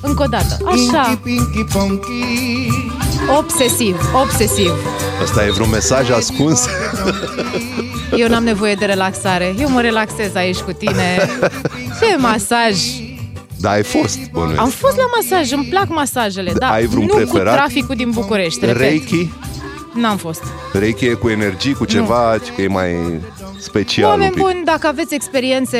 Încă 0.02 0.22
o 0.22 0.26
dată. 0.26 0.56
Așa, 0.66 1.02
Pinky, 1.22 1.22
pinky, 1.22 1.72
ponky. 1.72 2.68
obsesiv, 3.38 4.00
obsesiv. 4.22 4.70
Asta 5.22 5.44
e 5.46 5.50
vreun 5.50 5.70
mesaj 5.70 6.10
ascuns? 6.10 6.66
Eu 8.16 8.28
n-am 8.28 8.44
nevoie 8.44 8.74
de 8.74 8.84
relaxare. 8.84 9.54
Eu 9.58 9.70
mă 9.70 9.80
relaxez 9.80 10.34
aici 10.34 10.58
cu 10.58 10.72
tine. 10.72 11.28
Ce 12.00 12.16
masaj? 12.18 12.76
Da, 13.60 13.70
ai 13.70 13.82
fost, 13.82 14.18
bănuiesc. 14.30 14.60
Am 14.60 14.68
fost 14.68 14.96
la 14.96 15.04
masaj, 15.16 15.52
îmi 15.52 15.64
plac 15.64 15.88
masajele, 15.88 16.52
da. 16.58 16.68
Ai 16.70 16.86
vreun 16.86 17.04
nu 17.04 17.14
preferat? 17.14 17.52
cu 17.52 17.54
traficul 17.54 17.94
din 17.94 18.10
București, 18.10 18.60
repet. 18.60 18.80
Reiki? 18.80 19.30
N-am 19.94 20.16
fost. 20.16 20.42
Reiki 20.72 21.06
e 21.06 21.12
cu 21.12 21.28
energii, 21.28 21.72
cu 21.72 21.84
ceva, 21.84 22.36
ci 22.44 22.48
că 22.54 22.62
e 22.62 22.66
mai 22.66 23.20
special 23.64 24.04
un 24.04 24.10
Oameni 24.10 24.30
pic. 24.30 24.42
buni, 24.42 24.64
dacă 24.64 24.86
aveți 24.86 25.14
experiențe 25.14 25.78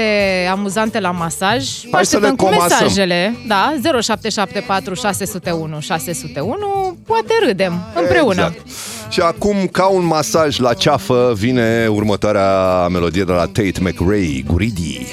amuzante 0.50 1.00
la 1.00 1.10
masaj, 1.10 1.64
vă 1.82 1.88
Hai 1.92 2.06
să 2.06 2.18
le 2.18 2.26
așteptăm 2.26 2.36
cu 2.36 2.44
comasăm. 2.44 2.78
mesajele. 2.80 3.36
Da, 3.46 3.74
0774 4.00 4.94
601 4.94 5.80
601. 5.80 6.96
Poate 7.06 7.32
râdem 7.46 7.86
împreună. 7.94 8.32
Exact. 8.54 8.66
Și 9.08 9.20
acum, 9.20 9.66
ca 9.72 9.86
un 9.86 10.04
masaj 10.04 10.58
la 10.58 10.74
ceafă, 10.74 11.32
vine 11.36 11.86
următoarea 11.90 12.86
melodie 12.88 13.22
de 13.22 13.32
la 13.32 13.44
Tate 13.44 13.72
McRae, 13.80 14.42
Greedy. 14.54 15.06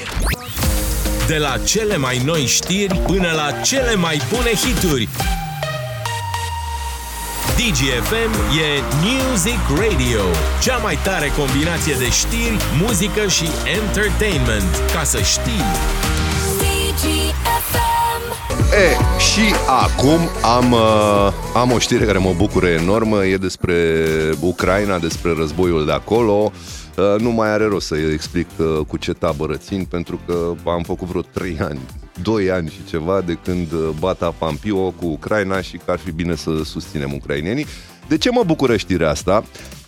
De 1.27 1.37
la 1.37 1.57
cele 1.65 1.97
mai 1.97 2.21
noi 2.25 2.45
știri 2.45 2.97
până 3.07 3.27
la 3.35 3.51
cele 3.61 3.95
mai 3.95 4.21
bune 4.29 4.49
hituri. 4.53 5.07
DGFM 7.61 8.33
e 8.57 8.81
Music 9.03 9.59
Radio, 9.69 10.21
cea 10.61 10.77
mai 10.77 10.97
tare 11.03 11.31
combinație 11.37 11.95
de 11.97 12.09
știri, 12.09 12.57
muzică 12.81 13.27
și 13.27 13.45
entertainment. 13.81 14.81
Ca 14.93 15.03
să 15.03 15.21
știi... 15.21 15.63
DGFM. 16.61 18.23
E, 18.73 19.19
și 19.19 19.53
acum 19.83 20.19
am, 20.41 20.71
uh, 20.71 21.33
am 21.53 21.71
o 21.71 21.79
știre 21.79 22.05
care 22.05 22.17
mă 22.17 22.33
bucură 22.37 22.67
enorm, 22.67 23.13
e 23.13 23.35
despre 23.35 23.75
Ucraina, 24.39 24.97
despre 24.99 25.33
războiul 25.37 25.85
de 25.85 25.91
acolo. 25.91 26.51
Uh, 27.01 27.21
nu 27.21 27.31
mai 27.31 27.49
are 27.49 27.65
rost 27.65 27.87
să 27.87 27.95
explic 27.95 28.47
uh, 28.57 28.85
cu 28.87 28.97
ce 28.97 29.13
tabără 29.13 29.55
țin, 29.55 29.85
pentru 29.85 30.19
că 30.25 30.53
am 30.65 30.83
făcut 30.83 31.07
vreo 31.07 31.21
3 31.21 31.57
ani, 31.59 31.79
2 32.21 32.51
ani 32.51 32.69
și 32.69 32.89
ceva 32.89 33.21
de 33.21 33.37
când 33.43 33.71
uh, 33.71 33.89
bata 33.99 34.35
Pampio 34.37 34.91
cu 34.91 35.05
Ucraina 35.05 35.61
și 35.61 35.77
că 35.85 35.91
ar 35.91 35.99
fi 35.99 36.11
bine 36.11 36.35
să 36.35 36.51
susținem 36.63 37.13
ucrainenii. 37.13 37.65
De 38.07 38.17
ce 38.17 38.29
mă 38.31 38.43
bucură 38.45 38.77
știrea 38.77 39.09
asta? 39.09 39.43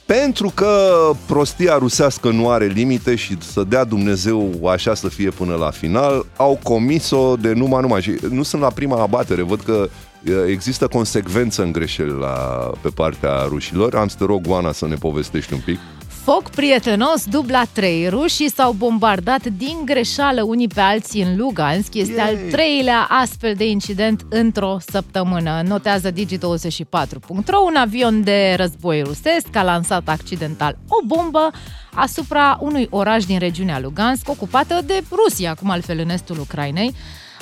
Pentru 0.05 0.51
că 0.55 0.89
prostia 1.25 1.77
rusească 1.77 2.29
nu 2.29 2.49
are 2.49 2.65
limite 2.65 3.15
și 3.15 3.37
să 3.41 3.63
dea 3.63 3.83
Dumnezeu 3.83 4.67
așa 4.67 4.93
să 4.93 5.07
fie 5.07 5.29
până 5.29 5.55
la 5.55 5.69
final, 5.69 6.25
au 6.37 6.59
comis-o 6.63 7.35
de 7.35 7.53
numai 7.53 7.81
numai. 7.81 8.01
Și 8.01 8.15
nu 8.29 8.43
sunt 8.43 8.61
la 8.61 8.69
prima 8.69 9.01
abatere, 9.01 9.41
văd 9.41 9.61
că 9.61 9.89
e, 10.23 10.51
există 10.51 10.87
consecvență 10.87 11.61
în 11.61 11.71
greșeli 11.71 12.17
la, 12.19 12.69
pe 12.81 12.89
partea 12.89 13.43
rușilor. 13.47 13.95
Am 13.95 14.07
să 14.07 14.15
te 14.17 14.25
rog, 14.25 14.41
Oana, 14.47 14.71
să 14.71 14.87
ne 14.87 14.95
povestești 14.95 15.53
un 15.53 15.59
pic. 15.65 15.79
Foc 16.23 16.49
prietenos, 16.49 17.25
dubla 17.25 17.63
3. 17.71 18.07
Rușii 18.09 18.49
s-au 18.49 18.71
bombardat 18.71 19.45
din 19.45 19.77
greșeală 19.85 20.43
unii 20.43 20.67
pe 20.67 20.79
alții 20.79 21.21
în 21.21 21.37
Lugansk. 21.37 21.93
Este 21.93 22.13
Yay! 22.13 22.27
al 22.29 22.35
treilea 22.51 23.07
astfel 23.09 23.53
de 23.53 23.67
incident 23.67 24.21
într-o 24.29 24.77
săptămână. 24.79 25.61
Notează 25.67 26.11
Digi24.ro. 26.11 27.59
Un 27.65 27.75
avion 27.75 28.23
de 28.23 28.53
război 28.57 29.01
rusesc 29.01 29.55
a 29.55 29.63
lansat 29.63 30.07
accidental 30.07 30.77
o 30.87 31.05
bombă 31.05 31.51
asupra 31.93 32.57
unui 32.61 32.87
oraș 32.89 33.25
din 33.25 33.39
regiunea 33.39 33.79
Lugansk, 33.79 34.29
ocupată 34.29 34.81
de 34.85 35.03
Rusia, 35.11 35.53
cum 35.53 35.69
altfel 35.69 35.99
în 35.99 36.09
estul 36.09 36.39
Ucrainei. 36.39 36.93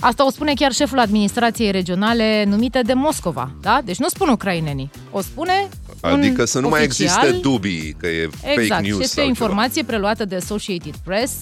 Asta 0.04 0.26
o 0.26 0.30
spune 0.30 0.54
chiar 0.54 0.72
șeful 0.72 1.00
administrației 1.00 1.72
regionale 1.72 2.44
numite 2.48 2.82
de 2.82 2.94
Moscova, 2.94 3.52
da? 3.62 3.82
Deci 3.84 3.98
nu 3.98 4.08
spun 4.08 4.30
ucrainenii, 4.30 4.90
o 5.12 5.22
spune 5.22 5.70
un 6.04 6.10
Adică 6.10 6.46
să 6.46 6.60
nu 6.60 6.70
mai 6.70 6.86
oficial. 6.86 7.08
existe 7.08 7.40
dubii 7.42 7.96
că 8.00 8.08
e 8.08 8.22
Exact, 8.22 8.44
fake 8.44 8.84
și 8.84 8.90
news 8.90 9.02
este 9.02 9.16
sau 9.16 9.24
o 9.24 9.28
informație 9.28 9.84
preluată 9.84 10.26
de 10.26 10.36
Associated 10.36 10.96
Press, 11.04 11.34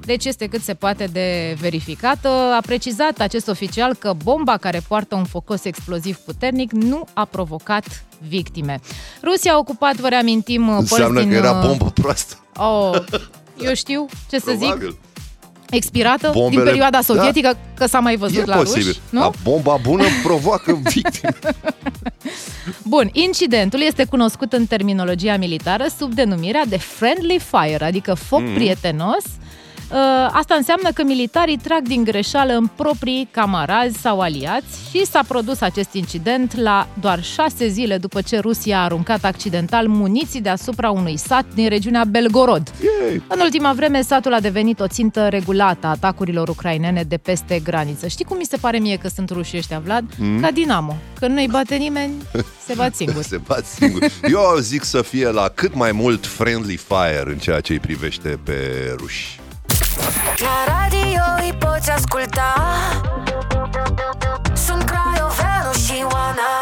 deci 0.00 0.24
este 0.24 0.46
cât 0.46 0.62
se 0.62 0.74
poate 0.74 1.04
de 1.12 1.56
verificată. 1.60 2.28
A 2.28 2.60
precizat 2.66 3.20
acest 3.20 3.48
oficial 3.48 3.94
că 3.94 4.14
bomba 4.24 4.56
care 4.56 4.82
poartă 4.88 5.14
un 5.14 5.24
focos 5.24 5.64
exploziv 5.64 6.16
puternic 6.16 6.72
nu 6.72 7.06
a 7.12 7.24
provocat 7.24 8.04
victime. 8.28 8.80
Rusia 9.22 9.52
a 9.52 9.58
ocupat, 9.58 9.96
vă 9.96 10.08
reamintim, 10.08 10.62
ceva. 10.62 10.74
părți 10.76 10.92
Înseamnă 10.92 11.20
din... 11.20 11.28
că 11.28 11.34
era 11.34 11.50
uh, 11.50 11.66
bombă 11.66 11.90
proastă. 11.90 12.34
Oh, 12.56 12.98
eu 13.66 13.74
știu 13.74 14.06
ce 14.30 14.38
să 14.38 14.52
zic, 14.58 14.96
Probabil. 15.66 15.78
expirată 15.78 16.30
din 16.32 16.40
Bombele- 16.40 16.62
perioada 16.70 16.96
da. 16.96 17.02
sovietică, 17.14 17.58
că 17.74 17.86
s-a 17.86 17.98
mai 17.98 18.16
văzut 18.16 18.36
E 18.42 18.44
la 18.44 18.56
posibil. 18.56 18.86
ruși, 18.86 18.98
nu? 19.10 19.20
Dar 19.20 19.30
bomba 19.42 19.78
bună 19.82 20.04
provoacă 20.22 20.80
victime. 20.94 21.34
Bun, 22.82 23.08
incidentul 23.12 23.80
este 23.80 24.04
cunoscut 24.04 24.52
în 24.52 24.66
terminologia 24.66 25.36
militară 25.36 25.84
sub 25.98 26.12
denumirea 26.14 26.64
de 26.68 26.76
friendly 26.78 27.38
fire, 27.38 27.84
adică 27.84 28.14
foc 28.14 28.40
Mhm. 28.40 28.48
mm. 28.48 28.54
prietenos. 28.54 29.24
Uh, 29.90 29.96
Asta 30.32 30.54
înseamnă 30.54 30.90
că 30.94 31.02
militarii 31.02 31.56
trag 31.62 31.82
din 31.82 32.04
greșeală 32.04 32.52
în 32.52 32.66
proprii 32.66 33.28
camarazi 33.30 33.98
sau 34.00 34.20
aliați 34.20 34.78
și 34.90 35.06
s-a 35.06 35.20
produs 35.28 35.60
acest 35.60 35.92
incident 35.92 36.56
la 36.56 36.88
doar 37.00 37.22
șase 37.22 37.68
zile 37.68 37.98
după 37.98 38.20
ce 38.20 38.38
Rusia 38.38 38.78
a 38.78 38.84
aruncat 38.84 39.24
accidental 39.24 39.86
muniții 39.86 40.40
deasupra 40.40 40.90
unui 40.90 41.16
sat 41.16 41.44
din 41.54 41.68
regiunea 41.68 42.04
Belgorod. 42.04 42.72
Yay. 43.00 43.22
În 43.28 43.40
ultima 43.40 43.72
vreme, 43.72 44.00
satul 44.02 44.34
a 44.34 44.40
devenit 44.40 44.80
o 44.80 44.86
țintă 44.86 45.28
regulată 45.28 45.86
a 45.86 45.90
atacurilor 45.90 46.48
ucrainene 46.48 47.02
de 47.02 47.16
peste 47.16 47.60
graniță. 47.64 48.06
Știi 48.06 48.24
cum 48.24 48.36
mi 48.36 48.44
se 48.44 48.56
pare 48.56 48.78
mie 48.78 48.96
că 48.96 49.08
sunt 49.14 49.30
rușii 49.30 49.58
ăștia, 49.58 49.78
Vlad? 49.84 50.04
Mm. 50.18 50.40
Ca 50.40 50.50
Dinamo. 50.50 50.96
Când 51.20 51.34
nu-i 51.34 51.48
bate 51.50 51.74
nimeni, 51.74 52.12
se 52.66 52.74
bat 52.76 52.94
singuri. 53.00 53.26
Se 53.26 53.40
bat 53.46 53.64
singur. 53.64 54.02
Eu 54.22 54.56
zic 54.60 54.84
să 54.84 55.02
fie 55.02 55.28
la 55.30 55.48
cât 55.54 55.74
mai 55.74 55.92
mult 55.92 56.26
friendly 56.26 56.76
fire 56.76 57.24
în 57.26 57.38
ceea 57.38 57.60
ce 57.60 57.72
îi 57.72 57.78
privește 57.78 58.38
pe 58.44 58.54
ruși. 58.98 59.40
La 60.38 60.64
radio 60.66 61.22
îi 61.46 61.52
poți 61.58 61.90
asculta 61.90 62.54
Sunt 64.54 64.82
Craioveanu 64.82 65.72
și 65.86 66.02
Oana 66.02 66.52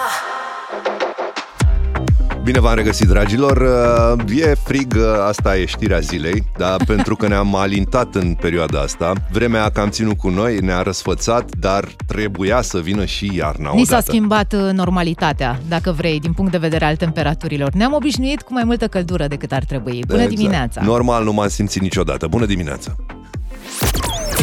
Bine 2.43 2.61
v-am 2.61 2.75
regăsit, 2.75 3.09
dragilor! 3.09 3.57
Uh, 3.57 4.41
E 4.41 4.55
frig, 4.65 4.95
uh, 4.97 5.03
asta 5.29 5.57
e 5.57 5.65
știrea 5.65 5.99
zilei, 5.99 6.45
da? 6.59 6.77
pentru 6.87 7.17
că 7.17 7.29
ne-am 7.29 7.55
alintat 7.55 8.15
în 8.15 8.35
perioada 8.35 8.81
asta. 8.81 9.13
Vremea 9.31 9.65
a 9.65 9.71
cam 9.71 9.89
ținut 9.91 10.17
cu 10.19 10.29
noi, 10.29 10.59
ne-a 10.59 10.83
răsfățat, 10.83 11.57
dar 11.57 11.85
trebuia 12.07 12.63
să 12.63 12.79
vină 12.79 13.05
și 13.05 13.31
iarna 13.37 13.71
Ni 13.75 13.85
s-a 13.85 13.95
odată. 13.97 14.11
schimbat 14.11 14.53
uh, 14.53 14.71
normalitatea, 14.73 15.61
dacă 15.69 15.93
vrei, 15.93 16.21
din 16.21 16.33
punct 16.33 16.51
de 16.51 16.59
vedere 16.59 16.85
al 16.85 16.97
temperaturilor. 16.97 17.73
Ne-am 17.73 17.93
obișnuit 17.93 18.43
cu 18.43 18.53
mai 18.53 18.65
multă 18.65 18.87
căldură 18.87 19.27
decât 19.27 19.53
ar 19.53 19.65
trebui. 19.65 20.03
Bună 20.07 20.21
Exact. 20.23 20.37
dimineața! 20.39 20.83
Normal, 20.83 21.25
nu 21.25 21.33
m-am 21.33 21.49
simțit 21.49 21.83
niciodată. 21.83 22.27
Bună 22.27 22.45
dimineața! 22.47 22.97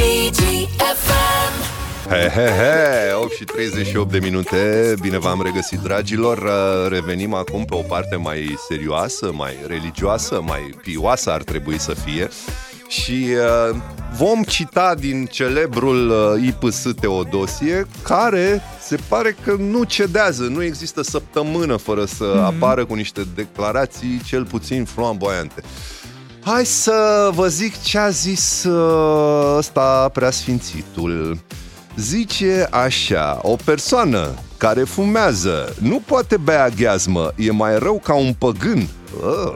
DGFM 0.01 1.55
He, 2.09 2.29
he, 2.29 2.45
he, 2.45 3.13
8 3.13 3.31
și 3.31 3.43
38 3.43 4.11
de 4.11 4.19
minute, 4.19 4.93
bine 5.01 5.17
v-am 5.17 5.41
regăsit, 5.43 5.79
dragilor. 5.79 6.37
Uh, 6.37 6.89
Revenim 6.89 7.33
acum 7.33 7.65
pe 7.65 7.75
o 7.75 7.81
parte 7.81 8.15
mai 8.15 8.55
serioasă, 8.69 9.31
mai 9.33 9.57
religioasă, 9.67 10.41
mai 10.45 10.73
pioasă 10.81 11.31
ar 11.31 11.43
trebui 11.43 11.79
să 11.79 11.93
fie. 11.93 12.29
Și 12.87 13.27
uh, 13.71 13.75
vom 14.17 14.43
cita 14.43 14.95
din 14.95 15.25
celebrul 15.25 16.09
uh, 16.09 16.43
IPS 16.45 16.87
Teodosie, 16.99 17.87
care 18.03 18.61
se 18.79 18.97
pare 19.07 19.35
că 19.43 19.55
nu 19.59 19.83
cedează, 19.83 20.43
nu 20.43 20.63
există 20.63 21.01
săptămână 21.01 21.75
fără 21.75 22.05
să 22.05 22.33
mm-hmm. 22.33 22.55
apară 22.55 22.85
cu 22.85 22.93
niște 22.93 23.21
declarații 23.35 24.21
cel 24.25 24.45
puțin 24.45 24.85
flamboiante. 24.85 25.61
Hai 26.43 26.65
să 26.65 27.29
vă 27.33 27.47
zic 27.47 27.81
ce 27.81 27.97
a 27.97 28.09
zis 28.09 28.63
uh, 28.63 29.55
ăsta 29.57 30.09
preasfințitul. 30.13 31.39
Zice 31.95 32.67
așa, 32.71 33.39
o 33.41 33.55
persoană 33.65 34.33
care 34.57 34.83
fumează. 34.83 35.75
Nu 35.81 36.01
poate 36.05 36.37
bea 36.37 36.63
aghiazmă, 36.63 37.31
e 37.37 37.51
mai 37.51 37.79
rău 37.79 37.99
ca 38.03 38.13
un 38.13 38.33
păgân. 38.33 38.87
Uh. 39.23 39.55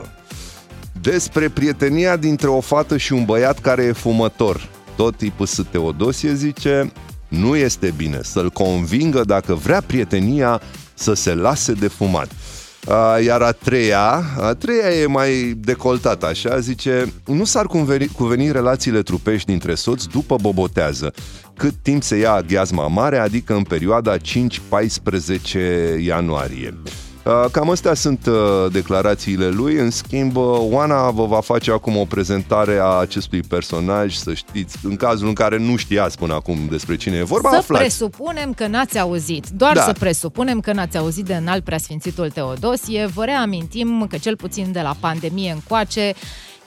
Despre 1.00 1.48
prietenia 1.48 2.16
dintre 2.16 2.48
o 2.48 2.60
fată 2.60 2.96
și 2.96 3.12
un 3.12 3.24
băiat 3.24 3.58
care 3.58 3.82
e 3.82 3.92
fumător. 3.92 4.68
Tot 4.96 5.16
tipul 5.16 5.46
S. 5.46 5.60
Teodosie 5.70 6.34
zice, 6.34 6.92
nu 7.28 7.56
este 7.56 7.94
bine 7.96 8.20
să-l 8.22 8.50
convingă 8.50 9.24
dacă 9.24 9.54
vrea 9.54 9.80
prietenia 9.80 10.60
să 10.94 11.14
se 11.14 11.34
lase 11.34 11.72
de 11.72 11.88
fumat. 11.88 12.28
A, 12.88 13.18
Iar 13.18 13.42
a 13.42 13.52
treia, 13.52 14.22
a 14.40 14.54
treia 14.54 14.90
e 15.00 15.06
mai 15.06 15.54
decoltată 15.56 16.26
așa, 16.26 16.58
zice 16.58 17.12
Nu 17.26 17.44
s-ar 17.44 17.66
cuveni, 17.66 18.06
cuveni 18.06 18.52
relațiile 18.52 19.02
trupești 19.02 19.46
dintre 19.46 19.74
soți 19.74 20.08
după 20.08 20.36
bobotează. 20.40 21.12
Cât 21.56 21.74
timp 21.82 22.02
se 22.02 22.16
ia 22.16 22.32
aghiazma 22.32 22.86
mare, 22.86 23.18
adică 23.18 23.54
în 23.54 23.62
perioada 23.62 24.16
5-14 24.16 24.20
ianuarie. 25.98 26.74
Uh, 26.84 27.05
Cam 27.52 27.70
astea 27.70 27.94
sunt 27.94 28.26
uh, 28.26 28.34
declarațiile 28.72 29.48
lui. 29.48 29.74
În 29.74 29.90
schimb, 29.90 30.36
uh, 30.36 30.44
Oana 30.58 31.10
vă 31.10 31.26
va 31.26 31.40
face 31.40 31.70
acum 31.72 31.96
o 31.96 32.04
prezentare 32.04 32.78
a 32.78 32.84
acestui 32.84 33.40
personaj, 33.40 34.14
să 34.14 34.34
știți, 34.34 34.76
în 34.82 34.96
cazul 34.96 35.26
în 35.28 35.32
care 35.34 35.58
nu 35.58 35.76
știați 35.76 36.18
până 36.18 36.34
acum 36.34 36.56
despre 36.70 36.96
cine 36.96 37.16
e 37.16 37.22
vorba, 37.22 37.50
Să 37.50 37.56
aflați. 37.56 37.82
presupunem 37.82 38.52
că 38.52 38.66
n-ați 38.66 38.98
auzit. 38.98 39.46
Doar 39.48 39.74
Da. 39.74 39.82
să 39.82 39.92
presupunem 39.92 40.60
că 40.60 40.72
n-ați 40.72 40.96
auzit 40.96 41.24
de 41.24 41.34
înalt 41.34 41.64
preasfințitul 41.64 42.30
Teodosie. 42.30 43.06
Vă 43.14 43.24
reamintim 43.24 44.06
că 44.10 44.16
cel 44.16 44.36
puțin 44.36 44.72
de 44.72 44.80
la 44.80 44.96
pandemie 45.00 45.50
încoace 45.52 46.14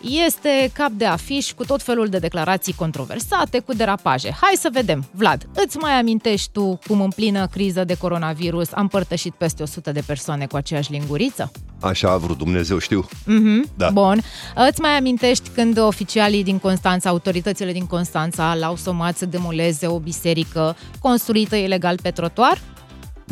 este 0.01 0.71
cap 0.73 0.89
de 0.89 1.05
afiș 1.05 1.51
cu 1.51 1.65
tot 1.65 1.81
felul 1.81 2.07
de 2.07 2.17
declarații 2.17 2.73
controversate, 2.73 3.59
cu 3.59 3.73
derapaje. 3.73 4.37
Hai 4.41 4.53
să 4.57 4.69
vedem. 4.73 5.05
Vlad, 5.11 5.47
îți 5.65 5.77
mai 5.77 5.91
amintești 5.91 6.49
tu 6.51 6.79
cum 6.87 7.01
în 7.01 7.09
plină 7.09 7.47
criză 7.47 7.83
de 7.83 7.93
coronavirus 7.97 8.69
am 8.73 8.87
părtășit 8.87 9.33
peste 9.33 9.63
100 9.63 9.91
de 9.91 10.01
persoane 10.05 10.45
cu 10.45 10.55
aceeași 10.55 10.91
linguriță? 10.91 11.51
Așa 11.81 12.11
a 12.11 12.17
vrut 12.17 12.37
Dumnezeu, 12.37 12.77
știu. 12.77 13.05
Mhm, 13.25 13.69
Da. 13.77 13.89
Bun. 13.89 14.21
Îți 14.69 14.81
mai 14.81 14.91
amintești 14.97 15.49
când 15.49 15.77
oficialii 15.77 16.43
din 16.43 16.57
Constanța, 16.57 17.09
autoritățile 17.09 17.71
din 17.71 17.85
Constanța, 17.85 18.55
l-au 18.55 18.75
somat 18.75 19.17
să 19.17 19.25
demoleze 19.25 19.87
o 19.87 19.99
biserică 19.99 20.75
construită 20.99 21.55
ilegal 21.55 21.97
pe 22.01 22.11
trotuar? 22.11 22.61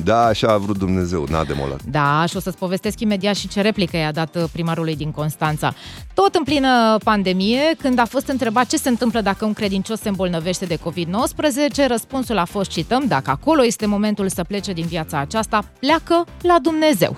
Da, 0.04 0.26
așa 0.26 0.48
a 0.48 0.58
vrut 0.58 0.78
Dumnezeu, 0.78 1.26
n-a 1.30 1.44
demolat. 1.44 1.84
Da, 1.84 2.26
și 2.28 2.36
o 2.36 2.40
să-ți 2.40 2.58
povestesc 2.58 3.00
imediat 3.00 3.36
și 3.36 3.48
ce 3.48 3.62
replică 3.62 3.98
i-a 3.98 4.12
dat 4.12 4.36
uh, 4.36 4.44
primarului 4.52 4.96
din 4.96 5.12
Constanța. 5.12 5.74
Tot 6.14 6.36
în 6.36 6.44
plină 6.44 6.98
pandemie, 7.04 7.62
când 7.78 8.00
a 8.00 8.06
fost 8.06 8.28
întrebat 8.28 8.66
ce 8.66 8.78
se 8.78 8.90
întâmplă 8.90 9.22
dacă 9.22 9.46
un 9.46 9.54
credincios 9.54 10.00
se 10.00 10.10
îmbolnăvește 10.10 10.66
de 10.66 10.78
COVID-19, 10.78 11.88
răspunsul 11.88 12.38
a 12.38 12.46
fost, 12.46 12.70
cităm, 12.70 13.04
dacă 13.08 13.30
acolo 13.30 13.66
este 13.66 13.86
momentul 13.86 14.30
să 14.30 14.44
plece 14.44 14.74
din 14.74 14.86
viața 14.86 15.20
aceasta, 15.20 15.64
pleacă 15.80 16.26
la 16.42 16.58
Dumnezeu. 16.62 17.16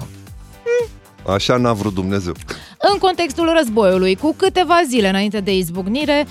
Așa 1.27 1.57
n-a 1.57 1.73
vrut 1.73 1.93
Dumnezeu. 1.93 2.34
În 2.93 2.97
contextul 2.97 3.53
războiului, 3.57 4.15
cu 4.15 4.34
câteva 4.38 4.82
zile 4.88 5.09
înainte 5.09 5.39
de 5.39 5.55
izbucnire, 5.55 6.25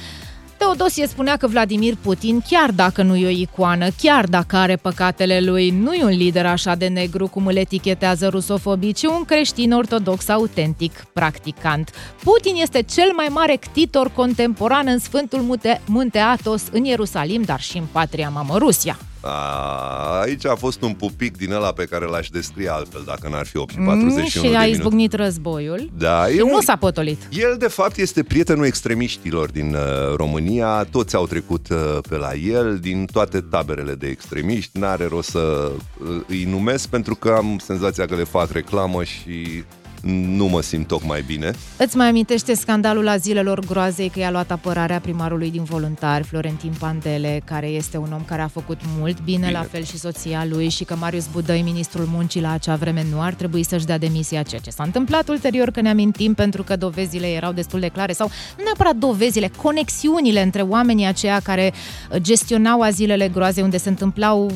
Teodosie 0.58 1.06
spunea 1.06 1.36
că 1.36 1.46
Vladimir 1.46 1.94
Putin, 2.02 2.42
chiar 2.48 2.70
dacă 2.70 3.02
nu 3.02 3.16
e 3.16 3.26
o 3.26 3.28
icoană, 3.28 3.86
chiar 4.02 4.24
dacă 4.24 4.56
are 4.56 4.76
păcatele 4.76 5.40
lui, 5.40 5.70
nu 5.70 5.92
e 5.92 6.04
un 6.04 6.16
lider 6.16 6.46
așa 6.46 6.74
de 6.74 6.86
negru 6.86 7.26
cum 7.26 7.46
îl 7.46 7.56
etichetează 7.56 8.28
rusofobii, 8.28 8.92
ci 8.92 9.02
un 9.02 9.24
creștin 9.24 9.72
ortodox 9.72 10.28
autentic, 10.28 11.04
practicant. 11.12 11.90
Putin 12.22 12.54
este 12.54 12.82
cel 12.82 13.12
mai 13.16 13.26
mare 13.30 13.54
ctitor 13.54 14.10
contemporan 14.10 14.86
în 14.86 14.98
Sfântul 14.98 15.40
Munte, 15.40 15.80
Munte 15.86 16.18
Athos, 16.18 16.62
în 16.72 16.84
Ierusalim, 16.84 17.42
dar 17.42 17.60
și 17.60 17.76
în 17.76 17.84
patria 17.92 18.28
mamă 18.28 18.58
Rusia. 18.58 18.98
A, 19.28 20.20
aici 20.20 20.46
a 20.46 20.54
fost 20.54 20.82
un 20.82 20.92
pupic 20.92 21.36
din 21.36 21.52
ăla 21.52 21.72
pe 21.72 21.84
care 21.84 22.04
l-aș 22.04 22.28
descrie 22.28 22.68
altfel, 22.70 23.02
dacă 23.06 23.28
n-ar 23.30 23.46
fi 23.46 23.56
8 23.56 23.70
și 23.70 23.76
41 23.76 24.16
Mm, 24.22 24.26
și 24.26 24.40
de 24.40 24.46
a 24.46 24.50
minute. 24.50 24.68
izbucnit 24.68 25.12
războiul. 25.12 25.90
Da, 25.98 26.26
și 26.26 26.36
e 26.36 26.42
un, 26.42 26.50
nu 26.50 26.60
s-a 26.60 26.76
potolit. 26.76 27.18
El, 27.30 27.56
de 27.58 27.68
fapt, 27.68 27.96
este 27.96 28.22
prietenul 28.22 28.64
extremiștilor 28.64 29.50
din 29.50 29.74
uh, 29.74 30.14
România. 30.16 30.84
Toți 30.90 31.14
au 31.16 31.26
trecut 31.26 31.68
uh, 31.70 31.98
pe 32.08 32.16
la 32.16 32.32
el, 32.34 32.78
din 32.78 33.06
toate 33.12 33.40
taberele 33.40 33.94
de 33.94 34.06
extremiști. 34.06 34.78
N-are 34.78 35.06
rost 35.10 35.28
să 35.28 35.70
uh, 36.08 36.20
îi 36.26 36.44
numesc, 36.44 36.88
pentru 36.88 37.14
că 37.14 37.34
am 37.36 37.58
senzația 37.64 38.06
că 38.06 38.14
le 38.14 38.24
fac 38.24 38.50
reclamă 38.50 39.04
și 39.04 39.64
nu 40.10 40.46
mă 40.46 40.62
simt 40.62 40.86
tocmai 40.86 41.22
bine. 41.26 41.50
Îți 41.76 41.96
mai 41.96 42.08
amintește 42.08 42.54
scandalul 42.54 43.04
la 43.04 43.16
zilelor 43.16 43.60
groazei 43.60 44.08
că 44.08 44.18
i-a 44.18 44.30
luat 44.30 44.50
apărarea 44.50 45.00
primarului 45.00 45.50
din 45.50 45.62
voluntari, 45.64 46.24
Florentin 46.24 46.72
Pandele, 46.78 47.40
care 47.44 47.66
este 47.66 47.96
un 47.96 48.12
om 48.12 48.22
care 48.24 48.42
a 48.42 48.48
făcut 48.48 48.80
mult 48.98 49.22
bine, 49.22 49.46
Bine. 49.46 49.50
la 49.50 49.62
fel 49.70 49.84
și 49.84 49.98
soția 49.98 50.46
lui, 50.48 50.68
și 50.68 50.84
că 50.84 50.96
Marius 50.96 51.26
Budăi, 51.32 51.62
ministrul 51.62 52.04
muncii 52.04 52.40
la 52.40 52.52
acea 52.52 52.76
vreme, 52.76 53.06
nu 53.10 53.20
ar 53.20 53.34
trebui 53.34 53.62
să-și 53.62 53.86
dea 53.86 53.98
demisia, 53.98 54.42
ceea 54.42 54.60
ce 54.60 54.70
s-a 54.70 54.82
întâmplat 54.82 55.28
ulterior, 55.28 55.70
că 55.70 55.80
ne 55.80 55.90
amintim 55.90 56.34
pentru 56.34 56.62
că 56.62 56.76
dovezile 56.76 57.26
erau 57.26 57.52
destul 57.52 57.80
de 57.80 57.88
clare, 57.88 58.12
sau 58.12 58.30
nu 58.56 58.64
neapărat 58.64 58.96
dovezile, 58.96 59.50
conexiunile 59.62 60.42
între 60.42 60.62
oamenii 60.62 61.06
aceia 61.06 61.40
care 61.40 61.72
uh, 62.10 62.16
gestionau 62.20 62.80
azilele 62.80 63.28
groazei, 63.28 63.62
unde 63.62 63.76
se 63.76 63.88
întâmplau 63.88 64.50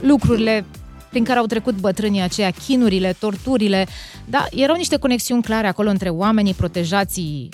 lucrurile 0.00 0.64
prin 1.16 1.28
care 1.28 1.40
au 1.40 1.46
trecut 1.46 1.74
bătrânii 1.80 2.20
aceia, 2.20 2.50
chinurile, 2.50 3.16
torturile, 3.18 3.86
da, 4.24 4.46
erau 4.50 4.76
niște 4.76 4.96
conexiuni 4.96 5.42
clare 5.42 5.66
acolo 5.66 5.88
între 5.88 6.08
oamenii 6.08 6.54
protejații 6.54 7.48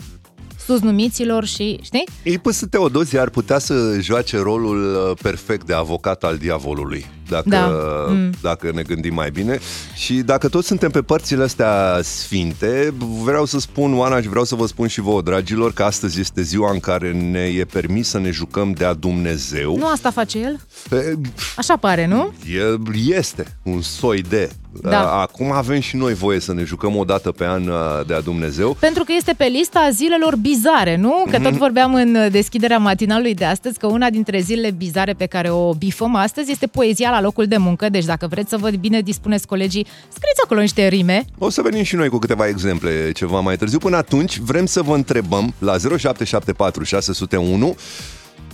susnumiților 0.67 1.45
și, 1.45 1.79
știi? 1.83 2.05
Ei, 2.23 2.39
păi, 2.39 2.53
Teodozie 2.71 3.19
ar 3.19 3.29
putea 3.29 3.59
să 3.59 3.99
joace 4.01 4.39
rolul 4.39 4.95
uh, 4.95 5.19
perfect 5.23 5.67
de 5.67 5.75
avocat 5.75 6.25
al 6.25 6.37
diavolului, 6.37 7.07
dacă, 7.29 7.49
Da. 7.49 7.67
Mm. 8.09 8.31
dacă 8.43 8.71
ne 8.75 8.83
gândim 8.83 9.15
mai 9.15 9.31
bine. 9.31 9.59
Și 9.95 10.15
dacă 10.15 10.49
toți 10.49 10.67
suntem 10.67 10.91
pe 10.91 11.03
părțile 11.03 11.43
astea 11.43 12.01
sfinte, 12.03 12.95
vreau 13.23 13.45
să 13.45 13.59
spun, 13.59 13.99
Oana, 13.99 14.21
și 14.21 14.29
vreau 14.29 14.45
să 14.45 14.55
vă 14.55 14.67
spun 14.67 14.87
și 14.87 15.01
vouă, 15.01 15.23
dragilor, 15.23 15.73
că 15.73 15.83
astăzi 15.83 16.21
este 16.21 16.43
ziua 16.43 16.71
în 16.73 16.81
care 16.81 17.13
ne 17.13 17.41
e 17.41 17.65
permis 17.65 18.09
să 18.09 18.19
ne 18.19 18.31
jucăm 18.31 18.73
de-a 18.73 18.93
Dumnezeu. 18.93 19.77
Nu 19.77 19.87
asta 19.87 20.11
face 20.11 20.39
el? 20.39 20.61
E, 20.99 21.15
Așa 21.57 21.77
pare, 21.77 22.07
nu? 22.07 22.33
El 22.55 22.81
este 23.17 23.57
un 23.63 23.81
soi 23.83 24.23
de. 24.23 24.51
Da. 24.81 25.21
Acum 25.21 25.53
avem 25.53 25.81
și 25.81 25.97
noi 25.97 26.15
voie 26.15 26.41
să 26.41 26.53
ne 26.53 26.65
jucăm 26.65 26.97
o 26.97 27.05
dată 27.05 27.31
pe 27.31 27.45
an 27.47 27.67
uh, 27.69 27.77
de-a 28.07 28.21
Dumnezeu. 28.21 28.77
Pentru 28.81 29.05
că 29.05 29.13
este 29.17 29.33
pe 29.37 29.45
lista 29.45 29.89
zilelor 29.93 30.37
bizare, 30.37 30.97
nu? 30.97 31.25
Că 31.31 31.39
tot 31.41 31.53
vorbeam 31.53 31.95
în 31.95 32.17
deschiderea 32.31 32.79
matinalului 32.79 33.35
de 33.35 33.45
astăzi 33.45 33.79
că 33.79 33.87
una 33.87 34.11
dintre 34.11 34.41
zilele 34.41 34.71
bizare 34.71 35.13
pe 35.13 35.27
care 35.27 35.51
o 35.51 35.73
bifăm 35.75 36.15
astăzi 36.15 36.51
este 36.51 36.67
poezia 36.67 37.11
la 37.11 37.21
locul 37.23 37.47
de 37.47 37.57
muncă. 37.57 37.89
Deci 37.89 38.05
dacă 38.05 38.27
vreți 38.27 38.49
să 38.49 38.57
vă 38.57 38.71
bine 38.71 39.01
dispuneți 39.01 39.47
colegii, 39.47 39.87
scrieți 40.09 40.41
acolo 40.45 40.61
niște 40.61 40.89
rime. 40.89 41.25
O 41.39 41.51
să 41.51 41.63
venim 41.63 41.83
și 41.83 41.97
noi 41.97 42.09
cu 42.09 42.19
câteva 42.19 42.49
exemple 42.49 43.13
ceva 43.13 43.41
mai 43.41 43.57
târziu. 43.57 43.79
Până 43.79 43.97
atunci, 43.97 44.39
vrem 44.39 44.67
să 44.67 44.83
vă 44.83 44.95
întrebăm 44.95 45.55
la 45.59 45.77
0774 45.79 46.85
601 46.85 47.77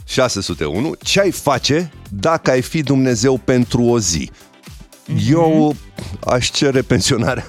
601 0.04 0.94
ce 1.02 1.20
ai 1.20 1.30
face 1.30 1.90
dacă 2.08 2.50
ai 2.50 2.62
fi 2.62 2.82
Dumnezeu 2.82 3.40
pentru 3.44 3.82
o 3.82 3.98
zi. 3.98 4.30
Eu 5.30 5.74
aș 6.24 6.50
cere 6.50 6.82
pensionarea. 6.82 7.46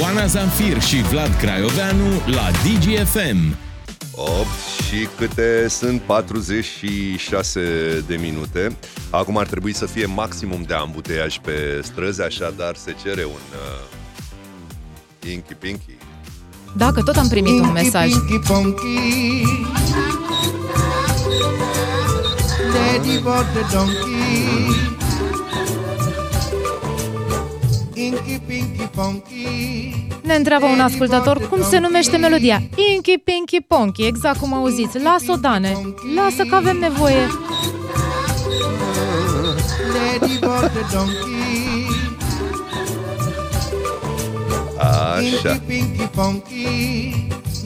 Oana 0.00 0.26
Zamfir 0.26 0.80
și 0.80 1.02
Vlad 1.02 1.36
Craioveanu 1.40 2.06
la 2.26 2.50
DGFM. 2.50 3.69
8 4.22 4.46
și 4.86 5.08
câte 5.16 5.68
sunt 5.68 6.00
46 6.00 8.04
de 8.06 8.16
minute. 8.16 8.76
Acum 9.10 9.36
ar 9.36 9.46
trebui 9.46 9.74
să 9.74 9.86
fie 9.86 10.06
maximum 10.06 10.62
de 10.62 10.74
ambuteiaj 10.74 11.38
pe 11.38 11.80
străzi, 11.82 12.22
așadar 12.22 12.76
se 12.76 12.94
cere 13.02 13.24
un 13.24 13.30
uh, 13.32 15.30
Inky 15.32 15.54
Pinky. 15.54 15.96
Dacă 16.76 17.02
tot 17.02 17.16
am 17.16 17.28
primit 17.28 17.60
un 17.60 17.72
mesaj. 17.72 18.12
Pinky 18.12 18.38
Punky. 18.38 19.42
Daddy 22.72 23.18
bought 23.22 23.46
the 23.52 23.76
donkey. 23.76 24.89
Ne 30.22 30.34
întreabă 30.34 30.66
un 30.66 30.80
ascultător 30.80 31.48
cum 31.48 31.62
se 31.62 31.78
numește 31.78 32.16
melodia. 32.16 32.62
Inky 32.94 33.18
Pinky 33.18 33.60
Ponky, 33.66 34.06
exact 34.06 34.38
cum 34.38 34.54
auziți. 34.54 35.02
Lasă-o, 35.02 35.36
Dane. 35.36 35.76
Lasă 36.14 36.44
că 36.44 36.54
avem 36.54 36.76
nevoie. 36.78 37.26
Daddy 39.92 40.38
bought 40.38 40.70
the 40.72 40.96
donkey. 40.96 41.30
Așa. 44.78 45.60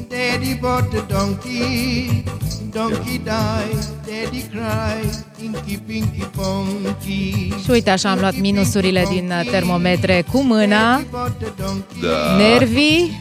Inky 0.05 0.59
Pinky 0.59 0.59
Punky. 0.59 0.59
Daddy 0.59 0.59
bought 0.61 0.91
the 0.91 1.15
donkey. 1.15 2.25
Donkey 2.73 3.19
died, 3.19 3.85
daddy 4.07 4.43
cried, 4.51 5.25
Inky 5.43 5.79
Pinky 5.87 6.27
Funky. 6.35 7.53
Și 7.63 7.71
uite 7.71 7.91
așa 7.91 8.11
am 8.11 8.19
luat 8.21 8.39
minusurile 8.41 9.05
din 9.09 9.33
uh, 9.41 9.51
termometre 9.51 10.25
cu 10.33 10.43
mâna, 10.43 10.93
Daddy 10.93 11.07
bought 11.11 11.39
the 11.39 11.49
donkey. 11.65 12.01
Da. 12.03 12.37
nervii, 12.37 13.21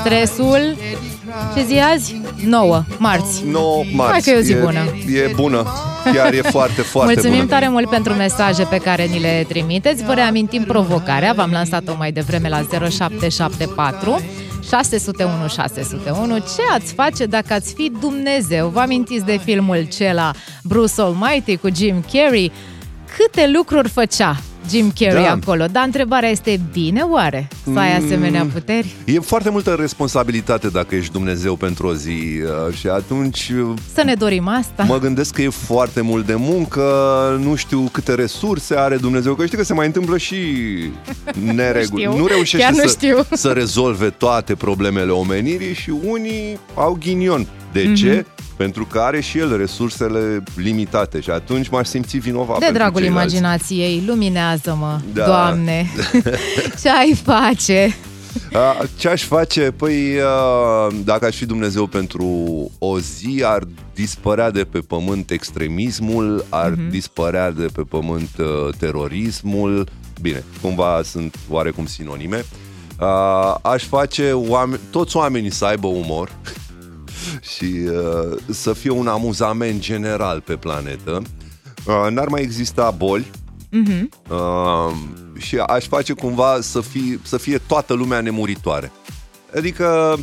stresul. 0.00 0.76
Ce 1.56 1.64
zi 1.64 1.78
azi? 1.94 2.20
9, 2.44 2.82
marți. 2.98 3.42
9 3.50 3.84
marți. 3.92 4.12
Hai 4.12 4.20
că 4.20 4.30
e 4.30 4.36
o 4.36 4.40
zi 4.40 4.52
e, 4.52 4.56
bună. 4.56 4.80
E 5.14 5.32
bună. 5.34 5.66
Chiar 6.12 6.32
e 6.32 6.40
foarte, 6.40 6.80
foarte 6.82 7.12
Mulțumim 7.12 7.38
bună. 7.38 7.50
tare 7.50 7.68
mult 7.68 7.88
pentru 7.88 8.12
mesaje 8.12 8.62
pe 8.62 8.76
care 8.76 9.04
ni 9.04 9.20
le 9.20 9.44
trimiteți. 9.48 10.04
Vă 10.04 10.12
reamintim 10.12 10.62
provocarea, 10.62 11.32
v-am 11.32 11.50
lansat-o 11.50 11.94
mai 11.98 12.12
devreme 12.12 12.48
la 12.48 12.66
0774 12.90 14.20
601 14.68 15.48
601. 15.48 16.38
Ce 16.38 16.62
ați 16.72 16.92
face 16.92 17.26
dacă 17.26 17.52
ați 17.52 17.74
fi 17.74 17.92
Dumnezeu? 18.00 18.68
Vă 18.68 18.80
amintiți 18.80 19.24
de 19.24 19.38
filmul 19.44 19.88
cela 19.96 20.30
Bruce 20.62 21.00
Almighty 21.00 21.56
cu 21.56 21.68
Jim 21.74 22.04
Carrey? 22.12 22.52
Câte 23.16 23.50
lucruri 23.50 23.88
făcea 23.88 24.36
Jim 24.70 24.92
Carrey 24.98 25.22
Da. 25.22 25.30
acolo? 25.30 25.64
Dar 25.72 25.84
întrebarea 25.84 26.28
este, 26.28 26.60
bine 26.72 27.00
oare 27.00 27.48
să 27.72 27.78
ai 27.78 27.96
asemenea 27.96 28.46
puteri? 28.52 28.94
E 29.04 29.18
foarte 29.20 29.50
multă 29.50 29.76
responsabilitate 29.78 30.68
dacă 30.68 30.94
ești 30.94 31.12
Dumnezeu 31.12 31.54
pentru 31.56 31.86
o 31.86 31.94
zi 31.94 32.08
uh, 32.68 32.74
și 32.74 32.86
atunci 32.88 33.52
uh, 33.58 33.74
Să 33.94 34.02
ne 34.04 34.14
dorim 34.14 34.48
asta? 34.48 34.82
mă 34.82 34.98
gândesc 34.98 35.34
că 35.34 35.42
e 35.42 35.48
foarte 35.48 36.00
mult 36.00 36.26
de 36.26 36.34
muncă, 36.34 36.82
nu 37.42 37.54
știu 37.54 37.88
câte 37.92 38.14
resurse 38.14 38.74
are 38.76 38.96
Dumnezeu, 38.96 39.34
că 39.34 39.44
știi 39.46 39.58
că 39.58 39.64
se 39.64 39.74
mai 39.74 39.86
întâmplă 39.86 40.16
și 40.18 40.36
nereguli. 41.54 42.02
știu. 42.02 42.16
nu 42.16 42.26
reușește 42.26 42.58
Chiar 42.58 42.72
nu 42.72 42.78
să, 42.78 42.86
știu. 42.88 43.16
să 43.32 43.48
rezolve 43.48 44.10
toate 44.10 44.54
problemele 44.54 45.10
omenirii 45.10 45.74
și 45.74 45.92
unii 46.04 46.58
au 46.74 46.96
ghinion. 47.00 47.46
De 47.72 47.82
Mhm. 47.84 47.94
ce? 47.94 48.26
Pentru 48.56 48.84
că 48.86 48.98
are 48.98 49.20
și 49.20 49.38
el 49.38 49.56
resursele 49.56 50.42
limitate 50.56 51.20
și 51.20 51.30
atunci 51.30 51.68
m-aș 51.68 51.86
simți 51.86 52.16
vinovat 52.18 52.58
De 52.58 52.64
pentru 52.64 52.78
dragul 52.82 53.00
ceilalți. 53.00 53.34
imaginației, 53.34 54.02
luminează-mă, 54.06 54.98
Da. 55.12 55.24
Doamne! 55.24 55.86
Ce 56.82 56.88
ai 56.90 57.14
face? 57.22 57.96
A, 58.52 58.84
Ce 58.98 59.08
aș 59.08 59.22
face? 59.22 59.60
Păi, 59.76 60.16
a, 60.26 60.88
dacă 61.04 61.24
aș 61.24 61.36
fi 61.36 61.46
Dumnezeu 61.46 61.86
pentru 61.86 62.26
o 62.78 62.98
zi, 62.98 63.42
ar 63.44 63.62
dispărea 63.94 64.50
de 64.50 64.64
pe 64.64 64.78
pământ 64.78 65.30
extremismul, 65.30 66.44
ar 66.48 66.70
Mhm. 66.70 66.90
dispărea 66.90 67.50
de 67.50 67.66
pe 67.72 67.82
pământ 67.88 68.28
uh, 68.38 68.74
terorismul. 68.78 69.88
Bine, 70.20 70.44
cumva 70.60 71.00
sunt 71.04 71.36
oarecum 71.48 71.86
sinonime. 71.86 72.44
A, 72.98 73.52
Aș 73.62 73.84
face 73.84 74.32
oameni, 74.32 74.80
toți 74.90 75.16
oamenii 75.16 75.52
să 75.52 75.64
aibă 75.64 75.86
umor 75.86 76.30
și 77.40 77.64
uh, 77.64 78.38
să 78.50 78.72
fie 78.72 78.90
un 78.90 79.06
amuzament 79.06 79.78
general 79.80 80.40
pe 80.40 80.56
planetă. 80.56 81.22
Uh, 81.86 82.06
N-ar 82.10 82.28
mai 82.28 82.40
exista 82.42 82.90
boli, 82.90 83.30
Uh, 84.28 84.92
și 85.38 85.56
aș 85.58 85.86
face 85.86 86.12
cumva 86.12 86.58
să 86.60 86.80
fie, 86.80 87.20
să 87.22 87.36
fie 87.36 87.58
toată 87.58 87.94
lumea 87.94 88.20
nemuritoare. 88.20 88.92
Adică, 89.56 90.18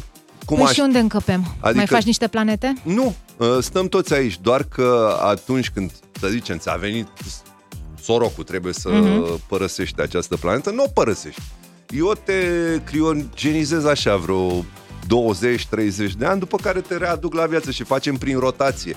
cum 0.46 0.58
Păi 0.58 0.66
aș... 0.66 0.74
și 0.74 0.80
unde 0.80 1.00
încăpem? 1.00 1.40
Mai 1.62 1.72
Adică- 1.72 1.86
faci 1.94 2.04
niște 2.04 2.28
planete? 2.28 2.74
Nu, 2.84 3.16
uh, 3.38 3.58
stăm 3.62 3.88
toți 3.88 4.14
aici, 4.14 4.40
doar 4.42 4.64
că 4.64 5.18
atunci 5.24 5.70
când, 5.70 5.92
să 6.20 6.28
zicem, 6.28 6.58
ți-a 6.58 6.76
venit 6.76 7.08
sorocul, 8.02 8.44
trebuie 8.44 8.74
să 8.74 8.90
Mhm. 8.90 9.42
părăsești 9.48 10.02
această 10.02 10.36
planetă, 10.38 10.70
nu 10.72 10.84
o 10.84 10.88
părăsești. 10.94 11.42
Eu 11.90 12.14
te 12.26 12.34
criogenizez 12.84 13.86
așa 13.86 14.16
vreo 14.16 14.66
20-30 15.04 16.12
de 16.18 16.26
ani, 16.26 16.40
după 16.40 16.58
care 16.62 16.80
te 16.80 16.98
readuc 16.98 17.34
la 17.34 17.46
viață 17.46 17.72
și 17.72 17.84
facem 17.84 18.16
prin 18.16 18.40
rotație. 18.40 18.96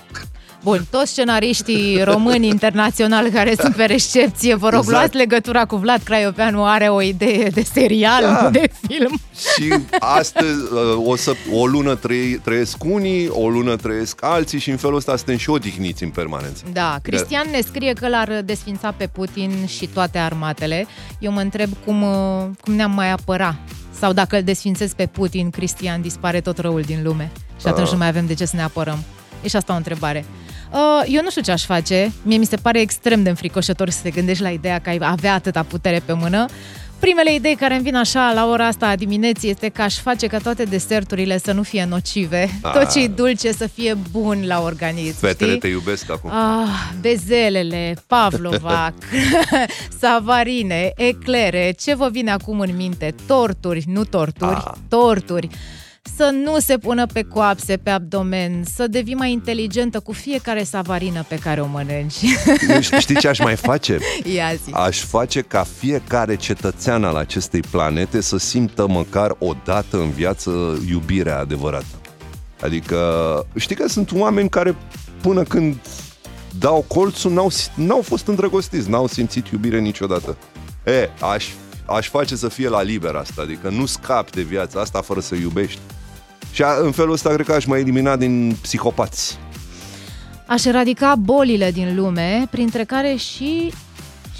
Bun, 0.62 0.86
toți 0.90 1.10
scenariștii 1.10 2.02
români 2.02 2.46
internaționali 2.48 3.30
care 3.30 3.54
sunt 3.60 3.74
pe 3.74 3.84
recepție, 3.84 4.54
vă 4.54 4.68
rog, 4.68 4.78
Exact. 4.78 4.96
luați 4.96 5.16
legătura 5.16 5.64
cu 5.64 5.76
Vlad 5.76 6.00
Craioveanu, 6.02 6.64
are 6.64 6.88
o 6.88 7.02
idee 7.02 7.48
de 7.48 7.62
serial, 7.62 8.22
Da. 8.22 8.42
nu 8.42 8.50
de 8.50 8.70
film. 8.88 9.18
Și 9.56 9.74
astăzi, 9.98 10.58
uh, 10.72 11.06
o, 11.06 11.16
să, 11.16 11.32
o 11.52 11.66
lună 11.66 11.94
trăi, 11.94 12.40
trăiesc 12.44 12.84
unii, 12.84 13.28
o 13.28 13.48
lună 13.48 13.76
trăiesc 13.76 14.24
alții 14.24 14.58
și 14.58 14.70
în 14.70 14.76
felul 14.76 14.96
ăsta 14.96 15.16
suntem 15.16 15.36
și 15.36 15.50
odihniți 15.50 16.02
în 16.02 16.10
permanență. 16.10 16.62
Da, 16.72 16.98
Cristian 17.02 17.46
ne 17.50 17.60
scrie 17.60 17.92
că 17.92 18.08
l-ar 18.08 18.40
desfința 18.44 18.94
pe 18.96 19.06
Putin 19.06 19.66
și 19.66 19.86
toate 19.86 20.18
armatele. 20.18 20.86
Eu 21.18 21.32
mă 21.32 21.40
întreb 21.40 21.70
cum, 21.84 22.02
uh, 22.02 22.44
cum 22.60 22.74
ne-am 22.74 22.90
mai 22.90 23.10
apăra. 23.10 23.56
Sau 23.98 24.12
dacă 24.12 24.36
îl 24.36 24.42
desfințez 24.42 24.92
pe 24.92 25.06
Putin, 25.06 25.50
Cristian, 25.50 26.00
dispare 26.00 26.40
tot 26.40 26.58
răul 26.58 26.80
din 26.82 27.02
lume. 27.02 27.30
Și 27.60 27.66
atunci 27.66 27.86
Ah. 27.86 27.92
nu 27.92 27.98
mai 27.98 28.08
avem 28.08 28.26
de 28.26 28.34
ce 28.34 28.44
să 28.44 28.56
ne 28.56 28.62
apărăm. 28.62 28.98
E 29.42 29.48
și 29.48 29.56
asta 29.56 29.72
o 29.72 29.76
întrebare. 29.76 30.24
Uh, 30.72 31.04
Eu 31.14 31.22
nu 31.22 31.30
știu 31.30 31.42
ce 31.42 31.50
aș 31.50 31.64
face. 31.64 32.12
Mie 32.22 32.36
mi 32.38 32.46
se 32.46 32.56
pare 32.56 32.80
extrem 32.80 33.22
de 33.22 33.28
înfricoșător 33.28 33.90
să 33.90 33.98
te 34.02 34.10
gândești 34.10 34.42
la 34.42 34.48
ideea 34.50 34.78
că 34.78 34.88
ai 34.88 34.98
avea 35.02 35.34
atâta 35.34 35.62
putere 35.62 36.02
pe 36.04 36.12
mână. 36.12 36.46
Primele 36.98 37.34
idei 37.34 37.54
care 37.54 37.74
îmi 37.74 37.82
vin 37.82 37.94
așa 37.94 38.32
la 38.32 38.46
ora 38.46 38.66
asta 38.66 38.86
a 38.88 38.96
dimineții 38.96 39.50
este 39.50 39.68
că 39.68 39.82
aș 39.82 39.98
face 39.98 40.26
ca 40.26 40.38
toate 40.38 40.64
deserturile 40.64 41.38
să 41.38 41.52
nu 41.52 41.62
fie 41.62 41.84
nocive. 41.84 42.48
Ah. 42.62 42.72
Tot 42.72 42.92
ce 42.92 43.02
e 43.02 43.08
dulce 43.08 43.52
să 43.52 43.66
fie 43.66 43.96
bun 44.10 44.42
la 44.46 44.62
organism. 44.62 45.16
Fetele 45.18 45.48
știi? 45.48 45.60
te 45.60 45.68
iubesc 45.68 46.10
acum. 46.10 46.30
Ah, 46.30 46.68
bezelele, 47.00 47.96
pavlova, 48.06 48.94
savarine, 50.00 50.92
eclere, 50.96 51.74
ce 51.80 51.94
vă 51.94 52.08
vine 52.12 52.30
acum 52.30 52.60
în 52.60 52.76
minte? 52.76 53.14
Torturi, 53.26 53.84
nu 53.86 54.04
torturi, 54.04 54.62
Ah. 54.66 54.72
torturi. 54.88 55.48
Să 56.16 56.30
nu 56.44 56.58
se 56.58 56.78
pună 56.78 57.06
pe 57.06 57.22
coapse, 57.22 57.76
pe 57.76 57.90
abdomen, 57.90 58.64
să 58.74 58.86
devii 58.86 59.14
mai 59.14 59.32
inteligentă 59.32 60.00
cu 60.00 60.12
fiecare 60.12 60.62
savarină 60.62 61.24
pe 61.28 61.36
care 61.36 61.60
o 61.60 61.66
mănânci. 61.66 62.22
Eu 62.68 62.80
Știi 62.98 63.18
ce 63.18 63.28
aș 63.28 63.38
mai 63.38 63.56
face? 63.56 63.98
Ia 64.36 64.54
zi. 64.64 64.70
Aș 64.72 65.04
face 65.04 65.40
ca 65.40 65.66
fiecare 65.78 66.36
cetățean 66.36 67.04
al 67.04 67.16
acestei 67.16 67.60
planete 67.60 68.20
să 68.20 68.38
simtă 68.38 68.86
măcar 68.86 69.36
o 69.38 69.54
dată 69.64 69.96
în 69.96 70.10
viață 70.10 70.50
iubirea 70.88 71.38
adevărată. 71.38 72.00
Adică, 72.60 72.98
știi 73.56 73.76
că 73.76 73.88
sunt 73.88 74.12
oameni 74.12 74.48
care 74.48 74.76
până 75.20 75.42
când 75.42 75.76
dau 76.58 76.84
colțul 76.88 77.32
n-au, 77.32 77.50
n-au 77.74 78.02
fost 78.02 78.26
îndrăgostiți, 78.26 78.90
n-au 78.90 79.06
simțit 79.06 79.46
iubire 79.46 79.78
niciodată. 79.78 80.36
E, 80.84 81.10
aș, 81.20 81.46
aș 81.86 82.08
face 82.08 82.36
să 82.36 82.48
fie 82.48 82.68
la 82.68 82.82
liber 82.82 83.14
asta, 83.14 83.42
adică 83.42 83.68
nu 83.68 83.86
scapi 83.86 84.30
de 84.30 84.42
viața 84.42 84.80
asta 84.80 85.00
fără 85.00 85.20
să 85.20 85.34
iubești. 85.34 85.80
Și 86.52 86.62
a, 86.62 86.68
în 86.82 86.92
felul 86.92 87.12
ăsta 87.12 87.30
cred 87.30 87.46
că 87.46 87.52
aș 87.52 87.64
mai 87.64 87.80
elimina 87.80 88.16
din 88.16 88.56
psihopați. 88.62 89.38
Aș 90.46 90.64
eradica 90.64 91.14
bolile 91.14 91.70
din 91.70 91.94
lume, 91.96 92.46
printre 92.50 92.84
care 92.84 93.14
și 93.14 93.72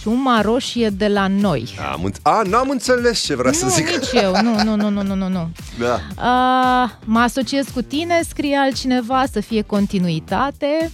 ciuma 0.00 0.40
roșie 0.40 0.88
de 0.88 1.08
la 1.08 1.26
noi. 1.26 1.68
Am, 1.92 2.10
înț- 2.10 2.22
a, 2.22 2.42
n-am 2.48 2.68
înțeles 2.70 3.20
ce 3.20 3.34
vrea 3.34 3.52
să 3.52 3.64
nu, 3.64 3.70
zic. 3.70 3.88
nici 3.88 4.22
eu, 4.22 4.32
nu, 4.42 4.62
nu, 4.62 4.76
nu, 4.76 4.90
nu, 4.90 5.02
nu, 5.02 5.14
nu, 5.14 5.28
nu. 5.28 5.48
Da. 5.78 5.94
Uh, 5.94 6.90
mă 7.04 7.18
asociez 7.18 7.66
cu 7.74 7.82
tine, 7.82 8.20
scrie 8.28 8.56
altcineva, 8.56 9.24
să 9.32 9.40
fie 9.40 9.62
continuitate. 9.62 10.90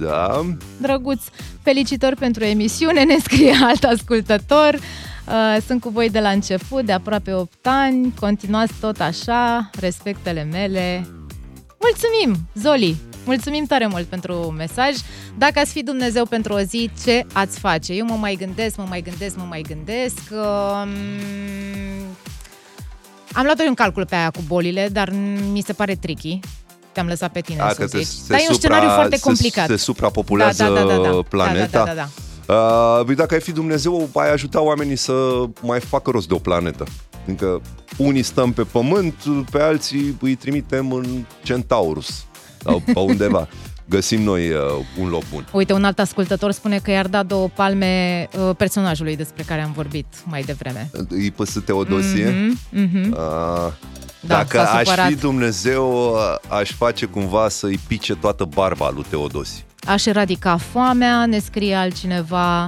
Da. 0.00 0.40
Drăguț, 0.80 1.22
felicitări 1.62 2.16
pentru 2.16 2.44
emisiune, 2.44 3.02
ne 3.02 3.16
scrie 3.22 3.54
alt 3.62 3.84
ascultător. 3.84 4.78
Uh, 5.28 5.56
sunt 5.66 5.80
cu 5.80 5.88
voi 5.88 6.10
de 6.10 6.20
la 6.20 6.28
început, 6.30 6.84
de 6.84 6.92
aproape 6.92 7.32
8 7.32 7.52
ani, 7.66 8.14
continuați 8.20 8.72
tot 8.80 9.00
așa, 9.00 9.70
respectele 9.80 10.42
mele. 10.42 11.06
Mulțumim, 11.80 12.48
Zoli! 12.54 12.96
Mulțumim 13.24 13.64
tare 13.64 13.86
mult 13.86 14.04
pentru 14.06 14.34
mesaj. 14.56 14.94
Dacă 15.38 15.58
ați 15.58 15.72
fi 15.72 15.82
Dumnezeu 15.82 16.24
pentru 16.26 16.52
o 16.52 16.58
zi, 16.60 16.90
ce 17.04 17.26
ați 17.32 17.58
face? 17.58 17.92
Eu 17.92 18.04
mă 18.06 18.14
mai 18.14 18.34
gândesc, 18.34 18.76
mă 18.76 18.84
mai 18.88 19.00
gândesc, 19.00 19.36
mă 19.36 19.44
mai 19.48 19.60
gândesc. 19.68 20.18
Um, 20.30 20.88
am 23.32 23.44
luat 23.44 23.60
eu 23.60 23.68
un 23.68 23.74
calcul 23.74 24.06
pe 24.06 24.14
aia 24.14 24.30
cu 24.30 24.40
bolile, 24.46 24.88
dar 24.92 25.10
mi 25.52 25.60
se 25.66 25.72
pare 25.72 25.94
tricky. 25.94 26.38
Te-am 26.92 27.06
lăsat 27.06 27.32
pe 27.32 27.40
tine 27.40 27.60
A, 27.60 27.68
să 27.68 27.74
că 27.74 27.86
se, 27.86 27.98
zici. 27.98 28.06
se 28.06 28.24
Dar 28.28 28.38
e 28.38 28.44
un 28.48 28.54
supra, 28.54 28.68
scenariu 28.68 28.94
foarte 28.94 29.16
se- 29.16 29.22
complicat. 29.22 29.66
Se, 29.68 29.76
suprapopulează 29.76 30.62
Da, 30.64 30.68
da, 30.70 30.80
da, 30.84 30.96
da, 30.96 31.10
da. 31.10 31.20
planeta. 31.28 31.66
Da, 31.78 31.78
da, 31.78 31.84
da, 31.84 31.94
da, 31.94 32.08
Uh, 32.48 33.04
păi 33.06 33.14
dacă 33.14 33.34
ai 33.34 33.40
fi 33.40 33.52
Dumnezeu, 33.52 34.08
ai 34.14 34.32
ajuta 34.32 34.60
oamenii 34.62 34.96
să 34.96 35.44
mai 35.62 35.80
facă 35.80 36.10
rost 36.10 36.28
de 36.28 36.34
o 36.34 36.38
planetă. 36.38 36.84
Adică 37.26 37.60
unii 37.96 38.22
stăm 38.22 38.52
pe 38.52 38.62
pământ, 38.62 39.14
pe 39.50 39.60
alții 39.60 40.16
îi 40.20 40.34
trimitem 40.34 40.92
în 40.92 41.24
Centaurus 41.42 42.24
sau 42.62 42.82
pe 42.84 42.98
undeva. 43.12 43.48
Găsim 43.88 44.22
noi 44.22 44.50
uh, 44.50 44.58
un 45.00 45.08
loc 45.08 45.22
bun. 45.32 45.46
Uite, 45.52 45.72
un 45.72 45.84
alt 45.84 45.98
ascultător 45.98 46.50
spune 46.50 46.78
că 46.78 46.90
i-ar 46.90 47.06
da 47.06 47.22
două 47.22 47.48
palme 47.54 48.28
uh, 48.38 48.56
personajului 48.56 49.16
despre 49.16 49.42
care 49.42 49.60
am 49.62 49.72
vorbit 49.72 50.06
mai 50.24 50.42
devreme. 50.42 50.90
Îi 51.08 51.30
păsă 51.30 51.60
Teodosie. 51.60 52.28
Mhm, 52.28 52.58
mhm. 52.70 53.10
Uh, 53.10 53.16
Da, 54.20 54.34
dacă 54.36 54.56
s-a 54.58 54.72
aș 54.72 54.86
supărat. 54.86 55.08
fi 55.08 55.14
Dumnezeu, 55.14 56.12
uh, 56.12 56.18
aș 56.48 56.72
face 56.72 57.06
cumva 57.06 57.48
să-i 57.48 57.78
pice 57.86 58.14
toată 58.14 58.44
barba 58.44 58.90
lui 58.90 59.04
Teodosie. 59.08 59.64
Aș 59.86 60.06
eradica 60.06 60.56
foamea, 60.56 61.26
ne 61.26 61.38
scrie 61.38 61.74
altcineva. 61.74 62.66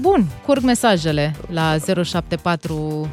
Bun, 0.00 0.26
curg 0.46 0.62
mesajele 0.62 1.34
la 1.48 1.76
074 2.04 3.10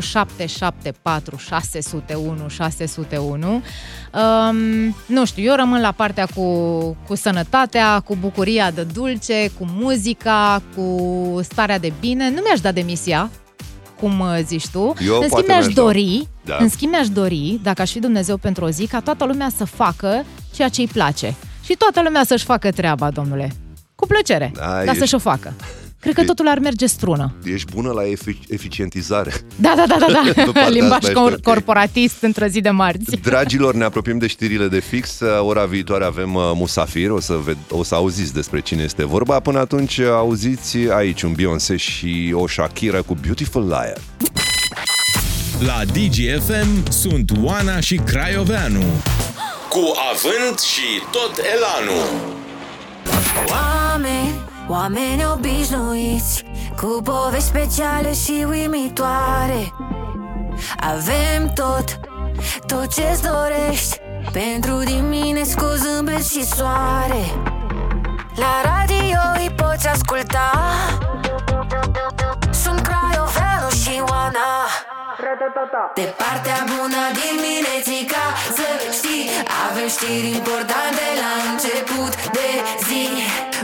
0774 0.00 1.36
601 1.36 2.48
601. 2.48 3.46
Um, 3.48 4.96
nu 5.06 5.24
știu, 5.24 5.42
eu 5.42 5.54
rămân 5.54 5.80
la 5.80 5.92
partea 5.92 6.26
cu, 6.34 6.50
cu 7.06 7.14
sănătatea, 7.14 8.00
cu 8.00 8.16
bucuria 8.20 8.70
de 8.70 8.82
dulce, 8.82 9.50
cu 9.58 9.66
muzica, 9.72 10.62
cu 10.76 11.40
starea 11.42 11.78
de 11.78 11.92
bine. 12.00 12.30
Nu 12.30 12.40
mi-aș 12.44 12.60
da 12.60 12.72
demisia, 12.72 13.30
cum 14.00 14.20
uh, 14.20 14.38
zici 14.44 14.68
tu. 14.68 14.94
Eu 15.06 15.14
în 15.20 15.28
poate 15.28 15.28
schimb, 15.28 15.46
mi-aș 15.46 15.60
mi-aș 15.62 15.74
da. 15.74 15.82
dori, 15.82 16.28
Da. 16.44 16.56
în 16.60 16.68
schimb, 16.68 16.92
mi-aș 16.92 17.08
dori, 17.08 17.60
dacă 17.62 17.82
aș 17.82 17.90
fi 17.90 17.98
Dumnezeu 17.98 18.36
pentru 18.36 18.64
o 18.64 18.68
zi, 18.70 18.86
ca 18.86 19.00
toată 19.00 19.24
lumea 19.24 19.48
să 19.56 19.64
facă 19.64 20.24
ceea 20.54 20.68
ce 20.68 20.80
îi 20.80 20.86
place. 20.86 21.34
Și 21.66 21.74
toată 21.78 22.00
lumea 22.04 22.24
să-și 22.24 22.44
facă 22.44 22.70
treaba, 22.70 23.10
domnule. 23.10 23.52
Cu 23.94 24.06
plăcere, 24.06 24.52
Da, 24.54 24.60
dar 24.66 24.84
ești- 24.86 24.98
să-și 24.98 25.14
o 25.14 25.18
facă. 25.18 25.52
Cred 26.00 26.14
că 26.14 26.20
E- 26.20 26.24
totul 26.24 26.48
ar 26.48 26.58
merge 26.58 26.86
strună. 26.86 27.34
Ești 27.44 27.72
bună 27.74 27.90
la 27.90 28.02
efic- 28.02 28.48
eficientizare. 28.48 29.32
Da, 29.56 29.72
da, 29.76 29.84
da, 29.88 29.96
da, 29.98 30.20
Pe 30.24 30.32
da. 30.36 30.42
partea 30.52 30.68
Limbaj 30.78 30.90
asta 30.92 31.08
ești 31.08 31.20
cor- 31.20 31.32
ok. 31.32 31.42
corporatist 31.42 32.22
într-o 32.22 32.46
zi 32.46 32.60
de 32.60 32.70
marți. 32.70 33.16
Dragilor, 33.22 33.74
ne 33.74 33.84
apropiem 33.84 34.18
de 34.18 34.26
știrile 34.26 34.68
de 34.68 34.80
fix. 34.80 35.20
Ora 35.40 35.64
viitoare 35.64 36.04
avem 36.04 36.34
uh, 36.34 36.42
Musafir, 36.54 37.10
o 37.10 37.20
să, 37.20 37.38
ved- 37.48 37.70
o 37.70 37.82
să 37.84 37.94
auziți 37.94 38.32
despre 38.32 38.60
cine 38.60 38.82
este 38.82 39.04
vorba. 39.06 39.40
Până 39.40 39.58
atunci 39.58 39.98
auziți 40.00 40.76
aici 40.76 41.22
un 41.22 41.32
Beyoncé 41.32 41.76
și 41.76 42.30
o 42.34 42.46
Shakira 42.48 43.00
cu 43.00 43.14
Beautiful 43.14 43.66
Liar. 43.66 43.98
La 45.60 45.80
DGFM 45.84 46.90
sunt 46.90 47.30
Oana 47.42 47.80
și 47.80 47.96
Craioveanu. 47.96 48.82
Cu 49.68 49.92
avânt 50.12 50.58
și 50.58 51.02
tot 51.10 51.38
elanul. 51.54 52.06
Oameni, 53.50 54.34
oameni 54.68 55.26
obișnuiți 55.32 56.44
Cu 56.76 57.02
povești 57.04 57.46
speciale 57.46 58.14
și 58.14 58.46
uimitoare. 58.48 59.72
Avem 60.76 61.52
tot, 61.54 62.00
tot 62.66 62.94
ce-ți 62.94 63.22
dorești. 63.22 64.00
Pentru 64.32 64.82
dimineți 64.84 65.56
cu 65.56 65.64
zâmbet 65.76 66.26
și 66.26 66.44
soare. 66.44 67.24
La 68.34 68.60
de 75.94 76.14
partea 76.16 76.64
bună 76.74 77.02
dimineții 77.22 78.04
ca 78.12 78.24
să 78.56 78.66
știi 78.98 79.30
Avem 79.68 79.88
știri 79.88 80.28
importante 80.40 81.04
la 81.22 81.32
început 81.50 82.12
de 82.36 82.48
zi 82.86 83.02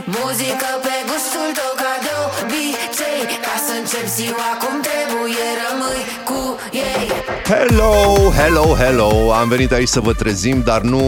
Muzică 0.05 0.69
pe 0.81 0.95
gustul 1.09 1.49
tău 1.57 1.71
ca 1.81 1.93
de 2.05 2.11
obicei 2.41 3.21
Ca 3.45 3.55
să 3.65 3.71
încep 3.79 4.05
ziua 4.17 4.49
cum 4.61 4.75
trebuie 4.89 5.45
rămâi 5.63 6.01
cu 6.29 6.39
ei 6.71 7.05
Hello, 7.47 8.31
hello, 8.37 8.75
hello! 8.75 9.31
Am 9.33 9.47
venit 9.47 9.71
aici 9.71 9.87
să 9.87 9.99
vă 9.99 10.13
trezim, 10.13 10.61
dar 10.65 10.81
nu 10.81 11.01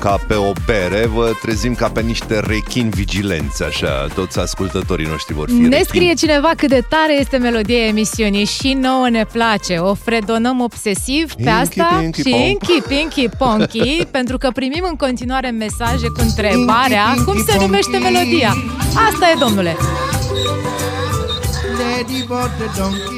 ca 0.00 0.18
pe 0.28 0.34
o 0.34 0.52
bere, 0.66 1.06
vă 1.06 1.30
trezim 1.42 1.74
ca 1.74 1.88
pe 1.88 2.00
niște 2.00 2.40
rechini 2.46 2.90
vigilenți, 2.90 3.62
așa. 3.62 4.06
Toți 4.14 4.38
ascultătorii 4.38 5.06
noștri 5.06 5.34
vor 5.34 5.48
fi 5.48 5.54
Ne 5.54 5.68
rechini. 5.68 5.84
scrie 5.84 6.14
cineva 6.14 6.50
cât 6.56 6.68
de 6.68 6.82
tare 6.88 7.20
este 7.20 7.36
melodia 7.36 7.86
emisiunii 7.86 8.44
și 8.44 8.72
nouă 8.72 9.08
ne 9.08 9.24
place. 9.32 9.76
O 9.76 9.94
fredonăm 9.94 10.60
obsesiv 10.60 11.32
pe 11.34 11.42
Inky, 11.42 11.50
asta 11.80 11.96
pinky, 12.00 12.22
și 12.22 12.28
ponk. 12.30 12.42
inky, 12.48 12.82
pinky, 12.88 13.28
ponky, 13.38 14.04
pentru 14.10 14.38
că 14.38 14.50
primim 14.54 14.84
în 14.88 14.96
continuare 14.96 15.50
mesaje 15.50 16.06
cu 16.06 16.20
întrebarea 16.20 17.04
Inky, 17.08 17.24
cum 17.24 17.34
pinky, 17.34 17.50
se 17.50 17.58
numește 17.58 17.90
ponky. 17.90 18.06
Melodia. 18.10 18.54
Asta 19.10 19.26
e, 19.34 19.38
domnule. 19.38 19.76
Daddy 21.78 22.24
bought 22.26 22.50
the 22.58 22.80
donkey. 22.80 23.16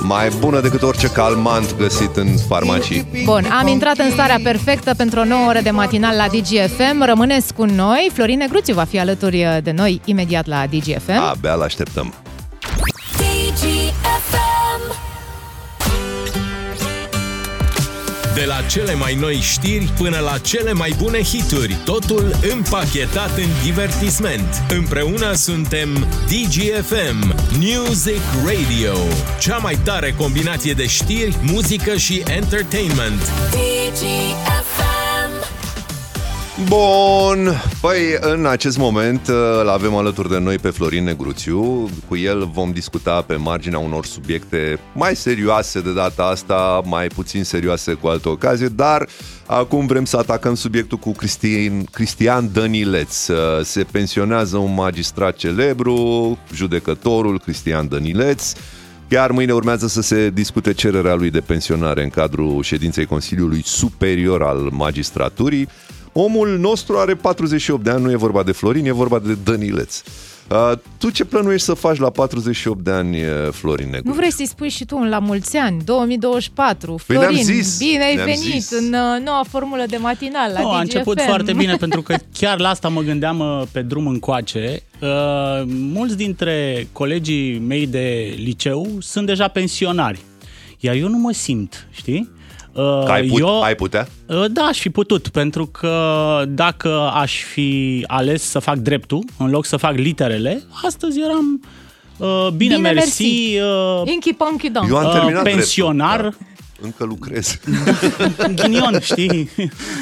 Mai 0.00 0.28
bună 0.38 0.60
decât 0.60 0.82
orice 0.82 1.06
calmant 1.06 1.76
găsit 1.76 2.16
în 2.16 2.28
farmacii. 2.48 3.06
Bun, 3.24 3.44
am 3.60 3.66
intrat 3.66 3.98
în 3.98 4.10
starea 4.10 4.38
perfectă 4.42 4.94
pentru 4.94 5.20
o 5.20 5.24
nouă 5.24 5.48
oră 5.48 5.60
de 5.60 5.70
matinal 5.70 6.16
la 6.16 6.26
DGFM. 6.26 7.04
Rămâneți 7.04 7.54
cu 7.54 7.64
noi. 7.64 8.10
Florin 8.12 8.38
Negruțiu 8.38 8.74
va 8.74 8.84
fi 8.84 8.98
alături 8.98 9.60
de 9.62 9.70
noi 9.70 10.00
imediat 10.04 10.46
la 10.46 10.64
DGFM. 10.70 11.20
Abia 11.30 11.54
l-așteptăm. 11.54 12.14
De 18.38 18.44
la 18.44 18.62
cele 18.62 18.94
mai 18.94 19.14
noi 19.14 19.34
știri 19.34 19.92
până 19.96 20.18
la 20.18 20.38
cele 20.38 20.72
mai 20.72 20.94
bune 20.98 21.22
hituri, 21.22 21.76
totul 21.84 22.38
împachetat 22.52 23.36
în 23.36 23.48
divertisment. 23.64 24.62
Împreună 24.68 25.32
suntem 25.32 26.06
DGFM, 26.26 27.34
Music 27.52 28.20
Radio, 28.44 28.96
cea 29.38 29.56
mai 29.56 29.78
tare 29.84 30.14
combinație 30.18 30.72
de 30.72 30.86
știri, 30.86 31.36
muzică 31.42 31.96
și 31.96 32.22
entertainment. 32.26 33.20
DGFM 33.50 34.87
Bun, 36.66 37.52
păi 37.80 38.00
în 38.20 38.46
acest 38.46 38.78
moment 38.78 39.28
uh, 39.28 39.34
îl 39.60 39.68
avem 39.68 39.94
alături 39.94 40.28
de 40.28 40.38
noi 40.38 40.58
pe 40.58 40.70
Florin 40.70 41.04
Negruțiu. 41.04 41.88
Cu 42.08 42.16
el 42.16 42.50
vom 42.52 42.70
discuta 42.72 43.22
pe 43.22 43.34
marginea 43.34 43.78
unor 43.78 44.04
subiecte 44.04 44.78
mai 44.94 45.16
serioase 45.16 45.80
de 45.80 45.92
data 45.92 46.22
asta, 46.22 46.80
mai 46.84 47.06
puțin 47.06 47.44
serioase 47.44 47.92
cu 47.92 48.06
alte 48.06 48.28
ocazie, 48.28 48.68
dar 48.68 49.08
acum 49.46 49.86
vrem 49.86 50.04
să 50.04 50.16
atacăm 50.16 50.54
subiectul 50.54 50.98
cu 50.98 51.12
Cristian, 51.12 51.84
Cristian 51.84 52.50
Dănileț. 52.52 53.26
Uh, 53.26 53.36
Se 53.62 53.84
pensionează 53.90 54.56
un 54.56 54.74
magistrat 54.74 55.36
celebru, 55.36 56.38
judecătorul 56.54 57.38
Cristian 57.38 57.88
Dănileț. 57.88 58.52
Iar 59.08 59.30
mâine 59.30 59.52
urmează 59.52 59.86
să 59.86 60.00
se 60.00 60.30
discute 60.30 60.72
cererea 60.72 61.14
lui 61.14 61.30
de 61.30 61.40
pensionare 61.40 62.02
în 62.02 62.10
cadrul 62.10 62.62
ședinței 62.62 63.04
Consiliului 63.06 63.62
Superior 63.64 64.42
al 64.42 64.68
Magistraturii. 64.72 65.68
Omul 66.20 66.58
nostru 66.58 66.98
are 66.98 67.14
48 67.14 67.84
de 67.84 67.90
ani, 67.90 68.02
nu 68.02 68.10
e 68.10 68.16
vorba 68.16 68.42
de 68.42 68.52
Florin, 68.52 68.86
e 68.86 68.92
vorba 68.92 69.18
de 69.18 69.36
Dănileț. 69.44 70.02
Uh, 70.50 70.72
tu 70.98 71.10
ce 71.10 71.24
plănuiești 71.24 71.66
să 71.66 71.74
faci 71.74 71.96
la 71.98 72.10
48 72.10 72.84
de 72.84 72.90
ani, 72.90 73.16
uh, 73.16 73.28
Florin 73.50 73.88
Negru? 73.90 74.08
Nu 74.08 74.14
vrei 74.14 74.32
să-i 74.32 74.46
spui 74.46 74.68
și 74.68 74.84
tu 74.84 74.96
un 74.96 75.08
la 75.08 75.18
mulți 75.18 75.56
ani, 75.56 75.82
2024, 75.84 76.86
Păi 77.06 77.16
Florin, 77.16 77.34
ne-am 77.34 77.42
zis, 77.44 77.78
bine 77.78 78.04
ai 78.04 78.14
ne-am 78.14 78.26
venit 78.26 78.40
zis. 78.62 78.70
în 78.70 78.84
uh, 78.84 79.24
noua 79.24 79.44
formulă 79.48 79.84
de 79.88 79.96
matinal 79.96 80.52
la 80.52 80.60
Nu, 80.60 80.68
a 80.68 80.70
DGFM. 80.72 80.80
început 80.80 81.20
foarte 81.20 81.52
bine 81.52 81.74
pentru 81.84 82.02
că 82.02 82.14
chiar 82.38 82.58
la 82.58 82.68
asta 82.68 82.88
mă 82.88 83.00
gândeam 83.00 83.38
uh, 83.38 83.62
pe 83.72 83.82
drum 83.82 84.06
încoace. 84.06 84.82
Uh, 85.00 85.08
mulți 85.66 86.16
dintre 86.16 86.86
colegii 86.92 87.58
mei 87.58 87.86
de 87.86 88.34
liceu 88.36 88.86
sunt 88.98 89.26
deja 89.26 89.48
pensionari. 89.48 90.20
Iar 90.78 90.94
eu 90.94 91.08
nu 91.08 91.18
mă 91.18 91.32
simt, 91.32 91.86
știi? 91.90 92.30
Uh, 92.78 93.04
Că 93.04 93.12
ai, 93.12 93.22
put, 93.26 93.40
eu, 93.40 93.62
ai 93.62 93.74
putea? 93.74 94.08
Uh, 94.26 94.44
Da, 94.50 94.62
aș 94.62 94.78
fi 94.78 94.90
putut, 94.90 95.28
pentru 95.28 95.66
că 95.66 96.42
dacă 96.48 97.10
aș 97.14 97.32
fi 97.52 98.04
ales 98.06 98.42
să 98.42 98.58
fac 98.58 98.76
dreptul, 98.76 99.24
în 99.38 99.50
loc 99.50 99.64
să 99.64 99.76
fac 99.76 99.96
literele, 99.96 100.62
astăzi 100.84 101.20
eram 101.20 101.60
uh, 102.16 102.48
bine, 102.56 102.74
Bine, 102.76 102.90
mersi, 102.92 103.22
mersi. 103.22 103.58
uh, 104.04 104.12
Inky 104.12 104.32
Ponky 104.32 104.70
Don. 104.70 104.88
Eu 104.88 104.96
am 104.96 105.04
uh, 105.06 105.12
terminat 105.12 105.42
pensionar, 105.42 106.20
dreptul, 106.20 106.38
dar 106.40 106.56
încă 106.80 107.04
lucrez. 107.04 107.58
ghinion, 108.54 108.98
știi? 109.00 109.50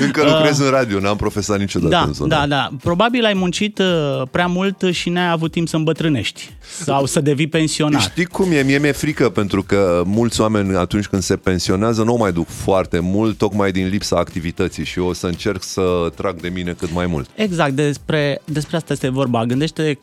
încă 0.00 0.22
lucrez 0.24 0.58
în 0.58 0.70
radio, 0.70 1.00
n-am 1.00 1.16
profesat 1.16 1.58
niciodată 1.58 1.90
Da, 1.90 2.02
în 2.02 2.12
zona. 2.12 2.36
da, 2.38 2.46
da. 2.46 2.70
Probabil 2.82 3.24
ai 3.24 3.34
muncit 3.34 3.78
uh, 3.78 4.22
prea 4.30 4.46
mult 4.46 4.82
și 4.90 5.08
n-ai 5.10 5.30
avut 5.30 5.50
timp 5.52 5.68
să 5.68 5.76
îmbătrânești 5.76 6.50
sau 6.82 7.06
să 7.06 7.20
devii 7.20 7.46
pensionar. 7.48 8.00
Știi 8.00 8.24
cum 8.24 8.50
e? 8.52 8.62
Mie 8.62 8.78
mi-e 8.78 8.92
frică 8.92 9.28
pentru 9.28 9.62
că 9.62 10.02
mulți 10.06 10.40
oameni 10.40 10.76
atunci 10.76 11.06
când 11.06 11.22
se 11.22 11.36
pensionează 11.36 12.02
nu 12.02 12.12
o 12.14 12.16
mai 12.16 12.32
duc 12.32 12.46
foarte 12.48 12.98
mult, 12.98 13.38
tocmai 13.38 13.72
din 13.72 13.88
lipsa 13.88 14.16
activității 14.16 14.84
și 14.84 14.98
eu 14.98 15.06
o 15.06 15.12
să 15.12 15.26
încerc 15.26 15.62
să 15.62 15.82
trag 16.16 16.40
de 16.40 16.48
mine 16.48 16.72
cât 16.78 16.92
mai 16.92 17.06
mult. 17.06 17.28
Exact, 17.34 17.72
despre, 17.72 18.40
despre 18.44 18.76
asta 18.76 18.92
este 18.92 19.08
vorba. 19.08 19.44
Gândește 19.44 19.98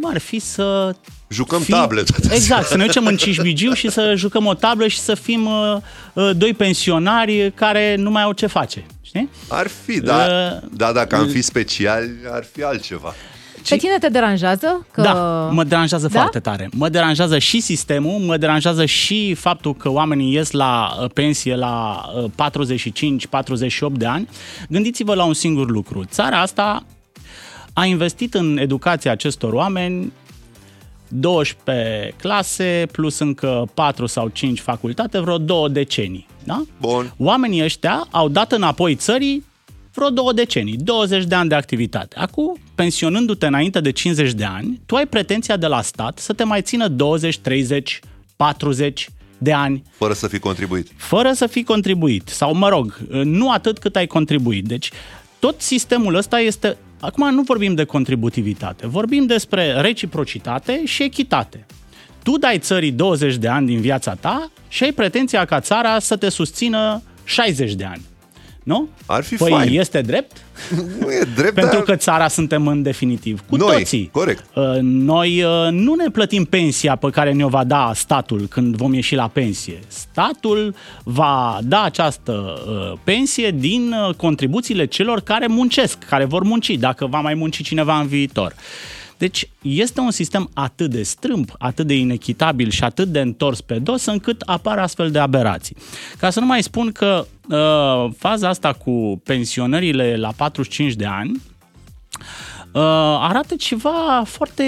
cum 0.00 0.10
ar 0.10 0.18
fi 0.18 0.38
să... 0.38 0.94
Jucăm 1.28 1.62
fii- 1.62 1.68
table. 1.70 2.02
toate 2.02 2.34
Exact, 2.38 2.66
să 2.66 2.76
ne 2.76 2.84
ducem 2.86 3.06
în 3.06 3.16
Cismigiu 3.16 3.72
și 3.72 3.90
să 3.90 4.12
jucăm 4.16 4.46
o 4.46 4.54
tablă 4.54 4.86
și 4.86 4.98
să 4.98 5.14
fim 5.14 5.46
uh, 5.46 5.76
uh, 6.12 6.30
doi 6.36 6.54
pensionari 6.54 7.52
care 7.54 7.94
nu 7.96 8.10
mai 8.10 8.22
au 8.22 8.32
ce 8.32 8.46
face. 8.46 8.84
Știi? 9.02 9.28
Ar 9.48 9.66
fi, 9.84 10.00
da, 10.00 10.14
Uh, 10.16 10.68
da, 10.72 10.92
dacă 10.92 11.16
am 11.16 11.26
fi 11.26 11.42
speciali, 11.42 12.10
ar 12.30 12.44
fi 12.52 12.62
altceva. 12.62 13.14
Pe 13.68 13.76
tine 13.76 13.98
te 14.00 14.08
deranjează? 14.08 14.86
Că... 14.90 15.00
Da, 15.00 15.12
mă 15.52 15.64
deranjează 15.64 16.08
Da? 16.12 16.18
foarte 16.18 16.40
tare. 16.40 16.68
Mă 16.72 16.88
deranjează 16.88 17.38
și 17.38 17.60
sistemul, 17.60 18.18
mă 18.18 18.36
deranjează 18.36 18.84
și 18.84 19.34
faptul 19.34 19.74
că 19.74 19.90
oamenii 19.90 20.32
ies 20.34 20.50
la 20.50 20.96
uh, 21.02 21.10
pensie 21.14 21.56
la 21.56 22.04
uh, 22.36 22.50
45-48 23.90 23.92
de 23.92 24.06
ani. 24.06 24.28
Gândiți-vă 24.68 25.14
la 25.14 25.24
un 25.24 25.34
singur 25.34 25.70
lucru. 25.70 26.04
Țara 26.04 26.40
asta 26.40 26.82
a 27.72 27.84
investit 27.84 28.34
în 28.34 28.56
educația 28.58 29.10
acestor 29.10 29.52
oameni 29.52 30.12
12 31.08 32.14
clase 32.18 32.86
plus 32.92 33.18
încă 33.18 33.68
4 33.74 34.06
sau 34.06 34.28
5 34.28 34.60
facultate, 34.60 35.20
vreo 35.20 35.38
două 35.38 35.68
decenii. 35.68 36.26
Da? 36.44 36.62
Bun. 36.80 37.14
Oamenii 37.18 37.62
ăștia 37.64 38.06
au 38.10 38.28
dat 38.28 38.52
înapoi 38.52 38.94
țării 38.94 39.44
vreo 39.94 40.10
două 40.10 40.32
decenii, 40.32 40.76
20 40.76 41.24
de 41.24 41.34
ani 41.34 41.48
de 41.48 41.54
activitate. 41.54 42.16
Acum, 42.18 42.58
pensionându-te 42.74 43.46
înainte 43.46 43.80
de 43.80 43.90
50 43.90 44.32
de 44.32 44.44
ani, 44.44 44.80
tu 44.86 44.94
ai 44.94 45.06
pretenția 45.06 45.56
de 45.56 45.66
la 45.66 45.82
stat 45.82 46.18
să 46.18 46.32
te 46.32 46.44
mai 46.44 46.62
țină 46.62 46.88
20, 46.88 47.38
30, 47.38 48.00
40 48.36 49.08
de 49.38 49.52
ani 49.52 49.82
Fără 49.90 50.12
să 50.12 50.28
fi 50.28 50.38
contribuit. 50.38 50.88
fără 50.96 51.32
să 51.32 51.46
fii 51.46 51.64
contribuit. 51.64 52.28
Sau, 52.28 52.54
mă 52.54 52.68
rog, 52.68 52.98
nu 53.24 53.50
atât 53.50 53.78
cât 53.78 53.96
ai 53.96 54.06
contribuit. 54.06 54.64
Deci, 54.64 54.90
tot 55.38 55.60
sistemul 55.60 56.14
ăsta 56.14 56.40
este... 56.40 56.76
Acum 57.04 57.34
nu 57.34 57.42
vorbim 57.42 57.74
de 57.74 57.84
contributivitate, 57.84 58.86
vorbim 58.86 59.26
despre 59.26 59.80
reciprocitate 59.80 60.82
și 60.84 61.02
echitate. 61.02 61.66
Tu 62.22 62.38
dai 62.38 62.58
țării 62.58 62.92
20 62.92 63.36
de 63.36 63.48
ani 63.48 63.66
din 63.66 63.80
viața 63.80 64.14
ta 64.14 64.50
și 64.68 64.84
ai 64.84 64.92
pretenția 64.92 65.44
ca 65.44 65.60
țara 65.60 65.98
să 65.98 66.16
te 66.16 66.28
susțină 66.28 67.02
60 67.24 67.74
de 67.74 67.84
ani. 67.84 68.02
Nu? 68.62 68.88
Ar 69.06 69.22
fi 69.24 69.34
păi 69.36 69.50
fain. 69.50 69.78
este 69.78 70.00
drept? 70.00 70.36
Nu 71.00 71.10
e 71.12 71.28
drept, 71.34 71.54
Pentru 71.60 71.76
dar 71.76 71.82
că 71.82 71.96
țara 71.96 72.28
suntem 72.28 72.66
în 72.66 72.82
definitiv. 72.82 73.42
Cu 73.48 73.56
Noi, 73.56 73.76
toții. 73.76 74.08
corect. 74.12 74.44
Uh, 74.54 74.64
Noi 74.80 75.42
uh, 75.42 75.68
nu 75.70 75.94
ne 75.94 76.10
plătim 76.10 76.44
pensia 76.44 76.96
pe 76.96 77.10
care 77.10 77.32
ne-o 77.32 77.48
va 77.48 77.64
da 77.64 77.92
statul 77.94 78.46
când 78.50 78.76
vom 78.76 78.94
ieși 78.94 79.14
la 79.14 79.28
pensie. 79.28 79.78
Statul 79.88 80.74
va 81.04 81.58
da 81.62 81.82
această 81.82 82.62
uh, 82.66 82.98
pensie 83.04 83.50
din 83.50 83.92
uh, 84.08 84.14
contribuțiile 84.14 84.84
celor 84.86 85.20
care 85.20 85.46
muncesc, 85.46 85.98
care 86.08 86.24
vor 86.24 86.42
munci, 86.42 86.70
dacă 86.70 87.06
va 87.06 87.20
mai 87.20 87.34
munci 87.34 87.62
cineva 87.62 87.98
în 87.98 88.06
viitor. 88.06 88.54
Deci 89.22 89.48
este 89.62 90.00
un 90.00 90.10
sistem 90.10 90.50
atât 90.54 90.90
de 90.90 91.02
strâmb, 91.02 91.50
atât 91.58 91.86
de 91.86 91.94
inechitabil 91.94 92.70
și 92.70 92.84
atât 92.84 93.08
de 93.08 93.20
întors 93.20 93.60
pe 93.60 93.78
dos 93.78 94.04
încât 94.04 94.40
apar 94.40 94.78
astfel 94.78 95.10
de 95.10 95.18
aberații. 95.18 95.76
Ca 96.18 96.30
să 96.30 96.40
nu 96.40 96.46
mai 96.46 96.62
spun 96.62 96.92
că 96.92 97.26
uh, 97.48 98.14
faza 98.18 98.48
asta 98.48 98.72
cu 98.72 99.20
pensionările 99.24 100.16
la 100.16 100.32
45 100.36 100.92
de 100.92 101.04
ani 101.04 101.42
uh, 102.72 102.82
arată 103.20 103.54
ceva 103.54 104.22
foarte, 104.26 104.64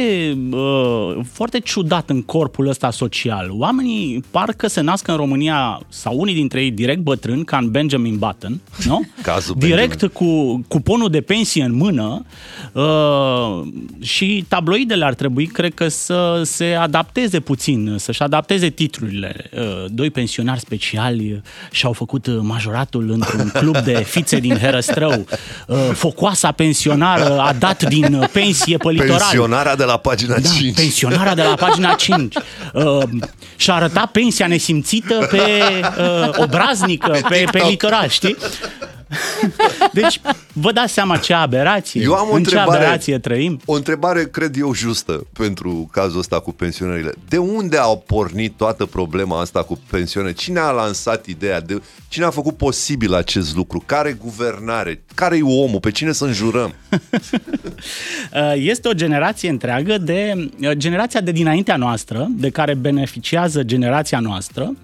uh, 0.51 1.17
foarte 1.33 1.59
ciudat 1.61 2.11
în 2.11 2.23
corpul 2.23 2.69
ăsta 2.69 2.91
social. 2.91 3.51
Oamenii 3.51 4.25
parcă 4.31 4.67
se 4.67 4.81
nasc 4.81 5.09
în 5.09 5.17
România, 5.17 5.81
sau 5.89 6.19
unii 6.19 6.35
dintre 6.35 6.63
ei 6.63 6.71
direct 6.71 7.01
bătrâni, 7.01 7.45
ca 7.45 7.57
în 7.57 7.71
Benjamin 7.71 8.19
Button, 8.19 8.61
nu? 8.85 9.05
Cazul 9.23 9.55
direct 9.59 10.07
cu 10.13 10.61
cuponul 10.69 11.11
de 11.11 11.21
pensie 11.21 11.65
în 11.65 11.75
mână 11.75 12.25
uh, 12.73 13.63
și 14.01 14.45
tabloidele 14.49 15.05
ar 15.05 15.15
trebui, 15.15 15.47
cred 15.47 15.75
că, 15.75 15.89
să 15.89 16.41
se 16.45 16.65
adapteze 16.65 17.41
puțin, 17.41 17.95
să-și 17.99 18.23
adapteze 18.23 18.69
titlurile. 18.69 19.51
Uh, 19.53 19.85
doi 19.89 20.11
pensionari 20.11 20.61
speciali 20.61 21.43
și-au 21.71 21.93
făcut 21.93 22.27
uh, 22.27 22.39
majoratul 22.41 23.11
într-un 23.11 23.51
club 23.55 23.79
de 23.79 24.03
fițe 24.07 24.39
din 24.39 24.57
Herăstrău. 24.57 25.25
Uh, 25.67 25.77
focoasa 25.93 26.53
pensionară 26.53 27.39
a 27.39 27.53
dat 27.53 27.89
din 28.01 28.15
uh, 28.15 28.29
pensie 28.33 28.77
pe 28.77 28.89
litoral. 28.91 29.19
pensionarea 29.19 29.77
de 29.77 29.85
la 29.85 29.97
pagina 29.97 30.39
Da, 30.39 30.49
5. 30.49 30.75
pensionarea 30.75 31.35
de 31.35 31.43
la 31.43 31.55
pagina 31.55 31.95
5. 32.09 32.35
Uh, 32.73 33.03
și-a 33.57 33.75
arătat 33.75 34.11
pensia 34.11 34.47
nesimțită 34.47 35.27
pe 35.31 35.41
uh, 35.99 36.29
obraznică, 36.37 37.19
pe, 37.29 37.45
pe 37.51 37.63
litoral, 37.69 38.09
știi? 38.09 38.37
Deci, 39.93 40.21
vă 40.53 40.73
dați 40.73 40.93
seama 40.93 41.17
ce 41.17 41.33
aberație, 41.33 42.03
Eu 42.03 42.13
am 42.15 42.21
o 42.31 42.35
în 42.35 42.43
ce 42.45 42.51
întrebare. 42.57 42.77
aberație 42.85 43.19
trăim? 43.19 43.61
O 43.65 43.73
întrebare, 43.73 44.25
cred 44.25 44.57
eu, 44.59 44.75
justă 44.75 45.27
pentru 45.33 45.89
cazul 45.93 46.19
ăsta 46.19 46.41
cu 46.41 46.53
pensionările. 46.53 47.13
De 47.29 47.37
unde 47.37 47.77
au 47.77 48.03
pornit 48.07 48.57
toată 48.57 48.87
problema 48.87 49.41
asta 49.41 49.63
cu 49.63 49.79
pensiune? 49.91 50.33
Cine 50.33 50.59
a 50.61 50.71
lansat 50.71 51.27
ideea? 51.27 51.61
De... 51.61 51.83
Cine 52.15 52.27
a 52.27 52.31
făcut 52.31 52.57
posibil 52.57 53.15
acest 53.15 53.57
lucru? 53.57 53.83
Care 53.87 54.13
guvernare? 54.13 55.03
Care 55.15 55.37
e 55.37 55.43
omul? 55.43 55.81
Pe 55.81 55.91
cine 55.91 56.13
să 56.13 56.25
înjurăm? 56.25 56.75
Uh, 58.35 58.53
Este 58.57 58.89
o 58.89 58.93
generație 58.93 59.49
întreagă 59.49 59.99
de 59.99 60.51
uh, 60.61 60.71
generația 60.71 61.21
de 61.21 61.31
dinaintea 61.31 61.77
noastră, 61.77 62.27
de 62.31 62.51
care 62.51 62.75
beneficiază 62.75 63.63
generația 63.63 64.19
noastră, 64.19 64.77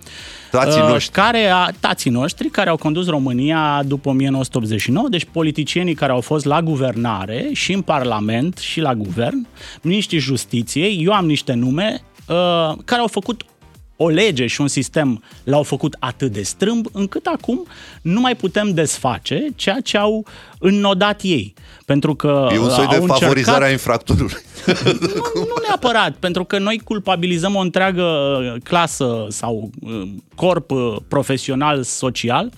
Tații 0.50 0.80
uh, 0.80 0.88
noștri. 0.88 1.12
care 1.12 1.46
a, 1.46 1.70
tații 1.80 2.10
noștri 2.10 2.48
care 2.48 2.70
au 2.70 2.76
condus 2.76 3.06
România 3.06 3.82
după 3.86 4.08
1989, 4.08 5.08
deci 5.08 5.26
politicienii 5.32 5.94
care 5.94 6.12
au 6.12 6.20
fost 6.20 6.44
la 6.44 6.62
guvernare 6.62 7.48
și 7.52 7.72
în 7.72 7.82
Parlament 7.82 8.58
și 8.58 8.80
la 8.80 8.94
guvern, 8.94 9.46
miniștrii 9.82 10.18
justiției, 10.18 11.02
eu 11.04 11.12
am 11.12 11.26
niște 11.26 11.52
nume, 11.52 12.00
uh, 12.28 12.76
care 12.84 13.00
au 13.00 13.08
făcut 13.08 13.42
o 14.02 14.08
lege 14.08 14.46
și 14.46 14.60
un 14.60 14.68
sistem 14.68 15.22
l-au 15.44 15.62
făcut 15.62 15.96
atât 15.98 16.32
de 16.32 16.42
strâmb, 16.42 16.86
încât 16.92 17.26
acum 17.26 17.66
nu 18.02 18.20
mai 18.20 18.36
putem 18.36 18.74
desface 18.74 19.46
ceea 19.54 19.80
ce 19.80 19.98
au 19.98 20.26
înnodat 20.58 21.20
ei. 21.22 21.54
Pentru 21.84 22.14
că 22.14 22.48
E 22.52 22.58
un 22.58 22.64
uh, 22.64 22.70
soi 22.70 22.86
de 22.86 22.94
au 22.94 23.02
încercat- 23.02 23.18
favorizare 23.18 23.64
a 23.64 23.70
infractorului. 23.70 24.42
nu, 25.34 25.40
nu 25.40 25.54
neapărat, 25.66 26.12
pentru 26.18 26.44
că 26.44 26.58
noi 26.58 26.80
culpabilizăm 26.84 27.54
o 27.54 27.60
întreagă 27.60 28.02
uh, 28.02 28.60
clasă 28.62 29.26
sau 29.28 29.70
uh, 29.80 30.02
corp 30.34 30.70
uh, 30.70 30.96
profesional, 31.08 31.82
social, 31.82 32.50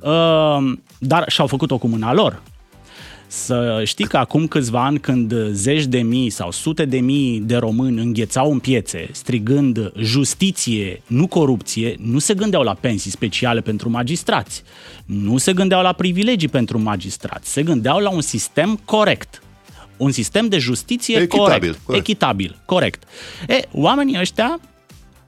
uh, 0.00 0.72
dar 0.98 1.24
și-au 1.28 1.46
făcut-o 1.46 1.78
cu 1.78 1.86
mâna 1.86 2.12
lor. 2.12 2.42
Să 3.32 3.82
știi 3.84 4.06
că 4.06 4.16
acum 4.16 4.46
câțiva 4.46 4.84
ani 4.84 5.00
când 5.00 5.34
zeci 5.50 5.84
de 5.84 5.98
mii 5.98 6.30
sau 6.30 6.50
sute 6.50 6.84
de 6.84 7.00
mii 7.00 7.40
de 7.40 7.56
români 7.56 8.00
înghețau 8.00 8.52
în 8.52 8.58
piețe 8.58 9.08
strigând 9.12 9.92
justiție, 9.98 11.02
nu 11.06 11.26
corupție, 11.26 11.96
nu 11.98 12.18
se 12.18 12.34
gândeau 12.34 12.62
la 12.62 12.74
pensii 12.74 13.10
speciale 13.10 13.60
pentru 13.60 13.90
magistrați, 13.90 14.62
nu 15.04 15.36
se 15.38 15.52
gândeau 15.52 15.82
la 15.82 15.92
privilegii 15.92 16.48
pentru 16.48 16.78
magistrați, 16.78 17.52
se 17.52 17.62
gândeau 17.62 17.98
la 17.98 18.10
un 18.10 18.20
sistem 18.20 18.80
corect. 18.84 19.42
Un 19.96 20.10
sistem 20.10 20.48
de 20.48 20.58
justiție 20.58 21.16
Echitabil, 21.16 21.46
corect. 21.46 21.78
corect. 21.84 22.08
Echitabil, 22.08 22.56
corect. 22.64 23.02
E, 23.48 23.60
oamenii 23.72 24.18
ăștia, 24.20 24.60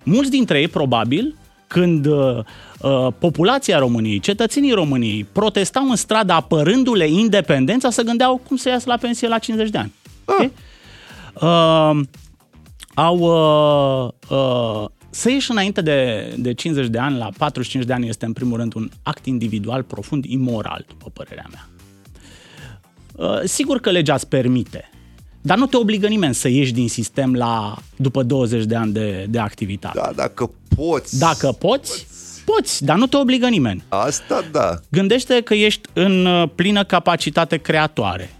mulți 0.02 0.30
dintre 0.30 0.60
ei 0.60 0.68
probabil, 0.68 1.36
când 1.72 2.06
uh, 2.06 2.38
uh, 2.80 3.06
populația 3.18 3.78
României, 3.78 4.18
cetățenii 4.18 4.72
României 4.72 5.24
protestau 5.32 5.88
în 5.88 5.96
stradă 5.96 6.32
apărându-le 6.32 7.08
independența, 7.08 7.90
se 7.90 8.02
gândeau 8.02 8.40
cum 8.46 8.56
să 8.56 8.68
iasă 8.68 8.84
la 8.88 8.96
pensie 8.96 9.28
la 9.28 9.38
50 9.38 9.70
de 9.70 9.78
ani. 9.78 9.92
Ah. 10.24 10.48
Uh, 11.34 12.00
au 12.94 13.18
uh, 13.18 14.08
uh, 14.38 14.88
să 15.10 15.30
ieși 15.30 15.50
înainte 15.50 15.80
de, 15.80 16.32
de 16.38 16.54
50 16.54 16.86
de 16.86 16.98
ani, 16.98 17.18
la 17.18 17.28
45 17.38 17.84
de 17.84 17.92
ani, 17.92 18.08
este 18.08 18.24
în 18.24 18.32
primul 18.32 18.56
rând 18.56 18.74
un 18.74 18.88
act 19.02 19.26
individual 19.26 19.82
profund 19.82 20.24
imoral, 20.24 20.84
după 20.88 21.10
părerea 21.12 21.46
mea. 21.50 21.68
Uh, 23.12 23.40
sigur 23.44 23.80
că 23.80 23.90
legea 23.90 24.14
îți 24.14 24.28
permite, 24.28 24.90
dar 25.42 25.58
nu 25.58 25.66
te 25.66 25.76
obligă 25.76 26.06
nimeni 26.06 26.34
să 26.34 26.48
ieși 26.48 26.72
din 26.72 26.88
sistem 26.88 27.34
la 27.34 27.76
după 27.96 28.22
20 28.22 28.64
de 28.64 28.76
ani 28.76 28.92
de, 28.92 29.26
de 29.28 29.38
activitate. 29.38 29.98
Da, 30.02 30.12
dacă 30.14 30.50
poți. 30.76 31.18
Dacă 31.18 31.52
poți, 31.58 32.06
poți, 32.44 32.84
dar 32.84 32.96
nu 32.96 33.06
te 33.06 33.16
obligă 33.16 33.48
nimeni. 33.48 33.82
Asta 33.88 34.44
da. 34.52 34.80
Gândește 34.88 35.40
că 35.40 35.54
ești 35.54 35.88
în 35.92 36.26
uh, 36.26 36.48
plină 36.54 36.84
capacitate 36.84 37.56
creatoare. 37.56 38.34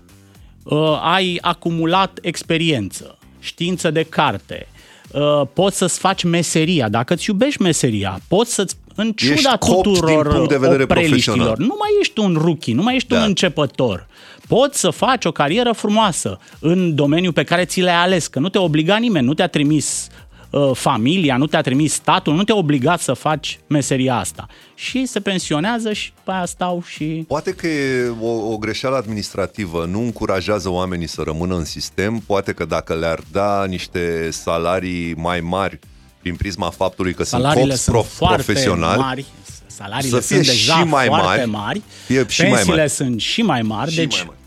Uh, 0.63 1.01
ai 1.03 1.39
acumulat 1.41 2.19
experiență, 2.23 3.19
știință 3.39 3.91
de 3.91 4.03
carte, 4.03 4.67
uh, 5.13 5.43
poți 5.53 5.77
să-ți 5.77 5.99
faci 5.99 6.23
meseria. 6.25 6.89
Dacă 6.89 7.15
îți 7.15 7.25
iubești 7.31 7.63
meseria, 7.63 8.21
poți 8.29 8.55
să-ți 8.55 8.77
în 8.95 9.13
ciuda 9.13 9.33
Ești 9.35 9.49
copt 9.59 9.83
din 9.83 9.93
tuturor 9.95 10.29
punct 10.35 10.49
de 10.49 10.57
vedere 10.57 10.83
opreliștilor, 10.83 11.37
profesional. 11.37 11.57
nu 11.59 11.77
mai 11.79 11.89
ești 12.01 12.21
un 12.21 12.37
rookie, 12.41 12.75
nu 12.75 12.83
mai 12.83 12.95
ești 12.95 13.09
Da. 13.09 13.17
un 13.17 13.23
începător. 13.23 14.07
Poți 14.55 14.79
să 14.79 14.91
faci 14.91 15.25
o 15.25 15.33
carieră 15.33 15.73
frumoasă 15.73 16.39
în 16.59 16.95
domeniul 16.95 17.33
pe 17.33 17.45
care 17.45 17.65
ți 17.65 17.81
l-ai 17.81 17.95
ales, 17.95 18.27
că 18.27 18.39
nu 18.39 18.49
te 18.49 18.59
obliga 18.59 18.97
nimeni, 18.97 19.27
nu 19.27 19.35
te-a 19.35 19.47
trimis 19.47 20.07
uh, 20.51 20.71
familia, 20.75 21.37
nu 21.37 21.47
te-a 21.47 21.61
trimis 21.61 21.93
statul, 21.93 22.35
nu 22.35 22.45
te-a 22.45 22.57
obligat 22.57 23.01
să 23.01 23.13
faci 23.13 23.59
meseria 23.67 24.17
asta. 24.17 24.47
Și 24.75 25.07
se 25.07 25.21
pensionează 25.21 25.93
și 25.93 26.13
pe 26.25 26.31
aia 26.31 26.45
stau 26.45 26.83
și... 26.87 27.25
Poate 27.29 27.51
că 27.51 27.67
e 27.67 28.13
o, 28.21 28.53
o 28.53 28.57
greșeală 28.57 28.97
administrativă, 28.97 29.89
nu 29.91 30.01
încurajează 30.01 30.69
oamenii 30.69 31.07
să 31.07 31.23
rămână 31.25 31.57
în 31.57 31.65
sistem, 31.65 32.23
poate 32.27 32.53
că 32.53 32.65
dacă 32.65 32.95
le-ar 32.95 33.21
da 33.31 33.65
niște 33.65 34.29
salarii 34.31 35.15
mai 35.15 35.41
mari 35.41 35.79
prin 36.21 36.35
prisma 36.35 36.71
faptului 36.71 37.15
că 37.15 37.25
sunt 37.25 37.41
Salariile 37.41 37.69
copți 37.69 37.83
sunt 37.83 37.97
prof, 37.97 38.13
foarte 38.13 38.43
profesionali, 38.43 39.01
mari, 39.01 39.25
salariile 39.67 40.21
să 40.21 40.27
fie 40.27 40.37
sunt 40.37 40.57
deja 40.57 40.75
și 40.75 40.85
mai 40.85 41.07
foarte 41.07 41.45
mari, 41.45 41.51
mari, 41.51 41.83
fie 42.07 42.27
și 42.29 42.41
mai 42.41 42.51
pensiile 42.51 42.77
mari. 42.77 42.91
sunt 42.91 43.21
și 43.21 43.43
mai 43.43 43.63
mari, 43.63 43.91
Și 43.91 43.97
deci 43.97 44.17
mai 44.17 44.27
um, 44.29 44.41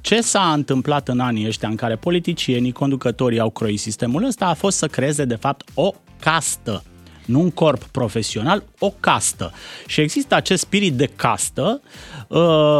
ce 0.00 0.20
s-a 0.20 0.52
întâmplat 0.52 1.08
în 1.08 1.20
anii 1.20 1.46
ăștia 1.46 1.68
în 1.68 1.76
care 1.76 1.96
politicienii, 1.96 2.72
conducătorii 2.72 3.40
au 3.40 3.50
croit 3.50 3.80
sistemul 3.80 4.24
ăsta 4.24 4.46
a 4.46 4.54
fost 4.54 4.76
să 4.76 4.86
creeze 4.86 5.24
de 5.24 5.34
fapt 5.34 5.70
o 5.74 5.90
castă 6.20 6.82
nu 7.24 7.40
un 7.40 7.50
corp 7.50 7.82
profesional, 7.82 8.62
o 8.78 8.90
castă. 9.00 9.52
Și 9.86 10.00
există 10.00 10.34
acest 10.34 10.62
spirit 10.62 10.94
de 10.94 11.06
castă, 11.16 11.80
uh, 11.82 12.13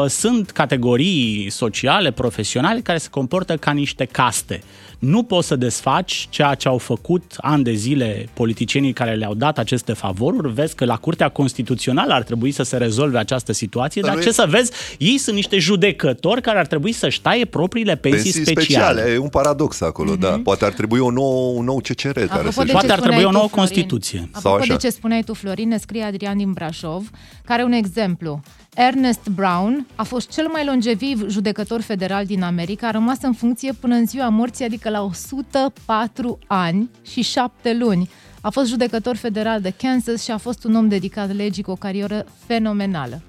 sunt 0.09 0.51
categorii 0.51 1.47
sociale, 1.51 2.11
profesionale 2.11 2.81
care 2.81 2.99
se 2.99 3.09
comportă 3.11 3.57
ca 3.57 3.71
niște 3.71 4.05
caste. 4.05 4.63
Nu 4.99 5.23
poți 5.23 5.47
să 5.47 5.57
desfaci 5.57 6.27
ceea 6.31 6.55
ce 6.55 6.69
au 6.69 6.79
făcut 6.79 7.23
ani 7.37 7.65
de 7.65 7.73
zile 7.73 8.29
politicienii 8.33 8.93
care 8.93 9.15
le-au 9.15 9.35
dat 9.35 9.59
aceste 9.59 9.93
favoruri. 9.93 10.53
Vezi 10.53 10.75
că 10.75 10.85
la 10.85 10.97
Curtea 10.97 11.29
Constituțională 11.29 12.13
ar 12.13 12.23
trebui 12.23 12.51
să 12.51 12.63
se 12.63 12.77
rezolve 12.77 13.19
această 13.19 13.53
situație, 13.53 14.01
dar, 14.01 14.11
Dar 14.15 14.23
ce 14.23 14.29
nu 14.29 14.31
e- 14.31 14.35
să 14.35 14.47
vezi, 14.51 14.73
ei 14.99 15.19
sunt 15.19 15.35
niște 15.37 15.59
judecători 15.59 16.41
care 16.41 16.59
ar 16.59 16.67
trebui 16.67 16.93
să-și 16.93 17.21
taie 17.21 17.45
propriile 17.45 17.97
pensii, 17.97 18.23
Pensii 18.33 18.45
speciale. 18.53 18.85
speciale. 18.93 19.13
E 19.15 19.19
un 19.19 19.29
paradox 19.29 19.81
acolo, 19.81 20.17
da. 20.17 20.41
Poate 20.45 20.65
ar 20.65 20.73
trebui 20.73 20.99
o 20.99 21.11
nouă, 21.11 21.53
un 21.59 21.65
nou 21.65 21.81
CCR 21.81 22.11
care 22.13 22.25
Apropo 22.31 22.51
să 22.51 22.65
de 22.65 22.73
Poate 22.73 22.87
ce 22.87 22.93
ar 22.93 22.99
trebui 22.99 23.19
spuneai 23.21 23.25
o 23.25 23.31
nouă 23.31 23.45
tu, 23.45 23.51
Florin, 23.51 23.69
Constituție. 23.69 24.19
Sau 24.19 24.53
Apropo 24.53 24.63
așa. 24.63 24.73
de 24.75 24.87
ce 24.87 24.95
spuneai 24.95 25.23
tu, 25.23 25.35
Florin, 25.35 25.69
ne 25.69 25.79
scrie 25.79 26.03
Adrian 26.03 26.37
din 26.37 26.53
Brașov, 26.53 27.11
care 27.45 27.61
are 27.63 27.65
un 27.65 27.73
exemplu. 27.73 28.41
Ernest 28.75 29.29
Brown 29.29 29.87
a 29.95 30.03
fost 30.03 30.31
cel 30.31 30.49
mai 30.49 30.65
longeviv 30.65 31.29
judecător 31.29 31.81
federal 31.81 32.25
din 32.25 32.43
America, 32.43 32.87
a 32.89 32.91
rămas 32.91 33.19
în 33.23 33.33
funcție 33.33 33.73
până 33.73 33.95
în 33.95 34.07
ziua 34.07 34.29
morții, 34.29 34.65
adică 34.65 34.91
la 34.91 35.03
104 35.03 36.39
ani 36.47 36.91
și 37.03 37.23
7 37.23 37.75
luni. 37.75 38.11
A 38.41 38.51
fost 38.51 38.69
judecător 38.69 39.17
federal 39.17 39.61
de 39.61 39.75
Kansas 39.77 40.23
și 40.23 40.31
a 40.31 40.37
fost 40.37 40.65
un 40.65 40.75
om 40.75 40.89
dedicat 40.89 41.35
legii 41.35 41.63
cu 41.63 41.71
o 41.71 41.75
carieră 41.75 42.27
fenomenală. 42.47 43.23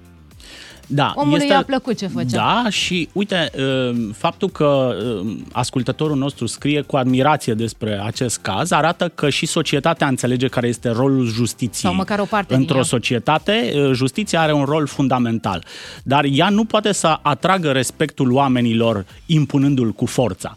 Da, 0.86 1.12
Omului 1.16 1.46
i-a 1.48 1.62
plăcut 1.62 1.96
ce 1.96 2.06
făcea. 2.06 2.36
Da, 2.36 2.70
și 2.70 3.08
uite, 3.12 3.50
uh, 3.58 3.96
faptul 4.12 4.48
că 4.48 4.96
uh, 5.22 5.36
ascultătorul 5.52 6.16
nostru 6.16 6.46
scrie 6.46 6.80
cu 6.80 6.96
admirație 6.96 7.54
despre 7.54 8.00
acest 8.04 8.38
caz 8.38 8.70
arată 8.70 9.08
că 9.14 9.30
și 9.30 9.46
societatea 9.46 10.06
înțelege 10.06 10.48
care 10.48 10.68
este 10.68 10.88
rolul 10.88 11.26
justiției. 11.26 11.90
Sau 11.90 11.94
măcar 11.94 12.18
o 12.18 12.24
parte 12.24 12.52
din 12.52 12.60
Într-o 12.60 12.76
ea. 12.76 12.82
societate, 12.82 13.72
uh, 13.74 13.90
justiția 13.92 14.40
are 14.40 14.52
un 14.52 14.64
rol 14.64 14.86
fundamental, 14.86 15.64
dar 16.02 16.24
ea 16.30 16.48
nu 16.48 16.64
poate 16.64 16.92
să 16.92 17.18
atragă 17.22 17.70
respectul 17.70 18.32
oamenilor 18.32 19.06
impunându-l 19.26 19.92
cu 19.92 20.06
forța 20.06 20.54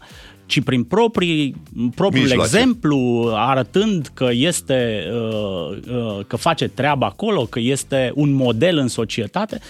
ci 0.50 0.60
prin 0.60 0.84
proprii, 0.84 1.54
propriul 1.94 2.26
Mijloace. 2.26 2.56
exemplu, 2.56 3.30
arătând 3.34 4.10
că 4.14 4.28
este, 4.32 5.04
uh, 5.12 5.78
uh, 5.90 6.24
că 6.26 6.36
face 6.36 6.68
treaba 6.68 7.06
acolo, 7.06 7.44
că 7.44 7.58
este 7.58 8.12
un 8.14 8.32
model 8.32 8.78
în 8.78 8.88
societate, 8.88 9.60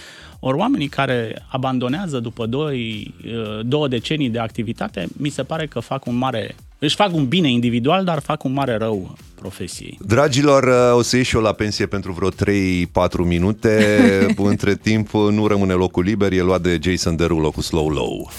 ori 0.43 0.57
oamenii 0.57 0.87
care 0.87 1.45
abandonează 1.47 2.19
după 2.19 2.45
doi, 2.45 3.13
uh, 3.25 3.59
două 3.65 3.87
decenii 3.87 4.29
de 4.29 4.39
activitate, 4.39 5.07
mi 5.17 5.29
se 5.29 5.43
pare 5.43 5.65
că 5.65 5.79
fac 5.79 6.05
un 6.05 6.17
mare, 6.17 6.55
își 6.79 6.95
fac 6.95 7.13
un 7.13 7.27
bine 7.27 7.51
individual, 7.51 8.03
dar 8.03 8.19
fac 8.19 8.43
un 8.43 8.53
mare 8.53 8.77
rău 8.77 9.15
profesiei. 9.35 9.97
Dragilor, 10.05 10.63
uh, 10.63 10.97
o 10.97 11.01
să 11.01 11.15
ieși 11.15 11.35
eu 11.35 11.41
la 11.41 11.51
pensie 11.51 11.85
pentru 11.85 12.11
vreo 12.11 12.29
3-4 12.29 13.25
minute. 13.25 14.05
Între 14.37 14.75
timp, 14.75 15.13
uh, 15.13 15.31
nu 15.31 15.47
rămâne 15.47 15.73
locul 15.73 16.03
liber. 16.03 16.31
E 16.31 16.41
luat 16.41 16.61
de 16.61 16.79
Jason 16.81 17.15
Derulo 17.15 17.51
cu 17.51 17.61
Slow 17.61 17.89
Low. 17.89 18.29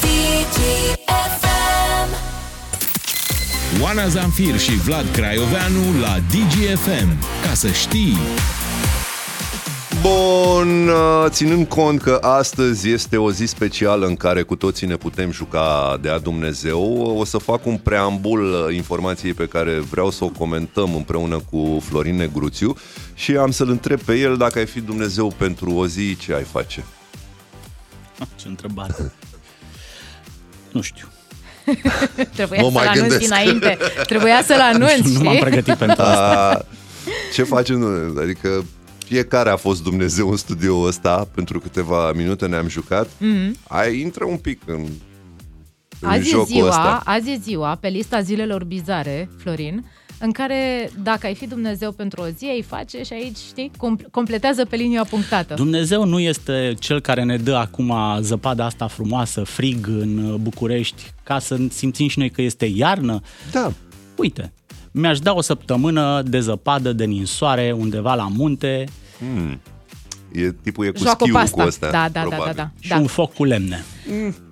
DGFM. 0.00 1.42
Oana 3.82 4.08
Zamfir 4.08 4.58
și 4.58 4.70
Vlad 4.72 5.10
Craioveanu 5.12 6.00
la 6.00 6.18
DGFM. 6.30 7.08
Ca 7.46 7.54
să 7.54 7.68
știi... 7.68 8.16
Bun, 10.02 10.88
uh, 10.88 11.26
ținând 11.28 11.66
cont 11.66 12.02
că 12.02 12.18
astăzi 12.20 12.90
este 12.90 13.16
o 13.16 13.32
zi 13.32 13.44
specială 13.44 14.06
în 14.06 14.16
care 14.16 14.42
cu 14.42 14.56
toții 14.56 14.86
ne 14.86 14.96
putem 14.96 15.30
juca 15.30 15.98
de 16.00 16.08
a 16.08 16.18
Dumnezeu, 16.18 17.14
o 17.18 17.24
să 17.24 17.38
fac 17.38 17.66
un 17.66 17.76
preambul 17.76 18.66
uh, 18.68 18.74
informației 18.74 19.32
pe 19.34 19.46
care 19.46 19.78
vreau 19.78 20.10
să 20.10 20.24
o 20.24 20.28
comentăm 20.28 20.94
împreună 20.94 21.40
cu 21.50 21.82
Florin 21.88 22.16
Negruțiu 22.16 22.76
și 23.14 23.36
am 23.36 23.50
să-l 23.50 23.68
întreb 23.70 24.00
pe 24.00 24.14
el 24.14 24.36
dacă 24.36 24.58
ai 24.58 24.66
fi 24.66 24.80
Dumnezeu 24.80 25.34
pentru 25.36 25.70
o 25.74 25.86
zi, 25.86 26.16
ce 26.16 26.34
ai 26.34 26.42
face? 26.52 26.84
Ce 28.40 28.48
întrebare. 28.48 29.12
Nu 30.72 30.80
știu. 30.80 31.06
Trebuia 32.36 32.60
Mă 32.60 32.66
să-l 32.66 32.72
mai 32.72 32.86
anunți 32.86 33.00
gândesc. 33.00 33.20
dinainte. 33.20 33.78
Trebuia 34.06 34.42
să-l 34.46 34.60
anunți, 34.60 35.12
nu 35.12 35.20
m-am 35.22 35.34
știi? 35.34 35.40
pregătit 35.46 35.74
pentru 35.74 36.02
asta. 36.02 36.50
A, 36.58 36.64
ce 37.32 37.42
facem? 37.42 37.78
noi? 37.78 38.22
Adică 38.22 38.64
fiecare 39.12 39.50
a 39.50 39.56
fost 39.56 39.82
Dumnezeu 39.82 40.30
în 40.30 40.36
studioul 40.36 40.86
ăsta, 40.86 41.28
pentru 41.34 41.60
câteva 41.60 42.12
minute 42.12 42.46
ne-am 42.46 42.68
jucat. 42.68 43.06
Mm-hmm. 43.06 43.50
Ai 43.68 44.00
intră 44.00 44.24
un 44.24 44.36
pic 44.36 44.60
în, 44.66 44.86
în 46.00 46.08
Azi 46.08 46.28
e, 46.28 46.30
jocul 46.30 46.46
ziua, 46.46 46.68
ăsta. 46.68 47.02
azi 47.04 47.30
e 47.30 47.38
ziua, 47.42 47.74
pe 47.80 47.88
lista 47.88 48.20
zilelor 48.20 48.64
bizare, 48.64 49.30
Florin, 49.36 49.84
în 50.18 50.30
care 50.30 50.90
dacă 51.02 51.26
ai 51.26 51.34
fi 51.34 51.46
Dumnezeu 51.46 51.92
pentru 51.92 52.22
o 52.22 52.26
zi, 52.36 52.44
ai 52.44 52.62
face 52.62 53.02
și 53.02 53.12
aici, 53.12 53.36
știi, 53.36 53.70
com- 53.70 54.10
completează 54.10 54.64
pe 54.64 54.76
linia 54.76 55.04
punctată. 55.04 55.54
Dumnezeu 55.54 56.04
nu 56.04 56.20
este 56.20 56.74
cel 56.78 57.00
care 57.00 57.22
ne 57.22 57.36
dă 57.36 57.54
acum 57.54 57.94
zăpada 58.20 58.64
asta 58.64 58.86
frumoasă, 58.86 59.42
frig 59.42 59.86
în 59.86 60.36
București, 60.40 61.02
ca 61.22 61.38
să 61.38 61.56
simțim 61.70 62.08
și 62.08 62.18
noi 62.18 62.30
că 62.30 62.42
este 62.42 62.64
iarnă. 62.64 63.20
Da, 63.50 63.72
Uite, 64.16 64.52
mi-aș 64.90 65.18
da 65.18 65.32
o 65.32 65.40
săptămână 65.40 66.22
de 66.26 66.40
zăpadă, 66.40 66.92
de 66.92 67.04
ninsoare, 67.04 67.74
undeva 67.78 68.14
la 68.14 68.28
munte 68.36 68.84
e, 70.32 70.54
tipul 70.62 70.86
e 70.86 70.90
cu 70.90 70.98
Joacă 70.98 71.24
schiul 71.24 71.40
pasta. 71.40 71.62
cu 71.62 71.68
astea. 71.68 71.90
da, 71.90 72.08
da, 72.08 72.20
da, 72.20 72.20
probabil. 72.20 72.52
da, 72.56 72.62
da, 72.62 72.70
și 72.80 72.88
da. 72.88 72.96
un 72.96 73.06
foc 73.06 73.34
cu 73.34 73.44
lemne. 73.44 73.84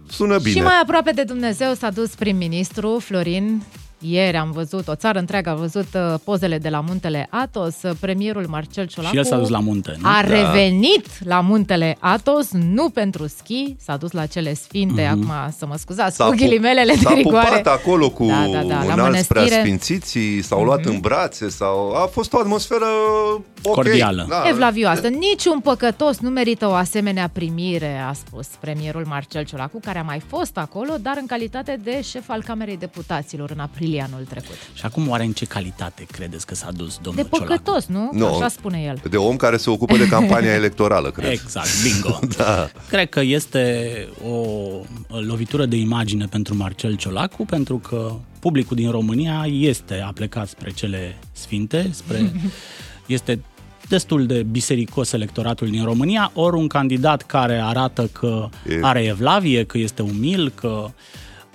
Sună 0.09 0.39
bine. 0.39 0.55
Și 0.55 0.61
mai 0.61 0.81
aproape 0.83 1.11
de 1.11 1.23
Dumnezeu 1.23 1.75
s-a 1.75 1.91
dus 1.91 2.15
prim-ministru 2.15 2.99
Florin. 2.99 3.63
Ieri 4.03 4.37
am 4.37 4.51
văzut, 4.51 4.89
o 4.89 4.95
țară 4.95 5.19
întreagă 5.19 5.51
a 5.51 5.55
văzut 5.55 5.87
uh, 5.95 6.15
pozele 6.25 6.59
de 6.59 6.69
la 6.69 6.81
muntele 6.81 7.27
Atos. 7.31 7.75
Uh, 7.83 7.91
Premierul 8.01 8.47
Marcel 8.49 8.87
Ciolacu 8.87 9.13
Și 9.15 9.19
el 9.21 9.27
s-a 9.27 9.37
dus 9.37 9.49
la 9.49 9.59
munte, 9.59 9.97
nu? 10.01 10.09
a 10.09 10.23
Da. 10.23 10.29
revenit 10.29 11.07
la 11.25 11.41
muntele 11.41 11.97
Atos, 11.99 12.51
nu 12.53 12.89
pentru 12.89 13.27
schi, 13.27 13.77
s-a 13.85 13.97
dus 13.97 14.11
la 14.13 14.27
cele 14.27 14.55
sfinte, 14.55 15.11
Mhm. 15.15 15.31
acum 15.31 15.53
să 15.59 15.67
mă 15.67 15.75
scuzați, 15.77 16.17
S-a 16.17 16.25
cu 16.25 16.31
pu- 16.31 16.37
ghilimelele 16.37 16.93
de 16.93 16.99
S-a 17.03 17.15
rigoare. 17.15 17.47
pupat 17.57 17.67
acolo 17.75 18.11
cu 18.11 18.25
Da, 18.27 18.47
da, 18.53 18.63
da, 18.63 18.75
la 18.75 18.79
înalți 18.93 19.01
mănăstire. 19.01 19.41
preasfințiții, 19.45 20.43
s-au 20.43 20.65
luat 20.65 20.85
în 20.85 20.99
brațe, 21.01 21.49
sau 21.49 21.91
a 21.93 22.07
fost 22.07 22.33
o 22.33 22.39
atmosferă 22.39 22.85
ok. 23.63 23.75
Cordială. 23.75 24.27
Da. 24.29 24.43
Evlavioasă. 24.49 25.09
Niciun 25.09 25.61
păcătos 25.61 26.19
nu 26.19 26.29
merită 26.29 26.67
o 26.69 26.73
asemenea 26.73 27.31
primire, 27.33 28.05
a 28.09 28.13
spus 28.13 28.47
premierul 28.61 29.05
Marcel 29.09 29.45
Ciolacu, 29.45 29.81
care 29.85 29.99
a 29.99 30.03
mai 30.03 30.21
fost 30.29 30.57
acolo, 30.59 30.93
dar 31.01 31.17
în 31.21 31.27
calitate 31.27 31.79
de 31.85 32.01
șef 32.03 32.29
al 32.31 32.43
Camerei 32.43 32.77
Deputaților 32.77 33.51
în 33.51 33.59
aprilie 33.61 33.89
anul 33.99 34.25
trecut. 34.29 34.55
Și 34.75 34.85
acum 34.85 35.09
oare 35.09 35.25
în 35.25 35.33
ce 35.33 35.45
calitate 35.45 36.07
credeți 36.13 36.47
că 36.47 36.55
s-a 36.55 36.71
dus 36.77 36.99
domnul 37.03 37.23
De 37.23 37.29
păcătos, 37.39 37.87
nu? 37.87 38.11
Nu. 38.13 38.27
Așa 38.27 38.49
spune 38.49 38.83
el. 38.83 39.01
De 39.11 39.17
om 39.17 39.37
care 39.37 39.57
se 39.57 39.71
ocupă 39.71 39.97
de 39.97 40.07
campania 40.09 40.53
electorală, 40.63 41.11
cred. 41.11 41.31
Exact, 41.31 41.69
bingo. 41.83 42.19
da. 42.37 42.71
Cred 42.89 43.09
că 43.09 43.21
este 43.21 43.89
o 44.29 44.41
lovitură 45.21 45.67
de 45.67 45.77
imagine 45.77 46.27
pentru 46.27 46.57
Marcel 46.57 46.97
Ciolacu, 46.97 47.45
pentru 47.45 47.79
că 47.79 48.13
publicul 48.39 48.77
din 48.77 48.91
România 48.91 49.47
este 49.51 50.01
aplecat 50.07 50.49
spre 50.49 50.71
cele 50.71 51.19
sfinte, 51.33 51.91
spre 51.93 52.33
este 53.07 53.41
destul 53.89 54.27
de 54.27 54.43
bisericos 54.43 55.13
electoratul 55.13 55.69
din 55.71 55.85
România, 55.85 56.31
ori 56.35 56.57
un 56.57 56.67
candidat 56.67 57.23
care 57.23 57.61
arată 57.63 58.07
că 58.13 58.49
E- 58.69 58.79
are 58.83 59.05
evlavie, 59.05 59.65
că 59.65 59.79
este 59.79 60.03
umil, 60.03 60.53
că 60.55 60.87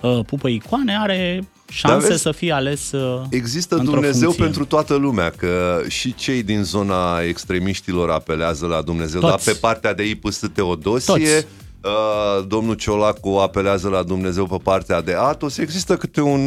uh, 0.02 0.20
pupă 0.26 0.48
icoane, 0.48 0.96
are 0.98 1.48
șanse 1.68 1.98
Dar 1.98 2.08
vezi, 2.08 2.22
să 2.22 2.32
fie 2.32 2.52
ales 2.52 2.92
uh, 2.92 3.22
Există 3.30 3.74
într-o 3.74 3.90
Dumnezeu 3.92 4.20
funcție. 4.22 4.44
pentru 4.44 4.64
toată 4.64 4.94
lumea, 4.94 5.30
că 5.30 5.82
și 5.88 6.14
cei 6.14 6.42
din 6.42 6.62
zona 6.62 7.20
extremiștilor 7.20 8.10
apelează 8.10 8.66
la 8.66 8.82
Dumnezeu, 8.82 9.20
Toți. 9.20 9.32
dar 9.44 9.54
pe 9.54 9.58
partea 9.60 9.94
de 9.94 10.08
IPS 10.08 10.40
Teodosie, 10.52 11.12
Toți. 11.14 11.46
uh, 11.82 12.46
domnul 12.48 12.74
Ciolacu 12.74 13.28
apelează 13.28 13.88
la 13.88 14.02
Dumnezeu 14.02 14.46
pe 14.46 14.56
partea 14.62 15.02
de 15.02 15.14
Atos. 15.18 15.56
Există 15.58 15.96
câte 15.96 16.20
un 16.20 16.40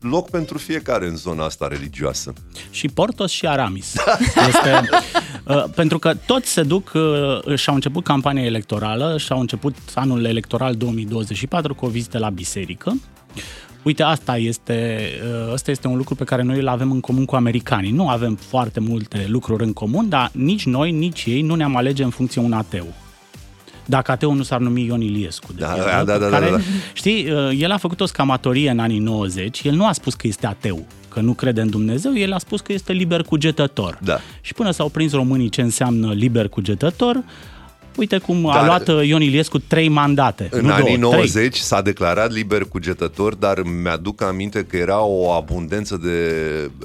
loc 0.00 0.30
pentru 0.30 0.58
fiecare 0.58 1.06
în 1.06 1.16
zona 1.16 1.44
asta 1.44 1.66
religioasă. 1.68 2.32
și 2.70 2.88
Portos 2.88 3.30
și 3.30 3.46
Aramis. 3.46 3.92
Este, 4.48 4.88
uh, 5.44 5.64
pentru 5.74 5.98
că 5.98 6.12
toți 6.26 6.48
se 6.48 6.62
duc 6.62 6.90
uh, 6.94 7.56
și-au 7.56 7.74
început 7.74 8.04
campania 8.04 8.44
electorală, 8.44 9.16
și-au 9.18 9.40
început 9.40 9.74
anul 9.94 10.24
electoral 10.24 10.74
2024 10.74 11.74
cu 11.74 11.86
o 11.86 11.88
vizită 11.88 12.18
la 12.18 12.28
biserică. 12.30 12.96
Uite, 13.82 14.02
asta 14.02 14.36
este, 14.36 15.08
uh, 15.46 15.52
asta 15.52 15.70
este 15.70 15.88
un 15.88 15.96
lucru 15.96 16.14
pe 16.14 16.24
care 16.24 16.42
noi 16.42 16.58
îl 16.58 16.68
avem 16.68 16.90
în 16.90 17.00
comun 17.00 17.24
cu 17.24 17.36
americanii. 17.36 17.90
Nu 17.90 18.08
avem 18.08 18.34
foarte 18.34 18.80
multe 18.80 19.26
lucruri 19.28 19.64
în 19.64 19.72
comun, 19.72 20.08
dar 20.08 20.30
nici 20.34 20.66
noi, 20.66 20.90
nici 20.90 21.24
ei 21.24 21.42
nu 21.42 21.54
ne-am 21.54 21.76
alege 21.76 22.02
în 22.02 22.10
funcție 22.10 22.40
un 22.40 22.52
ateu. 22.52 22.86
Dacă 23.84 24.10
ateu 24.10 24.32
nu 24.32 24.42
s-ar 24.42 24.60
numi 24.60 24.84
Ion 24.84 25.00
Iliescu. 25.00 25.52
De 25.52 25.60
Da, 25.60 25.66
pildă, 25.66 25.90
da, 25.90 26.04
da, 26.04 26.18
da, 26.18 26.28
care, 26.28 26.50
da, 26.50 26.56
da. 26.56 26.62
Știi, 26.92 27.30
uh, 27.30 27.50
el 27.58 27.70
a 27.70 27.76
făcut 27.76 28.00
o 28.00 28.06
scamatorie 28.06 28.70
în 28.70 28.78
anii 28.78 28.98
90, 28.98 29.62
el 29.64 29.74
nu 29.74 29.86
a 29.86 29.92
spus 29.92 30.14
că 30.14 30.26
este 30.26 30.46
ateu, 30.46 30.86
că 31.08 31.20
nu 31.20 31.32
crede 31.32 31.60
în 31.60 31.70
Dumnezeu, 31.70 32.16
el 32.16 32.32
a 32.32 32.38
spus 32.38 32.60
că 32.60 32.72
este 32.72 32.92
liber 32.92 33.22
cugetător. 33.22 33.98
Da. 34.02 34.18
Și 34.40 34.54
până 34.54 34.70
s-au 34.70 34.88
prins 34.88 35.12
românii 35.12 35.48
ce 35.48 35.60
înseamnă 35.60 36.12
liber 36.12 36.48
cugetător, 36.48 37.22
Uite 38.00 38.18
cum 38.18 38.46
a 38.48 38.54
Dar- 38.54 38.64
luat 38.64 38.88
uh, 38.88 39.06
Ion 39.08 39.22
Iliescu 39.22 39.58
trei 39.58 39.88
mandate. 39.88 40.48
În 40.50 40.64
nu 40.64 40.72
anii 40.72 40.98
două, 40.98 41.12
90 41.14 41.32
Trei. 41.32 41.50
s-a 41.52 41.82
declarat 41.82 42.32
liber 42.32 42.62
cugetător, 42.64 43.34
dar 43.34 43.62
mi-aduc 43.62 44.22
aminte 44.22 44.64
că 44.64 44.76
era 44.76 45.00
o 45.02 45.30
abundență 45.30 45.96
de 46.02 46.10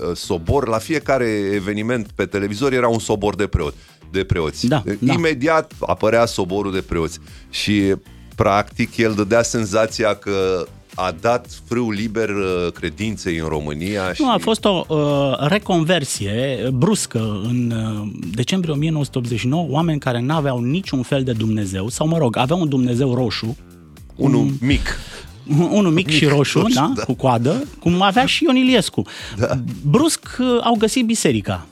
uh, 0.10 0.16
sobor. 0.16 0.68
La 0.68 0.78
fiecare 0.78 1.26
eveniment 1.54 2.08
pe 2.16 2.26
televizor 2.26 2.74
era 2.74 2.88
un 2.88 3.00
sobor 3.00 3.36
de 3.36 3.48
preot. 3.48 3.74
De 4.12 4.24
preoți. 4.24 4.68
Da, 4.68 4.84
da. 5.00 5.14
Imediat 5.14 5.72
apărea 5.80 6.26
soborul 6.26 6.74
de 6.74 6.82
preoți. 6.82 7.20
Și 7.50 7.94
practic 8.36 8.98
el 8.98 9.14
dădea 9.14 9.42
senzația 9.42 10.16
că 10.16 10.66
a 10.96 11.16
dat 11.22 11.48
frâu 11.66 11.92
liber 11.92 12.30
uh, 12.30 12.72
credinței 12.74 13.38
în 13.38 13.48
România. 13.48 14.14
și... 14.14 14.22
Nu, 14.22 14.32
a 14.32 14.38
fost 14.38 14.66
o 14.66 14.86
uh, 14.88 15.48
reconversie 15.48 16.70
bruscă 16.74 17.42
în 17.44 17.72
uh, 17.72 18.08
decembrie 18.36 18.74
1989, 18.74 19.66
oameni 19.70 20.00
care 20.00 20.20
n-aveau 20.20 20.60
niciun 20.60 21.02
fel 21.02 21.24
de 21.24 21.32
Dumnezeu, 21.32 21.90
sau 21.90 22.08
mă 22.08 22.18
rog, 22.18 22.38
aveau 22.38 22.60
un 22.60 22.70
Dumnezeu 22.70 23.14
roșu, 23.14 23.58
Unul 24.16 24.48
mic. 24.62 24.98
unul 25.72 25.92
mic, 25.92 26.10
și 26.10 26.26
roșu, 26.26 26.60
roșu, 26.60 26.74
da, 26.74 26.92
da. 26.96 27.04
cu 27.04 27.14
coadă, 27.14 27.68
cum 27.80 28.02
avea 28.02 28.26
și 28.26 28.44
Ion 28.44 28.56
Iliescu. 28.56 29.02
Da. 29.38 29.48
Brusc 29.86 30.38
uh, 30.40 30.60
au 30.64 30.76
găsit 30.78 31.06
biserica. 31.06 31.66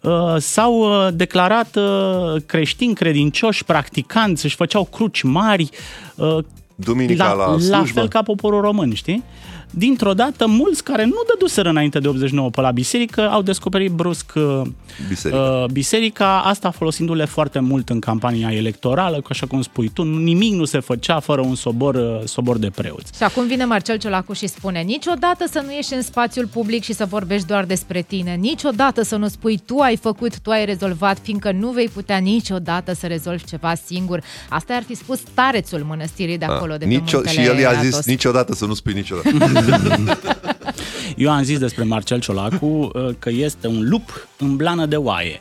Uh, 0.00 0.36
S-au 0.38 0.74
uh, 0.80 1.08
declarat 1.14 1.76
uh, 1.76 2.42
creștini, 2.46 2.94
credincioși, 2.94 3.64
practicanți, 3.64 4.44
își 4.44 4.56
făceau 4.56 4.84
cruci 4.84 5.22
mari, 5.22 5.68
uh, 6.14 6.38
Duminica 6.80 7.32
la, 7.32 7.46
la 7.46 7.58
slujbă. 7.58 8.00
fel 8.00 8.08
ca 8.08 8.22
poporul 8.22 8.60
român, 8.60 8.94
știi? 8.94 9.24
Dintr-o 9.70 10.14
dată, 10.14 10.46
mulți 10.46 10.84
care 10.84 11.04
nu 11.04 11.16
dăduseră 11.26 11.68
înainte 11.68 11.98
de 11.98 12.08
89 12.08 12.50
pe 12.50 12.60
la 12.60 12.70
biserică 12.70 13.28
au 13.30 13.42
descoperit 13.42 13.90
brusc 13.90 14.32
uh, 14.34 14.62
Biserica. 15.08 15.40
uh, 15.40 15.64
biserica, 15.70 16.40
asta 16.40 16.70
folosindu-le 16.70 17.24
foarte 17.24 17.58
mult 17.58 17.88
în 17.88 17.98
campania 17.98 18.52
electorală, 18.52 19.16
că 19.16 19.26
așa 19.30 19.46
cum 19.46 19.62
spui 19.62 19.90
tu, 19.94 20.02
nimic 20.02 20.52
nu 20.52 20.64
se 20.64 20.80
făcea 20.80 21.20
fără 21.20 21.40
un 21.40 21.54
sobor, 21.54 21.94
uh, 21.94 22.20
sobor 22.24 22.58
de 22.58 22.70
preoți. 22.74 23.16
Și 23.16 23.22
acum 23.22 23.46
vine 23.46 23.64
Marcel 23.64 23.96
Ciolacu 23.96 24.32
și 24.32 24.46
spune 24.46 24.80
Niciodată 24.80 25.44
să 25.50 25.62
nu 25.64 25.72
ieși 25.72 25.94
în 25.94 26.02
spațiul 26.02 26.46
public 26.46 26.82
și 26.82 26.92
să 26.92 27.04
vorbești 27.04 27.46
doar 27.46 27.64
despre 27.64 28.02
tine 28.02 28.34
Niciodată 28.34 29.02
să 29.02 29.16
nu 29.16 29.28
spui 29.28 29.60
tu 29.66 29.78
ai 29.78 29.96
făcut, 29.96 30.38
tu 30.38 30.50
ai 30.50 30.64
rezolvat 30.64 31.18
Fiindcă 31.22 31.52
nu 31.52 31.70
vei 31.70 31.88
putea 31.88 32.16
niciodată 32.16 32.94
să 32.94 33.06
rezolvi 33.06 33.44
ceva 33.44 33.74
singur 33.86 34.22
Asta 34.48 34.74
ar 34.74 34.82
fi 34.82 34.94
spus 34.94 35.18
starețul 35.18 35.84
mănăstirii 35.88 36.38
de 36.38 36.44
acolo 36.44 36.72
de 36.72 36.84
pe 36.84 36.90
Nicio, 36.90 37.16
muntele 37.16 37.40
și 37.42 37.48
el 37.48 37.58
i-a 37.58 37.72
zis 37.72 37.92
Atos. 37.92 38.06
niciodată 38.06 38.54
să 38.54 38.64
nu 38.66 38.74
spui 38.74 38.92
niciodată. 38.92 39.28
Eu 41.16 41.30
am 41.30 41.42
zis 41.42 41.58
despre 41.58 41.84
Marcel 41.84 42.20
Ciolacu 42.20 42.66
uh, 42.66 43.08
că 43.18 43.30
este 43.30 43.66
un 43.66 43.88
lup 43.88 44.28
în 44.38 44.56
blană 44.56 44.86
de 44.86 44.96
oaie. 44.96 45.38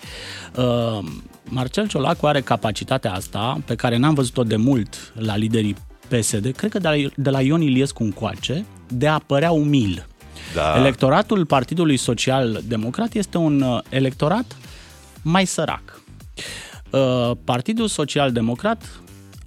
Uh, 0.56 1.00
Marcel 1.44 1.88
Ciolacu 1.88 2.26
are 2.26 2.42
capacitatea 2.42 3.14
asta, 3.14 3.60
pe 3.66 3.76
care 3.76 3.98
n-am 3.98 4.14
văzut-o 4.14 4.44
de 4.44 4.56
mult 4.56 5.14
la 5.16 5.36
liderii 5.36 5.76
PSD, 6.08 6.54
cred 6.56 6.72
că 6.72 6.80
de 6.80 6.88
la, 6.88 7.10
de 7.16 7.30
la 7.30 7.42
Ion 7.42 7.62
Iliescu 7.62 8.04
încoace, 8.04 8.66
de 8.88 9.08
a 9.08 9.20
părea 9.20 9.52
umil. 9.52 10.08
Da. 10.54 10.78
Electoratul 10.78 11.46
Partidului 11.46 11.98
Social 11.98 12.62
Democrat 12.68 13.14
este 13.14 13.38
un 13.38 13.62
uh, 13.62 13.80
electorat 13.90 14.56
mai 15.22 15.46
sărac. 15.46 16.02
Uh, 16.90 17.32
Partidul 17.44 17.88
Social 17.88 18.32
Democrat 18.32 18.84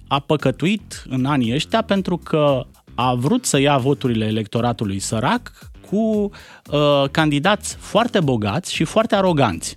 a 0.07 0.19
păcătuit 0.19 1.03
în 1.09 1.25
anii 1.25 1.53
ăștia 1.53 1.81
pentru 1.81 2.17
că 2.17 2.65
a 2.95 3.13
vrut 3.13 3.45
să 3.45 3.59
ia 3.59 3.77
voturile 3.77 4.25
electoratului 4.25 4.99
sărac 4.99 5.51
cu 5.89 6.29
uh, 6.71 7.03
candidați 7.11 7.75
foarte 7.75 8.19
bogați 8.19 8.73
și 8.73 8.83
foarte 8.83 9.15
aroganți. 9.15 9.75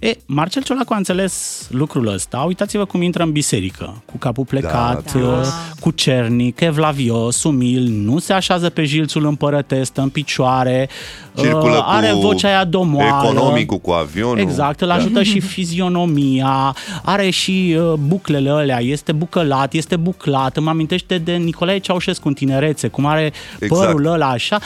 E, 0.00 0.10
Marcel 0.26 0.62
Ciolacu 0.62 0.92
a 0.92 0.96
înțeles 0.96 1.66
lucrul 1.70 2.06
ăsta. 2.06 2.38
Uitați-vă 2.46 2.84
cum 2.84 3.02
intră 3.02 3.22
în 3.22 3.32
biserică, 3.32 4.02
cu 4.04 4.16
capul 4.18 4.44
plecat, 4.44 5.12
Da, 5.12 5.18
uh, 5.18 5.40
da. 5.42 5.48
cu 5.80 5.90
cernic, 5.90 6.60
evlavios, 6.60 7.42
umil, 7.42 7.82
nu 7.88 8.18
se 8.18 8.32
așează 8.32 8.70
pe 8.70 8.84
jilțul 8.84 9.26
împărătesc, 9.26 9.90
stă 9.90 10.00
în 10.00 10.08
picioare, 10.08 10.88
Circulă 11.36 11.76
uh, 11.76 11.84
are 11.86 12.08
cu 12.10 12.18
vocea 12.18 12.48
aia 12.48 12.64
domoală. 12.64 13.28
economicul, 13.32 13.78
cu 13.78 13.90
avionul. 13.90 14.38
Exact, 14.38 14.80
îl 14.80 14.90
ajută 14.90 15.22
și 15.22 15.40
fizionomia, 15.40 16.76
are 17.02 17.30
și 17.30 17.76
uh, 17.78 17.92
buclele 18.06 18.50
alea, 18.50 18.80
este 18.80 19.12
bucălat, 19.12 19.72
este 19.72 19.96
buclat, 19.96 20.56
îmi 20.56 20.68
amintește 20.68 21.18
de 21.18 21.32
Nicolae 21.32 21.78
Ceaușescu 21.78 22.28
în 22.28 22.34
tinerețe, 22.34 22.88
cum 22.88 23.06
are 23.06 23.32
Exact. 23.58 23.82
părul 23.84 24.06
ăla 24.06 24.28
așa, 24.28 24.60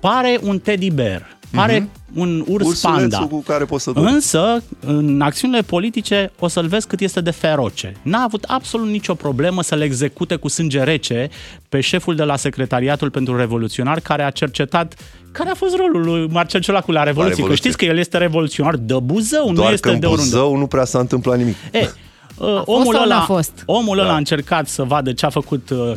pare 0.00 0.38
un 0.42 0.58
teddy 0.58 0.90
bear, 0.90 1.36
pare 1.52 1.88
un 2.14 2.44
urs 2.48 2.66
Ursulețul 2.66 3.08
panda. 3.10 3.26
cu 3.26 3.42
care 3.42 3.64
poți 3.64 3.82
să 3.84 3.90
dormi. 3.90 4.10
Însă, 4.12 4.62
în 4.80 5.20
acțiunile 5.20 5.62
politice, 5.62 6.32
o 6.38 6.48
să-l 6.48 6.66
vezi 6.66 6.86
cât 6.86 7.00
este 7.00 7.20
de 7.20 7.30
feroce. 7.30 7.96
N-a 8.02 8.22
avut 8.22 8.44
absolut 8.44 8.88
nicio 8.88 9.14
problemă 9.14 9.62
să-l 9.62 9.80
execute 9.80 10.36
cu 10.36 10.48
sânge 10.48 10.82
rece 10.82 11.28
pe 11.68 11.80
șeful 11.80 12.14
de 12.14 12.22
la 12.24 12.36
Secretariatul 12.36 13.10
pentru 13.10 13.36
Revoluționar, 13.36 14.00
care 14.00 14.22
a 14.22 14.30
cercetat 14.30 14.94
care 15.32 15.50
a 15.50 15.54
fost 15.54 15.76
rolul 15.76 16.04
lui 16.04 16.28
Marcel 16.30 16.60
Ciolacu 16.60 16.92
la 16.92 17.02
Revoluție. 17.02 17.34
Că 17.34 17.40
Revoluție. 17.40 17.70
știți 17.70 17.76
că 17.84 17.92
el 17.92 17.98
este 17.98 18.18
revoluționar 18.18 18.76
de 18.76 18.94
Buzău, 19.02 19.48
nu 19.48 19.54
Doar 19.54 19.72
este 19.72 19.88
că 19.88 19.94
în 19.94 20.00
de 20.00 20.06
oriunde. 20.06 20.30
Buzău 20.30 20.56
nu 20.56 20.66
prea 20.66 20.84
s-a 20.84 20.98
întâmplat 20.98 21.38
nimic. 21.38 21.56
E, 21.72 21.78
uh, 22.38 22.62
omul, 22.64 22.94
sau 22.94 23.02
ăla, 23.02 23.14
n-a 23.14 23.20
fost? 23.20 23.62
omul 23.66 23.98
ăla 23.98 24.08
Da. 24.08 24.14
a 24.14 24.16
încercat 24.16 24.68
să 24.68 24.82
vadă 24.82 25.12
ce 25.12 25.26
a 25.26 25.30
făcut 25.30 25.70
uh, 25.70 25.94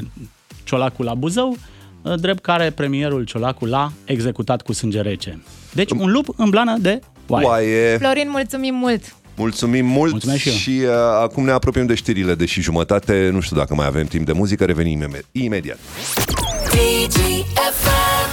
Ciolacu 0.64 1.04
la 1.04 1.14
Buzău, 1.14 1.50
uh, 1.50 1.58
drept 2.20 2.42
care 2.42 2.70
premierul 2.70 3.24
Ciolacu 3.24 3.66
l-a 3.66 3.92
executat 4.06 4.62
cu 4.62 4.74
sânge 4.74 5.02
rece. 5.02 5.42
Deci 5.74 5.92
un 5.92 6.12
lup 6.12 6.28
în 6.38 6.50
blană 6.50 6.78
de 6.80 7.00
oaie. 7.28 7.46
Oaie, 7.48 7.98
Florin, 7.98 8.30
mulțumim 8.30 8.76
mult! 8.76 9.16
mulțumim 9.38 9.86
mult 9.86 10.12
Mulțumesc 10.12 10.40
și 10.42 10.50
eu. 10.50 10.56
și 10.56 10.82
uh, 10.84 10.90
acum 11.22 11.44
ne 11.46 11.52
apropiem 11.52 11.86
de 11.86 11.94
știrile 11.96 12.36
de 12.36 12.46
și 12.46 12.62
jumătate. 12.62 13.30
Nu 13.34 13.40
știu 13.40 13.56
dacă 13.56 13.76
mai 13.76 13.86
avem 13.86 14.06
timp 14.06 14.26
de 14.26 14.32
muzică, 14.32 14.66
revenim 14.66 15.02
ime- 15.02 15.22
imediat. 15.32 15.78
DGFM 16.72 18.32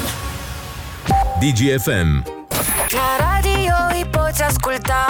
DGFM. 1.40 2.24
La 2.90 3.16
radio 3.18 3.74
îi 3.98 4.04
poți 4.10 4.42
asculta 4.42 5.06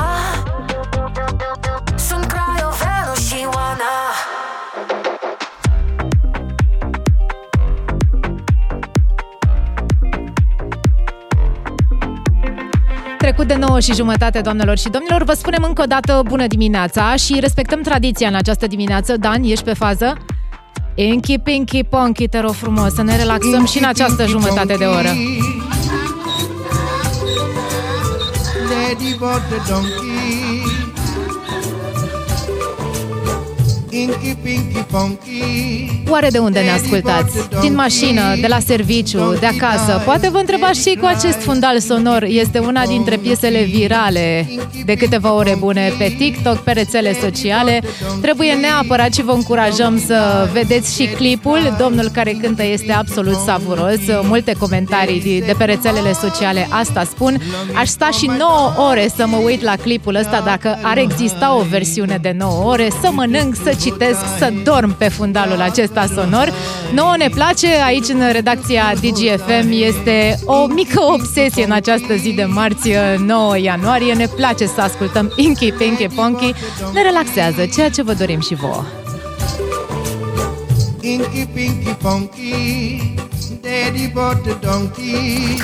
Trecut 13.22 13.46
de 13.46 13.54
9 13.54 13.80
și 13.80 13.94
jumătate, 13.94 14.40
doamnelor 14.40 14.78
și 14.78 14.88
domnilor, 14.88 15.22
vă 15.24 15.32
spunem 15.32 15.64
încă 15.66 15.82
o 15.82 15.84
dată 15.84 16.22
bună 16.26 16.46
dimineața 16.46 17.16
și 17.16 17.40
respectăm 17.40 17.80
tradiția 17.82 18.28
în 18.28 18.34
această 18.34 18.66
dimineață. 18.66 19.16
Dan, 19.16 19.42
ești 19.42 19.64
pe 19.64 19.72
fază? 19.74 20.16
Inchi, 20.94 21.38
pinky, 21.38 21.84
ponky, 21.84 22.28
te 22.28 22.40
rog 22.40 22.52
frumos, 22.52 22.94
să 22.94 23.02
ne 23.02 23.16
relaxăm 23.16 23.66
și 23.66 23.78
în 23.78 23.84
această 23.84 24.26
jumătate 24.26 24.74
de 24.78 24.84
oră. 24.84 25.08
Daddy 28.68 29.16
bought 29.18 29.42
the 29.48 29.72
donkey. 29.72 30.51
Oare 36.08 36.28
de 36.28 36.38
unde 36.38 36.60
ne 36.60 36.70
ascultați? 36.70 37.36
Din 37.60 37.74
mașină, 37.74 38.22
de 38.40 38.46
la 38.46 38.58
serviciu, 38.66 39.34
de 39.40 39.46
acasă? 39.46 40.02
Poate 40.04 40.28
vă 40.30 40.38
întrebați 40.38 40.80
și 40.88 40.96
cu 41.00 41.06
acest 41.06 41.40
fundal 41.42 41.78
sonor. 41.80 42.22
Este 42.22 42.58
una 42.58 42.86
dintre 42.86 43.16
piesele 43.16 43.62
virale 43.62 44.48
de 44.84 44.94
câteva 44.94 45.32
ore 45.34 45.56
bune 45.58 45.92
pe 45.98 46.14
TikTok, 46.18 46.56
pe 46.58 46.72
rețele 46.72 47.16
sociale. 47.20 47.80
Trebuie 48.20 48.52
neapărat 48.52 49.12
și 49.14 49.22
vă 49.22 49.32
încurajăm 49.32 50.02
să 50.06 50.48
vedeți 50.52 51.00
și 51.00 51.06
clipul. 51.06 51.76
Domnul 51.78 52.08
care 52.12 52.30
cântă 52.42 52.64
este 52.64 52.92
absolut 52.92 53.36
savuros. 53.46 53.98
Multe 54.22 54.52
comentarii 54.58 55.20
de- 55.22 55.46
de 55.46 55.54
pe 55.58 55.64
rețelele 55.64 56.12
sociale 56.12 56.66
asta 56.70 57.04
spun. 57.04 57.40
Aș 57.74 57.88
sta 57.88 58.08
și 58.18 58.30
9 58.38 58.88
ore 58.90 59.08
să 59.16 59.26
mă 59.26 59.36
uit 59.36 59.62
la 59.62 59.76
clipul 59.76 60.14
ăsta 60.14 60.42
dacă 60.44 60.78
ar 60.82 60.98
exista 60.98 61.54
o 61.56 61.62
versiune 61.70 62.18
de 62.22 62.34
9 62.38 62.64
ore, 62.70 62.88
să 63.00 63.08
mănânc, 63.12 63.54
să 63.62 63.74
citesc, 63.82 64.20
să 64.38 64.52
dorm 64.64 64.96
pe 64.96 65.08
fundalul 65.08 65.60
acesta 65.60 66.06
sonor. 66.14 66.52
Nouă 66.92 67.14
ne 67.18 67.28
place, 67.28 67.68
aici 67.84 68.08
în 68.08 68.32
redacția 68.32 68.92
DGFM 68.94 69.68
este 69.70 70.38
o 70.44 70.66
mică 70.66 71.02
obsesie 71.02 71.64
în 71.64 71.72
această 71.72 72.14
zi 72.14 72.32
de 72.32 72.44
marți 72.44 72.90
9 73.18 73.58
ianuarie. 73.58 74.14
Ne 74.14 74.26
place 74.26 74.66
să 74.66 74.80
ascultăm 74.80 75.32
Inky 75.36 75.72
Pinky 75.72 76.06
Ponky. 76.06 76.54
Ne 76.92 77.02
relaxează, 77.02 77.66
ceea 77.74 77.90
ce 77.90 78.02
vă 78.02 78.12
dorim 78.12 78.40
și 78.40 78.54
vouă. 78.54 78.84
Inky, 81.00 81.46
pinky, 81.54 81.96
funky. 82.00 83.14
Daddy 83.60 84.10
bought 84.14 84.42
the 84.42 84.54
donkey. 84.60 85.58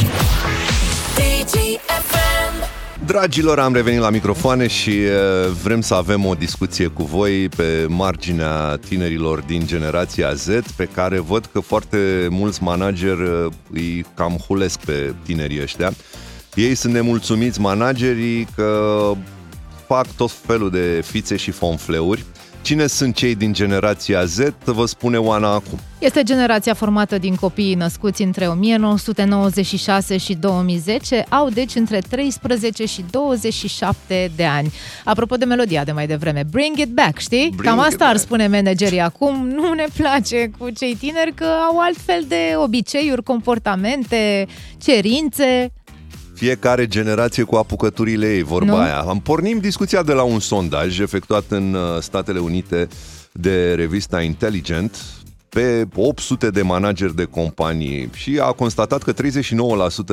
DGFM 1.14 2.77
Dragilor, 3.08 3.58
am 3.58 3.72
revenit 3.72 4.00
la 4.00 4.10
microfoane 4.10 4.66
și 4.66 4.90
uh, 4.90 5.50
vrem 5.62 5.80
să 5.80 5.94
avem 5.94 6.24
o 6.24 6.34
discuție 6.34 6.86
cu 6.86 7.02
voi 7.02 7.48
pe 7.48 7.86
marginea 7.88 8.76
tinerilor 8.88 9.40
din 9.40 9.66
generația 9.66 10.32
Z, 10.32 10.46
pe 10.76 10.84
care 10.84 11.18
văd 11.18 11.48
că 11.52 11.60
foarte 11.60 12.26
mulți 12.30 12.62
manageri 12.62 13.22
uh, 13.22 13.46
îi 13.72 14.06
cam 14.14 14.36
hulesc 14.46 14.78
pe 14.78 15.14
tinerii 15.24 15.62
ăștia. 15.62 15.92
Ei 16.54 16.74
sunt 16.74 16.92
nemulțumiți 16.92 17.60
managerii 17.60 18.46
că 18.56 19.12
fac 19.86 20.06
tot 20.16 20.30
felul 20.46 20.70
de 20.70 21.02
fițe 21.04 21.36
și 21.36 21.50
fonfleuri 21.50 22.24
Cine 22.62 22.86
sunt 22.86 23.14
cei 23.14 23.34
din 23.34 23.52
generația 23.52 24.24
Z? 24.24 24.38
Vă 24.64 24.86
spune 24.86 25.16
Oana 25.16 25.48
acum. 25.52 25.78
Este 25.98 26.22
generația 26.22 26.74
formată 26.74 27.18
din 27.18 27.34
copiii 27.34 27.74
născuți 27.74 28.22
între 28.22 28.46
1996 28.46 30.16
și 30.16 30.34
2010, 30.34 31.24
au 31.28 31.48
deci 31.48 31.74
între 31.74 31.98
13 32.08 32.86
și 32.86 33.04
27 33.10 34.30
de 34.36 34.44
ani. 34.44 34.72
Apropo 35.04 35.36
de 35.36 35.44
melodia 35.44 35.84
de 35.84 35.92
mai 35.92 36.06
devreme, 36.06 36.42
Bring 36.50 36.76
It 36.78 36.88
Back, 36.88 37.18
știi? 37.18 37.48
Bring 37.56 37.62
Cam 37.62 37.78
it 37.78 37.84
asta 37.84 38.04
ar 38.04 38.10
back. 38.10 38.22
spune 38.24 38.46
managerii 38.46 39.00
acum. 39.00 39.48
Nu 39.48 39.72
ne 39.72 39.86
place 39.96 40.50
cu 40.58 40.70
cei 40.70 40.94
tineri 40.96 41.34
că 41.34 41.44
au 41.44 41.78
altfel 41.78 42.24
de 42.28 42.54
obiceiuri, 42.56 43.22
comportamente, 43.22 44.46
cerințe. 44.82 45.72
Fiecare 46.38 46.86
generație 46.86 47.42
cu 47.42 47.56
apucăturile 47.56 48.34
ei, 48.34 48.42
vorba 48.42 48.72
Nu? 48.72 48.76
aia. 48.76 48.98
Am 48.98 49.20
pornim 49.20 49.58
discuția 49.58 50.02
de 50.02 50.12
la 50.12 50.22
un 50.22 50.40
sondaj 50.40 50.98
efectuat 50.98 51.44
în 51.48 51.74
uh, 51.74 51.80
Statele 52.00 52.38
Unite 52.38 52.88
de 53.32 53.74
revista 53.74 54.22
Intelligent 54.22 54.96
pe 55.48 55.88
800 55.94 56.50
de 56.50 56.62
manageri 56.62 57.14
de 57.14 57.24
companii 57.24 58.10
și 58.14 58.38
a 58.42 58.52
constatat 58.52 59.02
că 59.02 59.12
39% 59.12 59.16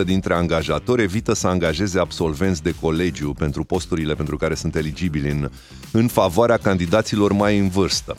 dintre 0.05 0.33
angajatori 0.33 1.01
evită 1.01 1.33
să 1.33 1.47
angajeze 1.47 1.99
absolvenți 1.99 2.63
de 2.63 2.75
colegiu 2.81 3.33
pentru 3.33 3.63
posturile 3.63 4.13
pentru 4.13 4.37
care 4.37 4.53
sunt 4.53 4.75
eligibili 4.75 5.29
în, 5.29 5.49
în 5.91 6.07
favoarea 6.07 6.57
candidaților 6.57 7.31
mai 7.31 7.57
în 7.57 7.69
vârstă. 7.69 8.17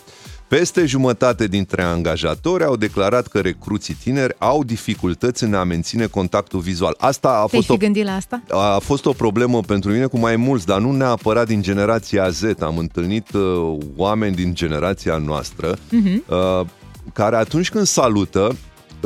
Peste 0.48 0.86
jumătate 0.86 1.46
dintre 1.46 1.82
angajatori 1.82 2.64
au 2.64 2.76
declarat 2.76 3.26
că 3.26 3.40
recruții 3.40 3.94
tineri 3.94 4.34
au 4.38 4.64
dificultăți 4.64 5.44
în 5.44 5.54
a 5.54 5.64
menține 5.64 6.06
contactul 6.06 6.60
vizual. 6.60 6.94
Asta 6.98 7.28
a 7.28 7.32
Te-ai 7.32 7.48
fost 7.48 7.64
fi 7.66 7.70
o 7.72 7.76
gândit 7.76 8.04
la 8.04 8.14
asta? 8.14 8.42
a 8.50 8.78
fost 8.78 9.06
o 9.06 9.12
problemă 9.12 9.60
pentru 9.60 9.90
mine 9.90 10.06
cu 10.06 10.18
mai 10.18 10.36
mulți, 10.36 10.66
dar 10.66 10.80
nu 10.80 10.92
neapărat 10.92 11.46
din 11.46 11.62
generația 11.62 12.28
Z. 12.28 12.42
Am 12.60 12.78
întâlnit 12.78 13.32
uh, 13.32 13.76
oameni 13.96 14.34
din 14.34 14.54
generația 14.54 15.16
noastră 15.16 15.76
Mhm. 15.90 16.24
uh, 16.28 16.66
care 17.12 17.36
atunci 17.36 17.70
când 17.70 17.86
salută 17.86 18.56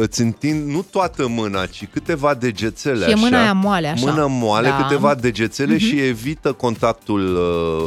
îți 0.00 0.20
întind 0.20 0.68
nu 0.70 0.82
toată 0.90 1.26
mâna, 1.28 1.66
ci 1.66 1.86
câteva 1.92 2.34
degețele 2.34 3.04
Și 3.04 3.10
e 3.10 3.12
așa. 3.12 3.22
mâna 3.22 3.40
aia 3.42 3.52
moale, 3.52 3.88
așa. 3.88 4.10
Mână 4.10 4.26
moale, 4.30 4.68
Da. 4.68 4.76
câteva 4.76 5.14
degețele 5.14 5.78
și 5.78 6.00
evită 6.00 6.52
contactul, 6.52 7.36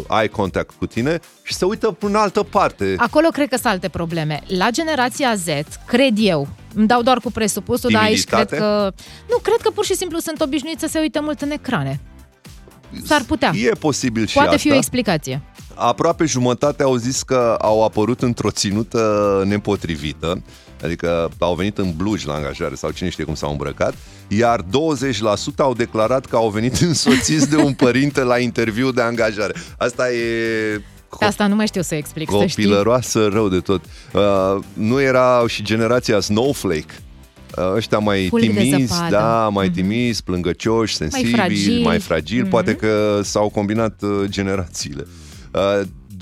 uh, 0.09 0.17
eye 0.19 0.27
contact 0.27 0.73
cu 0.77 0.85
tine 0.85 1.19
și 1.43 1.53
se 1.53 1.65
uită 1.65 1.97
în 1.99 2.15
altă 2.15 2.43
parte. 2.43 2.93
Acolo 2.97 3.27
cred 3.27 3.47
că 3.49 3.55
sunt 3.55 3.67
alte 3.67 3.87
probleme. 3.89 4.41
La 4.47 4.69
generația 4.69 5.35
Z, 5.35 5.45
cred 5.87 6.13
eu, 6.17 6.47
îmi 6.75 6.87
dau 6.87 7.01
doar 7.01 7.17
cu 7.17 7.31
presupusul, 7.31 7.89
dar 7.93 8.01
aici 8.03 8.23
cred 8.23 8.47
Timiditate? 8.47 8.91
că... 8.95 9.03
Nu, 9.29 9.37
cred 9.37 9.57
că 9.61 9.69
pur 9.69 9.85
și 9.85 9.95
simplu 9.95 10.17
sunt 10.19 10.41
obișnuiți 10.41 10.79
să 10.81 10.87
se 10.87 10.99
uită 10.99 11.19
mult 11.21 11.41
în 11.41 11.51
ecrane. 11.51 11.99
S-ar 13.05 13.23
putea. 13.27 13.51
E 13.55 13.69
posibil 13.69 14.25
și 14.27 14.33
Poate 14.33 14.49
asta. 14.55 14.61
fi 14.61 14.71
o 14.71 14.75
explicație. 14.75 15.41
Aproape 15.75 16.25
jumătate 16.25 16.83
au 16.83 16.95
zis 16.95 17.21
că 17.23 17.57
au 17.61 17.83
apărut 17.83 18.21
într-o 18.21 18.51
ținută 18.51 19.43
nepotrivită, 19.45 20.41
adică 20.83 21.29
au 21.39 21.55
venit 21.55 21.77
în 21.77 21.93
blugi 21.97 22.27
la 22.27 22.33
angajare 22.33 22.75
sau 22.75 22.91
cine 22.91 23.09
știe 23.09 23.23
cum 23.23 23.35
s-au 23.35 23.51
îmbrăcat, 23.51 23.93
iar 24.27 24.61
20% 24.61 24.65
au 25.57 25.73
declarat 25.73 26.25
că 26.25 26.35
au 26.35 26.49
venit 26.49 26.75
însoțiți 26.89 27.49
de 27.49 27.55
un 27.55 27.73
părinte 27.73 28.21
la 28.23 28.37
interviu 28.39 28.91
de 28.91 29.01
angajare. 29.01 29.53
Asta 29.77 30.11
e 30.11 30.81
Pe 31.19 31.25
asta 31.25 31.47
nu 31.47 31.55
mai 31.55 31.67
știu 31.67 31.81
să 31.81 31.95
explic, 31.95 32.29
să 32.29 32.45
știi. 32.45 32.63
copilăroasă 32.63 33.27
rău 33.31 33.49
de 33.49 33.59
tot. 33.59 33.81
Uh, 34.13 34.21
nu 34.73 35.01
era 35.01 35.43
și 35.47 35.63
generația 35.63 36.19
Snowflake, 36.19 36.93
Uh, 37.57 37.73
ăștia 37.75 37.97
mai 37.97 38.27
Pulbi 38.29 38.47
de 38.47 38.59
timizi, 38.61 38.93
zăpadă. 38.93 39.15
da, 39.15 39.49
mai 39.49 39.69
timizi, 39.69 40.23
plângăcioși, 40.23 40.95
sensibili, 40.95 41.33
fragili. 41.33 41.83
mai 41.83 41.99
fragili, 41.99 42.41
Mhm. 42.41 42.49
poate 42.49 42.75
că 42.75 43.19
s-au 43.23 43.49
combinat 43.49 44.01
uh, 44.01 44.09
generațiile. 44.25 45.07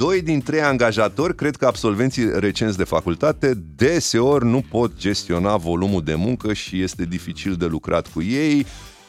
Uh, 0.02 0.08
Doi 0.08 0.22
din 0.22 0.42
trei 0.42 0.62
angajatori 0.62 1.36
cred 1.36 1.56
că 1.56 1.66
absolvenții 1.66 2.40
recenți 2.40 2.78
de 2.78 2.84
facultate 2.84 3.54
deseori 3.76 4.46
nu 4.46 4.64
pot 4.70 4.98
gestiona 4.98 5.58
volumul 5.58 6.04
de 6.04 6.16
muncă 6.16 6.54
și 6.54 6.82
este 6.82 7.06
dificil 7.06 7.54
de 7.54 7.66
lucrat 7.66 8.08
cu 8.08 8.22
ei. 8.22 8.66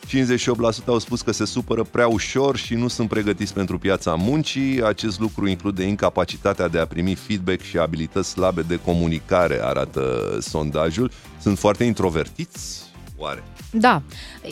58% 0.06 0.84
au 0.86 0.98
spus 0.98 1.22
că 1.22 1.32
se 1.32 1.44
supără 1.44 1.82
prea 1.82 2.06
ușor 2.06 2.56
și 2.56 2.74
nu 2.74 2.88
sunt 2.88 3.08
pregătiți 3.08 3.52
pentru 3.52 3.78
piața 3.78 4.14
muncii. 4.14 4.82
Acest 4.82 5.20
lucru 5.20 5.46
include 5.46 5.82
incapacitatea 5.82 6.68
de 6.68 6.78
a 6.78 6.86
primi 6.86 7.14
feedback 7.14 7.60
și 7.60 7.78
abilități 7.78 8.28
slabe 8.28 8.62
de 8.62 8.80
comunicare, 8.84 9.58
arată 9.62 10.36
sondajul. 10.40 11.10
Sunt 11.40 11.58
foarte 11.58 11.84
introvertiți, 11.84 12.82
oare? 13.16 13.42
Da. 13.72 14.02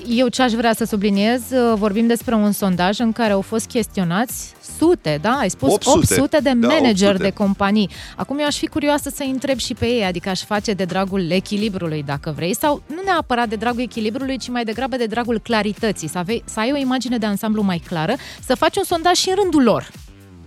Eu 0.08 0.28
ce 0.28 0.42
aș 0.42 0.52
vrea 0.52 0.72
să 0.72 0.84
subliniez, 0.84 1.40
uh, 1.50 1.72
vorbim 1.76 2.06
despre 2.06 2.34
un 2.34 2.52
sondaj 2.52 2.98
în 2.98 3.12
care 3.12 3.32
au 3.32 3.40
fost 3.40 3.66
chestionați 3.66 4.52
sute, 4.78 5.18
da? 5.22 5.30
Ai 5.30 5.50
spus 5.50 5.72
800. 5.72 5.98
800 5.98 6.38
de 6.42 6.52
Da, 6.56 6.66
manageri 6.66 7.10
800. 7.10 7.22
de 7.22 7.30
companii. 7.30 7.90
Acum 8.16 8.38
eu 8.38 8.46
aș 8.46 8.56
fi 8.56 8.66
curioasă 8.66 9.10
să 9.14 9.22
întreb 9.22 9.58
și 9.58 9.74
pe 9.74 9.86
ei, 9.86 10.04
adică 10.04 10.28
aș 10.28 10.40
face 10.44 10.72
de 10.72 10.84
dragul 10.84 11.30
echilibrului, 11.30 12.02
dacă 12.06 12.32
vrei, 12.36 12.54
sau 12.54 12.82
nu 12.86 13.02
neapărat 13.04 13.48
de 13.48 13.56
dragul 13.56 13.80
echilibrului, 13.80 14.38
ci 14.38 14.48
mai 14.48 14.64
degrabă 14.64 14.96
de 14.96 15.06
dragul 15.06 15.40
clarității, 15.40 16.08
să, 16.08 16.18
avei, 16.18 16.42
să 16.46 16.60
ai 16.60 16.72
o 16.72 16.76
imagine 16.76 17.18
de 17.18 17.26
ansamblu 17.26 17.62
mai 17.62 17.82
clară, 17.86 18.14
să 18.46 18.54
faci 18.54 18.76
un 18.76 18.84
sondaj 18.84 19.16
și 19.16 19.28
în 19.28 19.34
rândul 19.40 19.62
lor. 19.62 19.90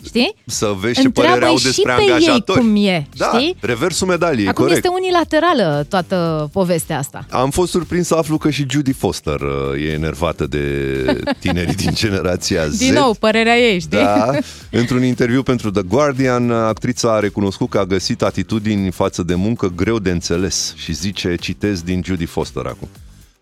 Știi? 0.06 0.36
Să 0.46 0.74
vezi 0.80 0.94
ce 1.00 1.06
Întreabă-i 1.06 1.32
părere 1.34 1.52
au 1.52 1.58
și 1.58 1.64
despre 1.64 1.94
pe 1.96 2.02
ei 2.02 2.12
angajatori. 2.12 2.60
cum 2.60 2.76
e, 2.86 3.08
da, 3.18 3.32
știi? 3.34 3.56
reversul 3.62 4.08
medaliei, 4.08 4.48
Acum 4.48 4.64
corect. 4.66 4.86
este 4.86 4.98
unilaterală 5.00 5.86
toată 5.90 6.50
povestea 6.54 6.98
asta. 6.98 7.26
Am 7.30 7.50
fost 7.50 7.72
surprins 7.72 8.08
să 8.08 8.16
aflu 8.16 8.38
că 8.38 8.50
și 8.50 8.66
Judy 8.70 8.92
Foster 8.94 9.40
uh, 9.40 9.84
e 9.86 9.92
enervată 9.92 10.48
de 10.48 10.64
tinerii 11.40 11.76
din 11.76 11.92
generația 11.94 12.68
Z. 12.68 12.78
Din 12.78 12.94
nou, 12.94 13.14
părerea 13.20 13.58
ei, 13.58 13.80
știi? 13.80 13.98
Da, 13.98 14.32
într-un 14.72 15.04
interviu 15.04 15.44
pentru 15.44 15.72
The 15.72 15.82
Guardian, 15.82 16.52
actrița 16.52 17.14
a 17.16 17.20
recunoscut 17.20 17.70
că 17.70 17.78
a 17.78 17.86
găsit 17.86 18.22
atitudini 18.22 18.92
față 18.92 19.24
de 19.24 19.36
muncă 19.36 19.72
greu 19.76 20.00
de 20.00 20.10
înțeles 20.12 20.74
și 20.78 20.94
zice, 20.94 21.36
citez 21.36 21.82
din 21.82 22.02
Judy 22.06 22.26
Foster 22.26 22.66
acum. 22.66 22.88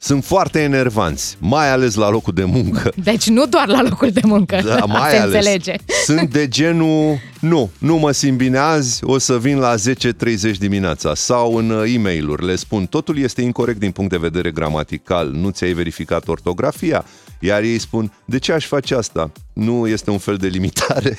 Sunt 0.03 0.23
foarte 0.25 0.59
enervanți, 0.61 1.37
mai 1.39 1.71
ales 1.71 1.95
la 1.95 2.09
locul 2.09 2.33
de 2.33 2.43
muncă. 2.43 2.91
Deci 3.03 3.27
nu 3.27 3.45
doar 3.45 3.67
la 3.67 3.81
locul 3.81 4.09
de 4.11 4.21
muncă, 4.23 4.61
Da, 4.65 4.85
mai 4.85 5.09
se 5.11 5.17
ales. 5.17 5.35
înțelege. 5.35 5.75
Sunt 6.05 6.29
de 6.31 6.47
genul, 6.57 7.17
nu, 7.39 7.69
nu 7.77 7.95
mă 7.97 8.11
simt 8.11 8.37
bine 8.37 8.57
azi, 8.57 9.03
o 9.03 9.17
să 9.17 9.39
vin 9.39 9.57
la 9.57 9.75
10.30 9.75 10.51
dimineața. 10.59 11.15
Sau 11.15 11.55
în 11.55 11.69
uh, 11.69 11.93
e-mail-uri 11.95 12.45
le 12.45 12.55
spun, 12.55 12.85
totul 12.85 13.17
este 13.17 13.41
incorrect 13.41 13.79
din 13.79 13.91
punct 13.91 14.11
de 14.11 14.17
vedere 14.17 14.51
gramatical, 14.51 15.29
nu 15.29 15.49
ți-ai 15.49 15.73
verificat 15.73 16.27
ortografia. 16.27 17.05
Iar 17.39 17.61
ei 17.61 17.79
spun, 17.79 18.13
de 18.25 18.39
ce 18.39 18.51
aș 18.51 18.65
face 18.65 18.95
asta? 18.95 19.31
Nu 19.53 19.87
este 19.87 20.09
un 20.09 20.17
fel 20.17 20.35
de 20.35 20.47
limitare. 20.47 21.17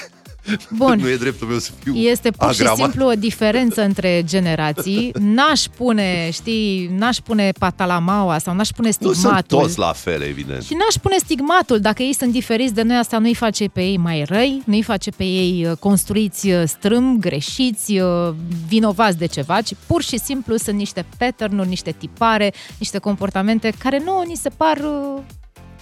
Bun. 0.71 0.99
nu 1.01 1.09
e 1.09 1.17
dreptul 1.17 1.47
meu 1.49 1.59
să 1.59 1.71
fiu 1.83 1.95
Este 1.95 2.31
pur 2.31 2.55
și 2.55 2.61
agramat. 2.61 2.79
simplu 2.79 3.07
o 3.09 3.13
diferență 3.13 3.83
între 3.83 4.23
generații. 4.27 5.13
N-aș 5.19 5.61
pune, 5.77 6.31
știi, 6.33 6.87
n-aș 6.97 7.17
pune 7.17 7.53
patalamaua 7.59 8.39
sau 8.39 8.55
n-aș 8.55 8.69
pune 8.69 8.89
Nu 9.01 9.07
sunt 9.07 9.17
stigmatul. 9.17 9.59
toți 9.59 9.79
la 9.79 9.93
fel, 9.93 10.23
evident. 10.23 10.63
Și 10.63 10.75
n-aș 10.75 10.95
pune 11.03 11.17
stigmatul. 11.19 11.81
Dacă 11.81 12.03
ei 12.03 12.15
sunt 12.15 12.33
diferiți 12.33 12.75
de 12.75 12.83
noi, 12.83 12.97
asta 12.97 13.19
nu-i 13.19 13.35
face 13.35 13.69
pe 13.69 13.81
ei 13.83 13.97
mai 13.97 14.25
răi, 14.27 14.63
nu-i 14.65 14.83
face 14.83 15.11
pe 15.11 15.25
ei 15.25 15.67
uh, 15.71 15.77
construiți 15.77 16.51
uh, 16.51 16.63
strâm, 16.67 17.19
greșiți, 17.21 17.99
uh, 17.99 18.35
vinovați 18.69 19.19
de 19.19 19.27
ceva, 19.27 19.61
ci 19.61 19.73
pur 19.87 20.03
și 20.03 20.19
simplu 20.19 20.57
sunt 20.57 20.77
niște 20.77 21.05
pattern 21.19 21.61
niște 21.69 21.95
tipare, 21.99 22.53
niște 22.79 22.99
comportamente 22.99 23.73
care 23.79 24.03
nouă 24.05 24.23
ni 24.27 24.35
se 24.37 24.49
par 24.49 24.77
uh, 24.79 25.23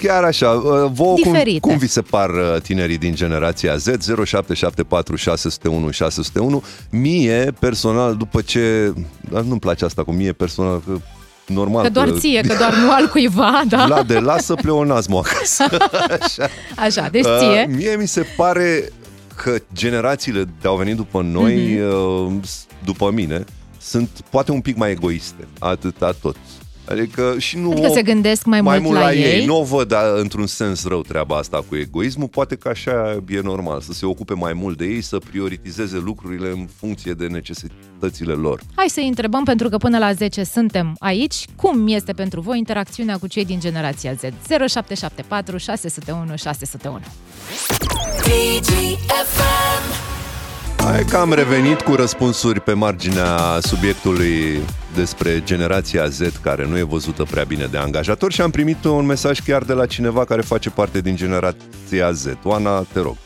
Chiar 0.02 0.24
așa, 0.24 0.48
uh, 0.50 0.90
vouă 0.92 1.14
cum, 1.14 1.32
Diferite. 1.32 1.60
cum 1.60 1.76
vi 1.76 1.86
se 1.86 2.00
par 2.02 2.30
uh, 2.30 2.60
tinerii 2.62 2.98
din 2.98 3.14
generația 3.14 3.76
Z? 3.76 3.84
0774 3.86 5.16
601 5.16 5.90
601. 5.90 6.62
Mie, 6.90 7.52
personal, 7.58 8.16
după 8.16 8.40
ce... 8.40 8.92
dar 9.30 9.42
Nu-mi 9.42 9.60
place 9.60 9.84
asta 9.84 10.04
cu 10.04 10.12
mie, 10.12 10.32
personal, 10.32 10.82
că 10.86 10.92
normal. 11.46 11.82
că 11.82 11.88
doar 11.90 12.10
ție, 12.18 12.40
că 12.40 12.54
doar 12.58 12.74
nu 12.74 12.90
al 12.92 13.08
cuiva, 13.08 13.62
da? 13.68 13.84
Vlade, 13.86 14.18
lasă 14.18 14.54
pleonazmul 14.54 15.18
acasă. 15.24 15.64
Așa. 16.20 16.48
Așa, 16.86 17.08
deci 17.10 17.24
Uh, 17.24 17.36
ție. 17.38 17.66
Mie 17.76 17.96
mi 17.98 18.06
se 18.08 18.26
pare 18.36 18.92
că 19.36 19.56
generațiile 19.74 20.42
de 20.60 20.68
au 20.68 20.76
venit 20.76 20.96
după 20.96 21.22
noi, 21.22 21.54
Mhm. 21.54 22.26
uh, 22.26 22.32
după 22.84 23.10
mine, 23.10 23.44
sunt 23.80 24.08
poate 24.30 24.50
un 24.52 24.60
pic 24.60 24.76
mai 24.76 24.90
egoiste. 24.90 25.46
Atâta 25.58 26.14
tot. 26.20 26.36
Adică 26.90 27.34
și 27.38 27.58
nu 27.58 27.70
Adică 27.70 27.88
o- 27.90 27.92
se 27.94 28.02
gândesc 28.02 28.44
mai, 28.44 28.60
mai 28.60 28.78
mult 28.78 28.98
la 28.98 29.12
ei. 29.12 29.44
Nu 29.44 29.58
o 29.60 29.62
văd 29.62 29.88
dar, 29.88 30.04
într-un 30.18 30.46
sens 30.46 30.84
rău 30.86 31.00
treaba 31.02 31.36
asta 31.36 31.64
cu 31.68 31.76
egoismul, 31.76 32.28
poate 32.28 32.56
că 32.56 32.68
așa 32.68 33.22
e 33.28 33.40
normal, 33.42 33.80
să 33.80 33.92
se 33.92 34.06
ocupe 34.06 34.34
mai 34.34 34.52
mult 34.52 34.76
de 34.78 34.84
ei, 34.84 35.00
să 35.02 35.18
prioritizeze 35.18 35.96
lucrurile 36.04 36.48
în 36.48 36.66
funcție 36.78 37.12
de 37.12 37.26
necesitățile 37.26 38.32
lor. 38.32 38.60
Hai 38.74 38.86
să-i 38.88 39.08
întrebăm, 39.08 39.44
pentru 39.44 39.68
că 39.68 39.76
până 39.76 39.98
la 39.98 40.12
10 40.12 40.44
suntem 40.44 40.96
aici. 40.98 41.44
Cum 41.56 41.88
este 41.88 42.12
pentru 42.12 42.40
voi 42.40 42.58
interacțiunea 42.58 43.18
cu 43.18 43.26
cei 43.26 43.44
din 43.44 43.60
generația 43.60 44.12
Z? 44.12 44.20
0774 44.46 45.56
601 45.56 46.36
601. 46.36 47.00
Hai 50.84 51.04
că 51.04 51.16
am 51.16 51.32
revenit 51.32 51.80
cu 51.80 51.94
răspunsuri 51.94 52.60
pe 52.60 52.72
marginea 52.72 53.58
subiectului 53.62 54.60
despre 54.94 55.42
generația 55.44 56.06
Z 56.06 56.20
care 56.42 56.66
nu 56.66 56.78
e 56.78 56.82
văzută 56.82 57.22
prea 57.30 57.44
bine 57.44 57.66
de 57.70 57.78
angajatori 57.78 58.34
și 58.34 58.40
am 58.40 58.50
primit 58.50 58.84
un 58.84 59.06
mesaj 59.06 59.40
chiar 59.40 59.62
de 59.62 59.72
la 59.72 59.86
cineva 59.86 60.24
care 60.24 60.40
face 60.40 60.70
parte 60.70 61.00
din 61.00 61.16
generația 61.16 62.12
Z. 62.12 62.26
Oana, 62.42 62.86
te 62.92 63.00
rog. 63.00 63.16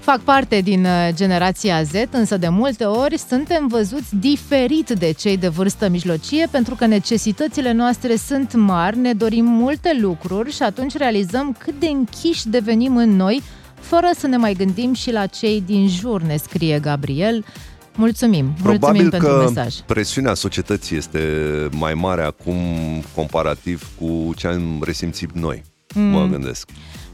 fac 0.00 0.20
parte 0.20 0.60
din 0.60 0.84
uh, 0.84 1.08
generația 1.14 1.82
Z, 1.82 1.92
însă 2.10 2.36
de 2.36 2.48
multe 2.48 2.84
ori 2.84 3.18
suntem 3.18 3.66
văzuți 3.66 4.16
diferit 4.16 4.90
de 4.90 5.10
cei 5.10 5.36
de 5.36 5.48
vârstă 5.48 5.88
mijlocie 5.88 6.48
pentru 6.50 6.74
că 6.74 6.86
necesitățile 6.86 7.72
noastre 7.72 8.16
sunt 8.16 8.54
mari, 8.54 8.98
ne 8.98 9.12
dorim 9.12 9.44
multe 9.44 9.98
lucruri 10.00 10.52
și 10.52 10.62
atunci 10.62 10.96
realizăm 10.96 11.56
cât 11.58 11.80
de 11.80 11.86
închiși 11.86 12.48
devenim 12.48 12.96
în 12.96 13.16
noi, 13.16 13.42
fără 13.88 14.10
să 14.18 14.26
ne 14.26 14.36
mai 14.36 14.54
gândim 14.54 14.92
și 14.94 15.12
la 15.12 15.26
cei 15.26 15.60
din 15.66 15.88
jur, 15.88 16.22
ne 16.22 16.36
scrie 16.36 16.78
Gabriel. 16.78 17.44
Mulțumim, 17.94 18.52
Probabil 18.62 18.78
mulțumim 18.80 19.10
pentru 19.10 19.28
că 19.28 19.44
mesaj. 19.48 19.74
presiunea 19.74 20.34
societății 20.34 20.96
este 20.96 21.20
mai 21.72 21.94
mare 21.94 22.22
acum 22.22 22.54
comparativ 23.14 23.88
cu 24.00 24.32
ce 24.36 24.46
am 24.46 24.82
resimțit 24.84 25.32
noi, 25.32 25.62
mm. 25.94 26.02
mă 26.02 26.26
gândesc. 26.26 26.68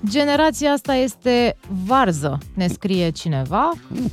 Generația 0.09 0.71
asta 0.71 0.95
este 0.95 1.57
varză, 1.87 2.39
ne 2.55 2.67
scrie 2.67 3.11
cineva. 3.11 3.71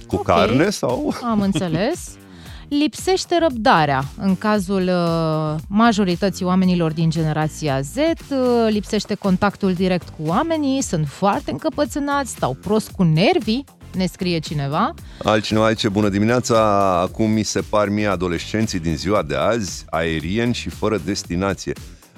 Cu 0.07 0.15
Ok. 0.15 0.25
carne 0.25 0.69
sau... 0.69 1.13
Am 1.23 1.41
înțeles. 1.41 2.09
Lipsește 2.69 3.37
răbdarea 3.41 4.03
în 4.17 4.37
cazul 4.37 4.81
uh, 4.81 5.55
majorității 5.67 6.45
oamenilor 6.45 6.91
din 6.91 7.09
generația 7.09 7.81
Z, 7.81 7.95
uh, 7.95 8.37
lipsește 8.69 9.13
contactul 9.13 9.73
direct 9.73 10.09
cu 10.09 10.23
oamenii, 10.25 10.81
sunt 10.81 11.07
foarte 11.07 11.51
încăpățânați, 11.51 12.31
stau 12.31 12.53
prost 12.53 12.91
cu 12.91 13.03
nervii, 13.03 13.63
ne 13.93 14.05
scrie 14.05 14.39
cineva. 14.39 14.93
Altcineva 15.23 15.69
zice, 15.69 15.89
bună 15.89 16.09
dimineața, 16.09 16.99
acum 16.99 17.31
mi 17.31 17.43
se 17.43 17.61
par 17.61 17.89
mie 17.89 18.07
adolescenții 18.07 18.79
din 18.79 18.95
ziua 18.95 19.21
de 19.21 19.35
azi, 19.35 19.85
aerieni 19.89 20.53
și 20.53 20.69
fără 20.69 20.97
destinație. 21.05 21.73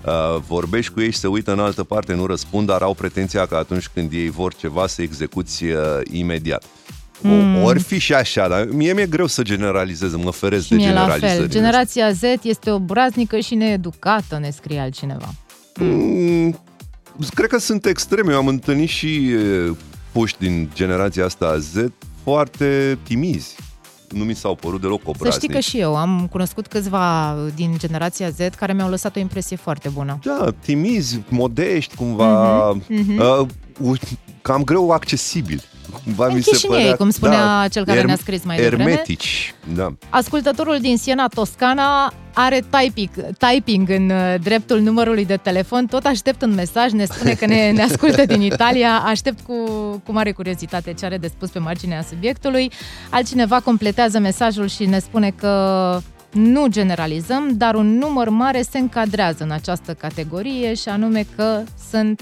Uh, 0.06 0.42
vorbești 0.48 0.94
cu 0.94 1.00
ei 1.00 1.12
și 1.12 1.18
se 1.18 1.28
uită 1.28 1.52
în 1.52 1.60
altă 1.60 1.84
parte, 1.84 2.14
nu 2.14 2.26
răspund, 2.26 2.68
dar 2.68 2.82
au 2.82 2.94
pretenția 2.94 3.46
că 3.46 3.56
atunci 3.56 3.88
când 3.88 4.12
ei 4.12 4.30
vor 4.30 4.54
ceva 4.56 4.88
să 4.88 5.02
execuți 5.02 5.64
uh, 5.64 5.78
imediat. 6.12 6.64
Mm. 7.22 7.64
Ori 7.64 7.80
fi 7.80 7.98
și 8.00 8.14
așa, 8.14 8.48
dar 8.48 8.68
mie 8.72 8.94
mi-e 8.94 9.06
greu 9.06 9.26
să 9.28 9.42
generalizez, 9.42 10.16
mă 10.16 10.32
feresc 10.32 10.64
Și 10.64 10.70
de 10.70 10.76
mie 10.76 10.86
la 10.88 10.94
generalizări. 10.94 11.38
fel. 11.38 11.48
Generația 11.50 12.12
Z 12.12 12.22
este 12.44 12.72
obraznică 12.72 13.40
și 13.40 13.56
needucată, 13.56 14.38
ne 14.42 14.50
scrie 14.50 14.80
altcineva. 14.80 15.30
Mm, 15.80 16.60
cred 17.34 17.50
că 17.50 17.58
sunt 17.60 17.86
extreme. 17.86 18.32
Eu 18.32 18.38
am 18.38 18.48
întâlnit 18.48 18.90
și 18.90 19.28
e, 19.28 19.38
puși 20.12 20.36
din 20.40 20.70
generația 20.74 21.26
asta 21.26 21.58
Z 21.58 21.76
foarte 22.24 22.98
timizi. 23.04 23.56
Nu 24.10 24.24
mi 24.24 24.36
s-au 24.36 24.56
părut 24.56 24.82
deloc 24.82 25.02
Să 25.04 25.10
obraznici. 25.10 25.34
știi 25.34 25.54
că 25.54 25.60
și 25.60 25.80
eu 25.80 25.96
am 25.96 26.28
cunoscut 26.32 26.68
câțiva 26.68 27.36
din 27.56 27.76
generația 27.78 28.30
Z 28.30 28.38
care 28.58 28.74
mi-au 28.74 28.90
lăsat 28.90 29.16
o 29.16 29.20
impresie 29.20 29.56
foarte 29.56 29.90
bună. 29.90 30.20
Da, 30.24 30.54
timizi, 30.66 31.20
modești, 31.30 31.96
cumva, 31.96 32.70
Mhm, 32.72 33.18
uh, 33.20 33.40
u- 33.40 33.48
cam 34.42 34.64
greu 34.64 34.90
accesibil. 34.90 35.62
Cumva 36.04 36.28
mi 36.28 36.42
se 36.42 36.50
Închișinei, 36.52 36.80
părea, 36.80 36.96
cum 36.96 37.10
spunea 37.10 37.68
cel 37.72 37.86
care 37.86 38.02
ne-a 38.02 38.16
scris 38.16 38.44
mai 38.44 38.58
devreme. 38.58 38.92
Ermetici, 38.92 39.54
da. 39.76 39.94
Ascultătorul 40.10 40.78
din 40.80 40.98
Siena, 40.98 41.28
Toscana, 41.28 42.14
are 42.34 42.64
typing, 42.70 43.10
typing 43.38 43.90
în 43.90 44.10
uh, 44.10 44.36
dreptul 44.44 44.80
numărului 44.80 45.26
de 45.26 45.38
telefon. 45.38 45.86
Tot 45.86 46.06
aștept 46.06 46.42
un 46.42 46.54
mesaj, 46.54 46.92
ne 46.92 47.06
spune 47.06 47.34
că 47.34 47.46
ne, 47.46 47.72
ne 47.72 47.82
ascultă 47.82 48.26
din 48.26 48.42
Italia. 48.42 49.04
Aștept 49.06 49.46
cu, 49.46 49.54
cu 50.06 50.12
mare 50.12 50.32
curiozitate 50.32 50.94
ce 50.94 51.06
are 51.06 51.18
de 51.18 51.28
spus 51.28 51.50
pe 51.50 51.60
marginea 51.60 52.02
subiectului. 52.10 52.72
Altcineva 53.10 53.60
completează 53.60 54.20
mesajul 54.20 54.68
și 54.68 54.86
ne 54.86 55.00
spune 55.00 55.34
că 55.38 56.00
nu 56.32 56.68
generalizăm, 56.68 57.50
dar 57.58 57.76
un 57.76 57.98
număr 57.98 58.30
mare 58.30 58.62
se 58.62 58.78
încadrează 58.78 59.44
în 59.44 59.52
această 59.52 59.94
categorie 59.94 60.74
și 60.74 60.90
anume 60.90 61.26
că 61.36 61.64
sunt 61.90 62.22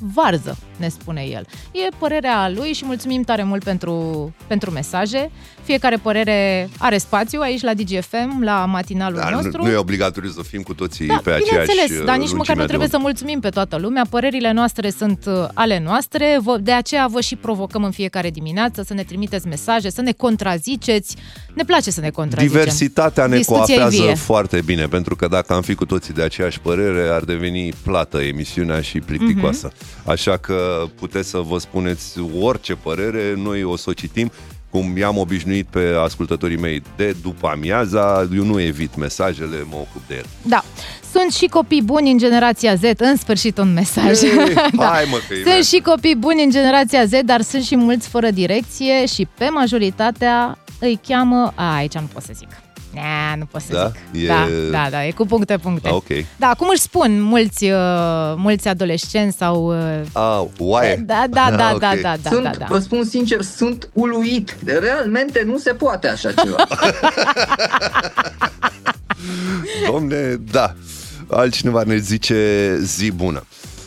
varză, 0.00 0.56
ne 0.78 0.88
spune 0.88 1.22
el. 1.22 1.46
E 1.72 1.88
părerea 1.98 2.48
lui 2.54 2.72
și 2.72 2.84
mulțumim 2.84 3.22
tare 3.22 3.42
mult 3.42 3.64
pentru, 3.64 4.34
pentru 4.46 4.70
mesaje. 4.70 5.30
Fiecare 5.62 5.96
părere 5.96 6.68
are 6.78 6.98
spațiu 6.98 7.40
aici 7.40 7.62
la 7.62 7.74
DGFM, 7.74 8.42
la 8.42 8.64
matinalul 8.64 9.18
Dar 9.18 9.30
nu, 9.32 9.40
nostru. 9.40 9.62
nu 9.62 9.70
e 9.70 9.74
obligatoriu 9.76 10.30
să 10.30 10.42
fim 10.42 10.62
cu 10.62 10.74
toții 10.74 11.06
Da, 11.06 11.20
pe 11.24 11.30
aceeași 11.30 11.66
bineînțeles, 11.70 12.04
dar 12.04 12.16
nici 12.16 12.16
lungime 12.16 12.36
măcar 12.38 12.54
nu 12.54 12.60
de 12.60 12.66
trebuie 12.66 12.86
undă. 12.88 12.96
să 12.96 13.02
mulțumim 13.02 13.40
pe 13.40 13.48
toată 13.48 13.76
lumea. 13.76 14.06
Părerile 14.10 14.52
noastre 14.52 14.90
sunt 14.90 15.24
uh, 15.26 15.44
ale 15.54 15.80
noastre, 15.84 16.38
vă- 16.42 16.58
de 16.60 16.72
aceea 16.72 17.06
vă 17.06 17.20
și 17.20 17.36
provocăm 17.36 17.84
în 17.84 17.90
fiecare 17.90 18.30
dimineață 18.30 18.82
să 18.82 18.94
ne 18.94 19.02
trimiteți 19.02 19.46
mesaje, 19.46 19.90
să 19.90 20.00
ne 20.00 20.12
contraziceți. 20.12 21.16
Ne 21.54 21.64
place 21.64 21.90
să 21.90 22.00
ne 22.00 22.10
contrazicem. 22.10 22.56
Diversitatea 22.58 23.26
ne 23.26 23.36
Discuția 23.36 23.74
e 23.74 23.78
coafează 23.78 24.02
vie. 24.02 24.14
foarte 24.14 24.60
bine, 24.64 24.86
pentru 24.86 25.16
că 25.16 25.28
dacă 25.28 25.52
am 25.52 25.62
fi 25.62 25.74
cu 25.74 25.86
toții 25.86 26.14
de 26.14 26.22
aceeași 26.22 26.60
părere, 26.60 27.08
ar 27.08 27.22
deveni 27.24 27.72
plată 27.82 28.18
emisiunea 28.22 28.80
și 28.80 28.98
plicticoasă. 29.00 29.72
Mhm. 29.74 30.10
Așa 30.10 30.36
că 30.36 30.65
puteți 30.98 31.28
să 31.28 31.38
vă 31.38 31.58
spuneți 31.58 32.18
orice 32.40 32.74
părere, 32.74 33.34
noi 33.36 33.64
o 33.64 33.76
să 33.76 33.84
o 33.90 33.92
citim. 33.92 34.30
Cum 34.70 34.96
i-am 34.96 35.18
obișnuit 35.18 35.66
pe 35.66 35.94
ascultătorii 36.04 36.56
mei 36.58 36.82
de 36.96 37.16
după 37.22 37.48
amiaza, 37.48 38.28
eu 38.36 38.44
nu 38.44 38.60
evit 38.60 38.96
mesajele, 38.96 39.56
mă 39.70 39.74
ocup 39.76 40.02
de 40.06 40.14
ele. 40.14 40.26
Da. 40.42 40.64
Sunt 41.12 41.32
și 41.32 41.46
copii 41.46 41.82
buni 41.82 42.10
în 42.10 42.18
generația 42.18 42.74
Z, 42.74 42.82
în 42.96 43.16
sfârșit 43.16 43.58
un 43.58 43.72
mesaj. 43.72 44.22
Ei, 44.22 44.30
Da. 44.76 44.84
hai, 44.86 45.04
mă, 45.10 45.16
că 45.28 45.34
e 45.34 45.36
Sunt 45.36 45.46
mea. 45.46 45.60
și 45.60 45.78
copii 45.84 46.16
buni 46.16 46.42
în 46.44 46.50
generația 46.50 47.04
Z, 47.04 47.10
dar 47.24 47.40
sunt 47.40 47.62
și 47.62 47.76
mulți 47.76 48.08
fără 48.08 48.30
direcție 48.30 49.06
și 49.06 49.26
pe 49.38 49.48
majoritatea 49.48 50.58
îi 50.80 51.00
cheamă... 51.08 51.52
A, 51.54 51.74
aici 51.74 51.92
nu 51.94 52.08
pot 52.12 52.22
să 52.22 52.32
zic. 52.34 52.48
Nea, 52.96 53.34
nu 53.38 53.44
pot 53.44 53.60
să 53.60 53.72
Da? 53.72 53.90
zic. 54.14 54.22
E- 54.22 54.26
Da, 54.26 54.46
da, 54.70 54.86
da, 54.90 55.04
e 55.06 55.10
cu 55.10 55.26
puncte, 55.26 55.56
puncte. 55.56 55.88
Ah, 55.88 55.94
ok. 55.94 56.06
Da, 56.36 56.54
cum 56.58 56.68
își 56.70 56.80
spun 56.80 57.20
mulți, 57.22 57.64
uh, 57.64 58.34
mulți 58.36 58.68
adolescenți 58.68 59.36
sau... 59.36 59.66
Uh, 59.78 60.00
Ah, 60.12 60.42
oaie. 60.58 61.02
da, 61.06 61.24
da, 61.30 61.50
da, 61.56 61.70
Ok. 61.74 61.80
da, 61.80 61.92
da, 62.02 62.14
da, 62.22 62.30
sunt, 62.30 62.42
da, 62.42 62.50
da. 62.58 62.66
vă 62.68 62.78
spun 62.78 63.04
sincer, 63.04 63.42
sunt 63.42 63.88
uluit. 63.92 64.56
Realmente 64.64 65.42
nu 65.46 65.58
se 65.58 65.72
poate 65.72 66.08
așa 66.08 66.32
ceva. 66.32 66.66
Domne, 69.90 70.40
da. 70.50 70.74
Altcineva 71.30 71.82
ne 71.86 71.96
zice 71.96 72.78
zi 72.82 73.10
bună. 73.10 73.44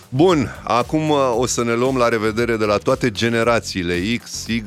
Bun, 0.10 0.50
acum 0.64 1.10
uh, 1.10 1.18
o 1.38 1.46
să 1.48 1.64
ne 1.64 1.74
luăm 1.74 1.98
la 1.98 2.08
revedere 2.08 2.56
de 2.58 2.66
la 2.66 2.78
toate 2.78 3.12
generațiile 3.12 3.94
X, 4.24 4.46
Y, 4.48 4.64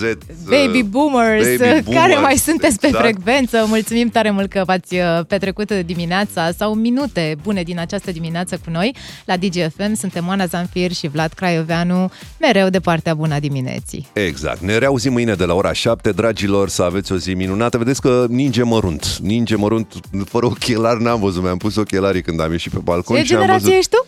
Z, 0.00 0.48
Baby 0.48 0.82
boomers, 0.82 1.46
baby 1.46 1.58
care 1.58 1.82
boomers, 1.84 2.20
mai 2.20 2.36
sunteți 2.36 2.78
pe 2.78 2.86
exact. 2.86 3.04
frecvență. 3.04 3.64
Mulțumim 3.68 4.08
tare 4.08 4.30
mult 4.30 4.50
că 4.50 4.62
v-ați 4.66 4.94
uh, 4.94 5.24
petrecut 5.28 5.72
dimineața 5.72 6.50
sau 6.56 6.74
minute 6.74 7.36
bune 7.42 7.62
din 7.62 7.78
această 7.78 8.10
dimineață 8.12 8.60
cu 8.64 8.70
noi. 8.70 8.94
La 9.24 9.36
DGFM 9.36 9.94
suntem 9.94 10.28
Oana 10.28 10.46
Zanfir 10.46 10.92
și 10.92 11.08
Vlad 11.08 11.32
Craioveanu, 11.32 12.10
mereu 12.40 12.68
de 12.68 12.80
partea 12.80 13.14
bună 13.14 13.34
a 13.34 13.40
dimineții. 13.40 14.06
Exact. 14.12 14.60
Ne 14.60 14.78
reauzim 14.78 15.12
mâine 15.12 15.34
de 15.34 15.44
la 15.44 15.54
ora 15.54 15.72
7, 15.72 16.12
dragilor, 16.12 16.68
să 16.68 16.82
aveți 16.82 17.12
o 17.12 17.16
zi 17.16 17.34
minunată. 17.34 17.78
Vedeți 17.78 18.00
că 18.00 18.26
ninge 18.28 18.62
mărunt. 18.62 19.18
Ninge 19.22 19.56
mărunt, 19.56 19.94
fără 20.24 20.46
ochelari 20.46 21.02
n-am 21.02 21.20
văzut. 21.20 21.42
Mi-am 21.42 21.56
pus 21.56 21.76
ochelarii 21.76 22.22
când 22.22 22.40
am 22.40 22.50
ieșit 22.50 22.72
pe 22.72 22.78
balcon 22.82 23.16
Ce 23.16 23.24
și 23.24 23.34
am 23.34 23.40
generație 23.40 23.74
văzut... 23.74 23.78
ești 23.78 23.90
tu? 23.90 24.06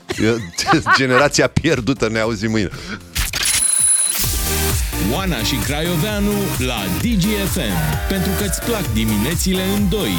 Generația 0.99 1.47
pierdută, 1.47 2.09
ne 2.09 2.19
auzim 2.19 2.51
mâine. 2.51 2.69
Oana 5.13 5.43
și 5.43 5.55
Craioveanu 5.55 6.33
la 6.59 6.81
DGFM. 7.01 8.09
Pentru 8.09 8.31
că 8.39 8.45
îți 8.45 8.63
plac 8.65 8.93
diminețile 8.93 9.63
în 9.77 9.89
doi. 9.89 10.13